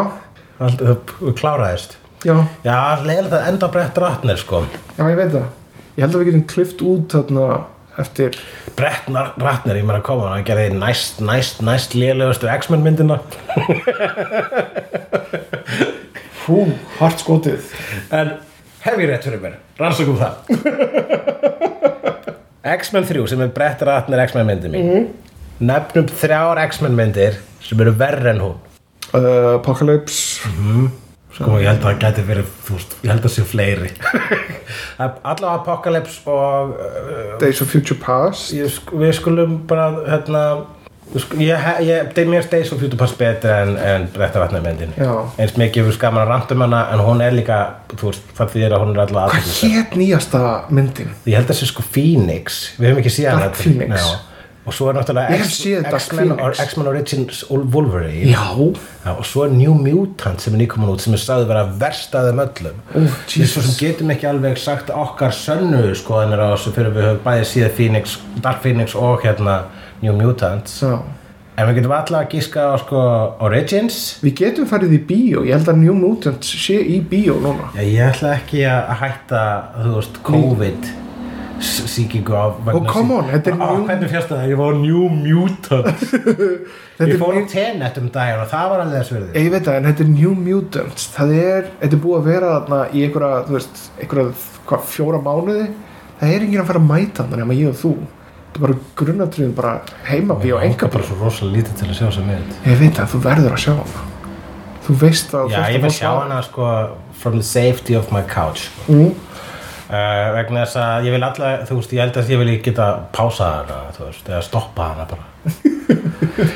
Alltaf, 0.64 1.18
kláraðist. 1.36 1.98
Já, 2.24 2.36
Já, 2.64 2.78
leiðilegt 3.04 3.34
að 3.38 3.48
enda 3.52 3.68
Brett 3.74 3.98
Ratner, 4.02 4.38
sko. 4.40 4.64
já, 4.98 5.04
ég 5.10 5.18
veit 5.20 5.32
það. 5.36 5.48
Ég 5.94 6.02
held 6.06 6.16
að 6.16 6.22
við 6.24 6.30
getum 6.32 6.46
klift 6.54 6.82
út 6.90 7.14
þarna 7.14 7.48
eftir 8.02 8.38
Brett 8.78 9.10
Ratner, 9.14 9.78
ég 9.78 9.86
meira 9.86 10.00
að 10.02 10.08
koma, 10.08 10.32
hann 10.34 10.46
gerði 10.48 10.72
næst, 10.80 11.20
næst, 11.22 11.60
næst 11.66 11.94
lélegustu 11.98 12.50
X-Men 12.50 12.82
myndina. 12.86 13.20
hú, 16.48 16.64
hart 17.00 17.22
skotið. 17.24 17.68
En 18.14 18.34
hef 18.84 18.98
ég 19.00 19.08
rétt 19.12 19.28
fyrir 19.28 19.42
mér, 19.44 19.60
rannsökum 19.80 20.18
það. 20.20 20.34
X-Men 22.74 23.06
3 23.08 23.28
sem 23.28 23.42
er 23.44 23.52
Brett 23.56 23.82
Ratner 23.86 24.24
X-Men 24.26 24.48
myndi 24.48 24.72
mín. 24.72 25.08
Nefnum 25.64 26.08
þrjár 26.10 26.60
X-Men 26.70 26.96
myndir 26.98 27.38
sem 27.64 27.80
eru 27.84 27.94
verri 28.00 28.32
en 28.34 28.42
hún. 28.44 28.56
Uh, 29.14 29.60
Apocalypse 29.60 30.42
Sko, 31.34 31.56
ég 31.58 31.66
held 31.66 31.80
að 31.82 31.88
það 31.88 32.02
gæti 32.04 32.24
verið, 32.28 32.50
þú 32.68 32.76
veist, 32.78 32.92
ég 33.02 33.10
held 33.10 33.24
að 33.26 33.32
sé 33.34 33.44
fleiri 33.50 33.90
Allavega 35.00 35.56
Apocalypse 35.58 36.22
og 36.30 36.76
uh, 36.78 37.34
Days 37.42 37.62
of 37.64 37.72
Future 37.74 37.98
Past 38.04 38.54
ég, 38.54 38.76
við 38.94 39.14
skulum 39.18 39.56
bara, 39.70 39.88
hérna 40.06 40.44
ég, 41.42 41.66
ég, 41.88 42.12
það 42.14 42.22
er 42.24 42.30
mér 42.30 42.46
Days 42.52 42.70
of 42.74 42.80
Future 42.84 43.00
Past 43.02 43.18
betur 43.18 43.54
en, 43.54 43.74
en 43.78 44.06
Brett 44.14 44.38
Ratner 44.38 44.62
myndin 44.66 44.94
Já. 44.98 45.10
eins 45.42 45.56
mikið 45.60 45.90
við 45.90 45.98
skaman 45.98 46.24
að 46.24 46.32
ranta 46.36 46.58
um 46.58 46.66
hana 46.68 46.84
en 46.94 47.02
hún 47.08 47.24
er 47.26 47.34
líka, 47.38 47.58
þú 47.96 48.12
veist, 48.12 48.30
það 48.38 48.54
því 48.54 48.68
að 48.70 48.78
hún 48.84 48.94
er 48.94 49.02
allavega 49.08 49.32
Hvað 49.34 49.40
aðteklisverð. 49.40 49.74
hétt 49.80 49.98
nýjasta 50.04 50.44
myndin? 50.70 51.12
Ég 51.30 51.40
held 51.42 51.50
að 51.56 51.60
sé 51.64 51.72
sko 51.72 51.88
Phoenix 51.98 52.62
Við 52.78 52.92
höfum 52.92 53.02
ekki 53.04 53.16
séð 53.18 53.30
Dark 53.32 53.42
hana 53.42 53.58
Phoenix. 53.64 54.06
Já. 54.06 54.33
Og 54.66 54.72
svo 54.74 54.88
er 54.90 54.96
náttúrulega 54.96 55.36
X-Men 55.44 56.88
Origins 56.88 57.44
Wolverine. 57.52 58.30
Já. 58.32 58.46
Já, 59.06 59.12
og 59.18 59.26
svo 59.28 59.44
er 59.44 59.52
New 59.52 59.74
Mutant 59.76 60.40
sem 60.42 60.54
er 60.56 60.62
nýkomin 60.64 60.88
út 60.94 61.02
sem 61.04 61.14
er 61.14 61.20
sagði 61.20 61.50
vera 61.50 61.66
verst 61.82 62.16
að 62.16 62.30
þeim 62.30 62.40
öllum. 62.46 62.78
Svo 63.28 63.62
sem 63.66 63.76
getum 63.82 64.14
ekki 64.16 64.30
alveg 64.30 64.56
sagt 64.62 64.90
okkar 64.96 65.36
sönnu 65.36 65.92
skoðanir 66.00 66.40
á 66.40 66.48
þessu 66.56 66.72
fyrir 66.78 66.96
við 66.96 67.10
höfum 67.10 67.26
bæði 67.26 67.50
síða 67.52 67.74
Phoenix, 67.76 68.16
Dark 68.46 68.64
Phoenix 68.64 68.96
og 68.96 69.20
hérna 69.28 69.58
New 70.02 70.16
Mutants. 70.16 70.80
Já. 70.82 70.96
En 71.58 71.68
við 71.70 71.76
getum 71.82 71.92
alltaf 71.94 72.18
að 72.24 72.32
gíska 72.34 72.64
á 72.66 72.76
sko 72.82 73.02
Origins. 73.46 74.00
Við 74.24 74.34
getum 74.40 74.66
farið 74.72 74.96
í 74.96 75.04
bíó, 75.12 75.44
ég 75.46 75.54
held 75.60 75.68
að 75.70 75.84
New 75.84 75.94
Mutants 75.94 76.48
sé 76.64 76.80
í 76.82 77.02
bíó 77.12 77.36
núna. 77.44 77.68
Ég 77.78 78.00
ætla 78.08 78.32
ekki 78.40 78.64
að 78.66 78.96
hætta, 79.04 79.44
þú 79.84 79.92
veist, 80.00 80.18
COVID 80.24 80.88
s- 80.88 81.03
sýkingu 81.64 82.34
á 82.36 82.44
vegna 82.66 82.80
Oh, 82.80 82.88
come 82.92 83.16
on, 83.18 83.30
þetta 83.32 83.52
er 83.54 83.58
Á, 83.60 83.68
New- 83.74 83.86
Hvernig 83.88 84.10
fjast 84.12 84.32
það? 84.32 84.44
Ég 84.52 84.60
var 84.60 84.74
New 84.80 85.04
Mutant. 85.10 86.04
Þetta 86.98 87.10
Ég 87.10 87.22
fór 87.22 87.38
New- 87.38 87.48
Tenet 87.52 87.98
um 88.02 88.10
daginn 88.14 88.42
og 88.44 88.50
það 88.52 88.70
var 88.74 88.84
alveg 88.86 89.00
þess 89.02 89.14
verði 89.16 89.44
Ég 89.44 89.52
veit 89.54 89.68
það, 89.68 89.78
en 89.80 89.88
þetta 89.90 90.04
er 90.06 90.12
New 90.14 90.34
Mutants. 90.48 91.08
Það 91.16 91.34
er, 91.40 91.70
þetta 91.82 91.98
er 91.98 92.04
búið 92.08 92.20
að 92.20 92.28
vera 92.32 92.52
þarna 92.58 92.82
í 92.94 93.06
einhverja, 93.08 93.40
þú 93.48 93.58
veist, 93.58 93.84
einhverja, 94.04 94.82
fjóra 94.94 95.22
mánuði? 95.26 95.66
Það 96.20 96.36
er 96.38 96.46
enginn 96.48 96.62
að 96.64 96.70
fara 96.72 96.84
að 96.84 96.90
mæta 96.94 97.24
þarna 97.24 97.42
nema 97.44 97.58
ég 97.58 97.72
og 97.74 97.80
þú. 97.82 97.94
Þetta 98.54 98.60
er 98.60 98.66
bara 98.68 98.80
grunnatriðum, 99.02 99.54
bara 99.58 99.74
heimabíó, 100.12 100.60
Enga 100.62 100.70
enga 100.76 100.90
bara 100.94 101.08
svo 101.08 101.16
rosalega 101.24 101.58
lítið 101.58 101.80
til 101.80 101.88
að 101.90 101.96
sjá 101.98 102.10
sem 102.14 102.28
mynd 102.30 102.58
Ég 102.70 102.78
veit 102.84 103.00
það, 103.00 103.08
þú 103.16 103.22
verður 103.26 103.56
að 103.58 103.64
sjá 103.64 103.72
hana. 103.80 104.04
Þú 104.84 104.96
veist 105.02 105.34
að 105.40 105.50
Já, 105.50 105.58
ég 105.74 105.80
að 105.80 105.86
vil 105.88 105.94
sjá 105.98 106.10
hana 106.20 106.38
sko 106.46 106.68
from 107.24 107.38
the 107.40 107.48
safety 107.48 107.96
of 107.98 108.12
my 108.14 108.22
couch. 108.30 108.68
Mm. 108.86 109.14
Uh, 109.90 110.28
vegna 110.38 110.64
þess 110.66 110.78
að 110.84 111.08
ég 111.10 111.16
vil 111.18 111.24
alltaf 111.28 111.68
þú 111.70 111.78
veist, 111.80 111.94
ég 111.98 112.02
held 112.04 112.18
að 112.22 112.32
ég 112.34 112.42
vil 112.44 112.56
geta 112.66 112.88
pásað 113.16 113.56
hana 113.60 113.80
þú 113.98 114.06
veist, 114.10 114.30
eða 114.32 114.42
stoppa 114.48 114.90
hana 114.94 115.06
bara. 115.12 115.26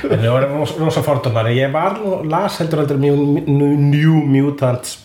En 0.08 0.24
ég 0.24 0.32
var 0.32 0.46
rosa, 0.80 1.02
fordómar. 1.06 1.50
Ég 1.54 1.70
var, 1.74 1.98
nú- 2.02 2.24
las 2.32 2.56
heldur 2.62 2.80
heldur 2.82 2.98
New, 2.98 3.18
New 3.78 4.14
Mutants 4.32 4.96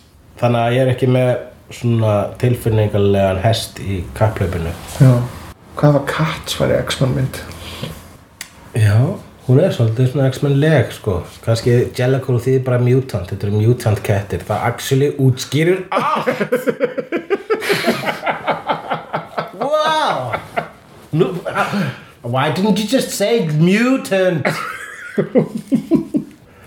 þannig 0.41 0.61
að 0.63 0.75
ég 0.77 0.81
er 0.87 0.91
ekki 0.95 1.09
með 1.13 1.33
svona 1.73 2.13
tilfinningarlegan 2.41 3.41
hest 3.43 3.79
í 3.81 4.01
kapplaupinu 4.17 4.73
Já. 5.01 5.13
Hvað 5.77 5.93
var 5.99 6.03
Cats 6.11 6.57
var 6.61 6.73
í 6.73 6.79
X-Men 6.83 7.13
mynd? 7.17 7.39
Já, 8.77 8.97
hún 9.47 9.61
er 9.61 9.73
svolítið 9.77 10.11
svona 10.13 10.29
X-Men 10.33 10.57
leg 10.61 10.93
sko, 10.97 11.19
kannski 11.45 11.77
Jellicle 11.99 12.39
því 12.45 12.59
bara 12.67 12.79
mutant, 12.81 13.29
þetta 13.31 13.49
eru 13.49 13.57
mutant 13.61 14.03
kettir. 14.05 14.45
Það 14.49 14.67
actually 14.71 15.11
útskýrir 15.21 15.85
allt 15.91 16.29
Wow 19.63 20.33
Nú, 21.13 21.27
uh, 21.47 21.75
Why 22.23 22.53
didn't 22.55 22.79
you 22.79 22.87
just 22.89 23.11
say 23.11 23.47
mutant? 23.59 24.47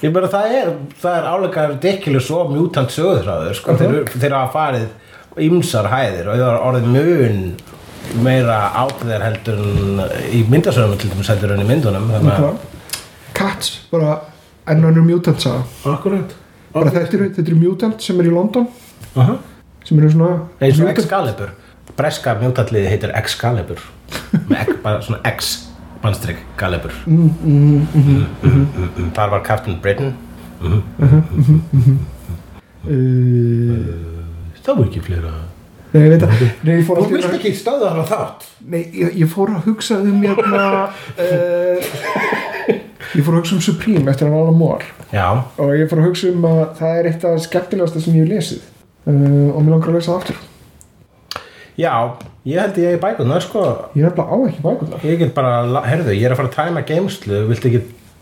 Ég 0.03 0.11
meina 0.13 0.27
það 0.29 0.51
er 0.59 0.71
það 1.01 1.15
er 1.17 1.27
álega 1.31 1.63
ridiculous 1.71 2.27
og 2.35 2.51
mutant 2.53 2.91
sögurþráður 2.93 3.55
sko, 3.57 3.75
þeir, 3.79 3.93
eru- 4.01 4.19
þeir 4.21 4.35
hafa 4.35 4.51
farið 4.53 5.45
ymsar 5.47 5.87
hæðir 5.91 6.27
og 6.29 6.37
það 6.37 6.49
er 6.51 6.65
orðið 6.67 6.89
mun 6.93 7.39
meira 8.25 8.57
átöðir 8.83 9.23
heldur 9.25 9.63
í 10.35 10.43
myndasögum 10.51 10.99
til 11.01 11.09
dæmis 11.13 11.31
heldur 11.31 11.55
en 11.55 11.63
í 11.63 11.67
myndunum 11.71 12.11
þannig 12.11 12.45
að 12.51 12.59
Cats, 13.35 13.71
bara 13.91 14.19
enn 14.71 14.85
önnur 14.87 15.03
mutant 15.03 15.41
saga. 15.43 15.65
Akkurat. 15.91 16.31
Bara 16.71 16.91
þetta 16.93 17.17
eru, 17.17 17.25
þetta 17.35 17.49
eru 17.51 17.57
mutant 17.59 17.99
sem 18.05 18.19
er 18.23 18.29
í 18.29 18.31
London. 18.31 18.69
Aha. 19.15 19.35
sem 19.85 19.99
eru 19.99 20.09
svona 20.13 20.29
eins 20.63 20.79
og 20.81 20.87
Excalibur 20.91 21.51
breska 21.97 22.33
mjútalliði 22.41 22.87
heitir 22.91 23.13
Excalibur. 23.15 23.79
X- 24.49 24.79
bara 24.83 25.01
svona 25.01 25.19
X 25.35 25.53
mannstrykk 26.03 26.37
Galibur 26.59 26.91
mm, 27.09 27.29
mm, 27.41 27.85
mm, 28.43 29.07
þar 29.15 29.31
var 29.31 29.41
Captain 29.47 29.79
Britain. 29.81 30.11
Uh, 32.85 34.51
það 34.61 34.77
var 34.79 34.85
ekki 34.89 35.01
fleira. 35.05 35.31
Nei, 35.95 36.01
ég 36.03 36.11
veit 36.11 36.25
að 36.27 36.33
Nei, 36.67 36.73
ég 36.75 36.83
fór 36.85 36.99
þú 36.99 37.07
vilt 37.13 37.25
einu- 37.25 37.37
ekki 37.39 37.51
stöða 37.55 37.89
þar 37.93 38.01
á 38.03 38.05
þátt. 38.11 38.45
Nei, 38.69 38.81
ég, 38.93 39.13
ég 39.23 39.29
fór 39.31 39.53
að 39.55 39.69
hugsa 39.69 39.97
um 40.03 40.21
hérna 40.25 40.65
uh, 41.15 41.93
Ég 43.15 43.23
fór 43.23 43.37
að 43.37 43.39
hugsa 43.39 43.55
um 43.55 43.61
Supreme 43.63 44.11
eftir 44.11 44.27
Alan 44.27 44.57
Moore. 44.59 44.85
Já, 45.15 45.27
og 45.61 45.71
ég 45.77 45.87
fór 45.89 46.01
að 46.03 46.09
hugsa 46.09 46.31
um 46.33 46.45
að 46.49 46.63
það 46.81 46.97
er 46.99 47.09
eitt 47.11 47.23
af 47.29 47.39
skemmtilegasta 47.45 48.01
sem 48.03 48.17
ég 48.19 48.25
hef 48.25 48.33
lesið. 48.33 48.65
Uh, 49.05 49.49
og 49.55 49.59
mér 49.63 49.71
langar 49.77 49.93
að 49.93 49.97
lesa 49.99 50.11
það 50.11 50.19
aftur 50.21 50.43
já 51.77 51.91
ég 52.45 52.59
held 52.61 52.79
ég 52.79 52.95
í 52.97 53.01
bækunar 53.01 53.43
sko. 53.43 53.65
Ég 53.95 54.05
er 54.05 54.11
nefnilega 54.11 54.31
á 54.31 54.37
ekki 54.47 54.63
bækurnar. 54.63 55.05
Ég 55.05 55.21
get 55.21 55.35
bara, 55.35 55.83
herðu, 55.85 56.15
ég 56.15 56.25
er 56.27 56.35
að 56.35 56.41
fara 56.41 56.51
að 56.51 56.57
tæma 56.57 56.83
geimslu 56.89 57.45
viltu 57.49 57.71
ekki 57.71 57.81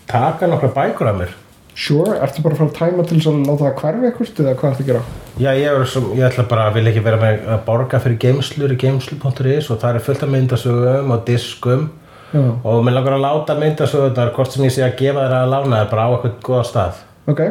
taka 0.10 0.50
nokkra 0.52 0.70
bækur 0.76 1.10
af 1.12 1.18
mér? 1.22 1.34
Sure, 1.74 2.20
ertu 2.22 2.44
bara 2.46 2.54
að 2.54 2.62
fara 2.62 2.70
að 2.70 2.78
tæma 2.78 3.04
til 3.10 3.18
að 3.18 3.40
láta 3.48 3.64
það 3.64 3.80
hverfi 3.82 4.10
ekkert 4.12 4.42
eða 4.44 4.56
hvað 4.60 4.72
ertu 4.72 4.84
að 4.84 4.90
gera? 4.92 5.04
Já, 5.42 5.50
ég, 5.58 5.68
er 5.74 5.90
sem, 5.90 6.08
ég 6.14 6.28
ætla 6.28 6.46
bara 6.52 6.68
að 6.70 6.78
vil 6.78 6.86
ekki 6.92 7.04
vera 7.08 7.20
með 7.22 7.48
að 7.56 7.64
borga 7.66 8.02
fyrir 8.04 8.20
geimslur 8.22 8.76
í 8.76 8.80
geimslu.is 8.84 9.70
og 9.74 9.82
það 9.82 9.98
er 9.98 10.06
fullt 10.08 10.26
af 10.28 10.34
myndasögum 10.36 11.14
og 11.16 11.28
diskum. 11.28 11.88
Já, 12.34 12.44
og 12.46 12.86
mér 12.86 12.98
langar 13.00 13.18
að 13.18 13.26
láta 13.26 13.58
myndasögurnar 13.58 14.34
hvort 14.38 14.54
sem 14.54 14.66
ég 14.68 14.74
sé 14.74 14.86
að 14.86 14.98
gefa 15.02 15.26
þér 15.26 15.38
að 15.40 15.54
lána 15.54 15.82
þér 15.82 15.94
bara 15.94 16.06
á 16.06 16.10
eitthvað 16.14 16.42
góða 16.46 16.66
stað. 16.70 17.06
Ok 17.34 17.44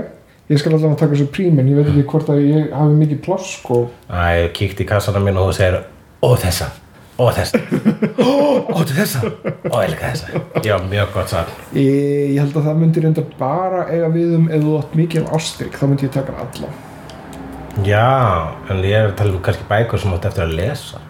Ég 0.50 0.58
skal 0.60 0.74
alltaf 0.74 0.90
að 0.90 0.98
taka 1.00 1.16
Supreme 1.16 1.62
en 1.62 1.68
ég 1.70 1.78
veit 1.78 1.86
ekki 1.88 2.02
hvort 2.10 2.30
að 2.32 2.40
ég 2.44 2.72
hafi 2.74 2.96
mikið 2.98 3.20
pláss 3.24 3.52
sko. 3.56 3.76
Æ, 4.10 4.42
ég 4.42 4.48
kíkti 4.58 4.84
í 4.84 4.88
kassana 4.90 5.22
mín 5.22 5.38
og 5.40 5.48
þú 5.48 5.54
segir 5.56 5.76
ó 6.22 6.28
þessa, 6.38 6.68
ó 7.18 7.26
þessa. 7.34 7.58
Ó, 8.22 8.30
ó 8.72 8.78
þessa, 8.86 9.20
ó 9.72 9.76
ég 9.82 9.90
líka 9.92 10.12
þessa. 10.12 10.42
Já, 10.64 10.76
mjög 10.88 11.12
gott 11.16 11.32
sann 11.32 11.50
Ég, 11.74 12.32
ég 12.34 12.38
held 12.40 12.56
að 12.56 12.66
það 12.68 12.80
myndi 12.82 13.02
reynda 13.04 13.24
bara 13.40 13.84
eiga 13.90 14.08
við 14.14 14.34
um 14.38 14.48
ef 14.52 14.62
þú 14.64 14.78
átt 14.80 14.96
mikið 15.02 15.26
af 15.26 15.36
ástrík 15.40 15.78
þá 15.80 15.84
myndi 15.90 16.06
ég 16.08 16.14
taka 16.14 16.36
alla. 16.46 16.72
Já, 17.86 18.06
en 18.70 18.82
ég 18.84 18.92
er 18.98 19.10
að 19.10 19.16
tala 19.22 19.32
um 19.36 19.42
kannski 19.44 19.64
bækur 19.70 20.02
sem 20.02 20.12
átt 20.16 20.26
eftir 20.28 20.44
að 20.46 20.56
lesa. 20.58 21.00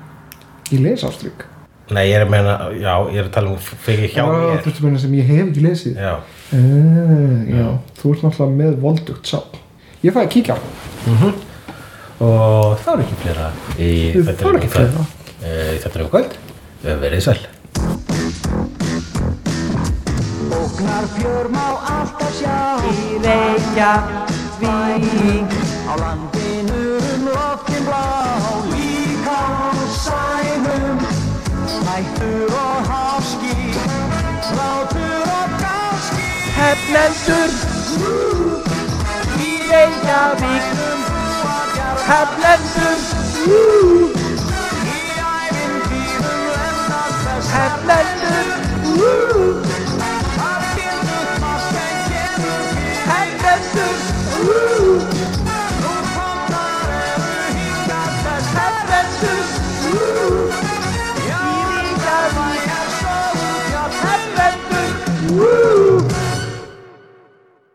Ég 0.73 0.81
les 0.85 1.03
ástrík. 1.09 1.47
Nei, 1.93 2.05
ég 2.09 2.15
er 2.16 2.23
að 2.24 2.31
meina, 2.32 2.53
já, 2.78 2.93
ég 3.12 3.19
er 3.20 3.27
að 3.27 3.32
tala 3.35 3.51
um 3.53 3.59
fyrir 3.59 4.07
hjá 4.15 4.23
Já, 4.23 4.28
mér. 4.31 4.61
þú 4.62 4.70
veist 4.70 4.82
meina 4.87 5.01
sem 5.03 5.16
ég 5.19 5.27
hef 5.28 5.49
ekki 5.51 5.65
lesið. 5.66 5.99
Já, 5.99 6.12
uh, 6.57 7.41
Já, 7.53 7.66
þú 7.99 8.12
ert 8.15 8.23
náttúrulega 8.24 8.59
með 8.62 8.77
voldugt 8.87 9.28
sá 9.28 9.41
Ég 10.03 10.15
fæði 10.15 10.23
að 10.24 10.31
kíkja 10.37 10.57
og 12.23 12.78
það 12.85 12.93
er 12.94 13.01
ekki 13.05 13.16
fleira 13.23 13.47
í 13.78 13.90
Það 14.15 14.43
er 14.51 14.59
ekki 14.61 14.70
fleira. 14.77 15.03
Eh, 15.43 15.73
Í 15.74 15.78
þættinum 15.82 16.07
í 16.07 16.11
kvöld 16.12 16.32
Verið 16.82 17.23
sæl. 17.23 17.40
Ógnar 20.53 21.05
fjör 21.16 21.47
má 21.55 21.66
alltaf 21.94 22.32
sjá. 22.39 22.59
Í 22.90 22.94
Reykjavík. 23.24 24.62
Á 25.90 25.93
landinu 26.03 26.82
um 26.99 27.23
loftin 27.31 27.82
blá 27.86 28.07
Líka 28.73 29.39
á 29.39 29.70
sænum. 30.03 30.99
Hættur 31.86 32.51
og 32.62 32.78
háski 32.90 33.57
Látur 34.59 35.27
og 35.39 35.49
gáski. 35.62 36.27
Hefnendur 36.59 37.51
Í 39.39 39.51
Reykjavík 39.70 41.02
Hefnendur 42.13 42.99
Í 43.49 44.99
ævintýrum 45.29 46.43
lendast 46.49 47.23
best 47.25 47.53
Hefnendur 47.57 48.49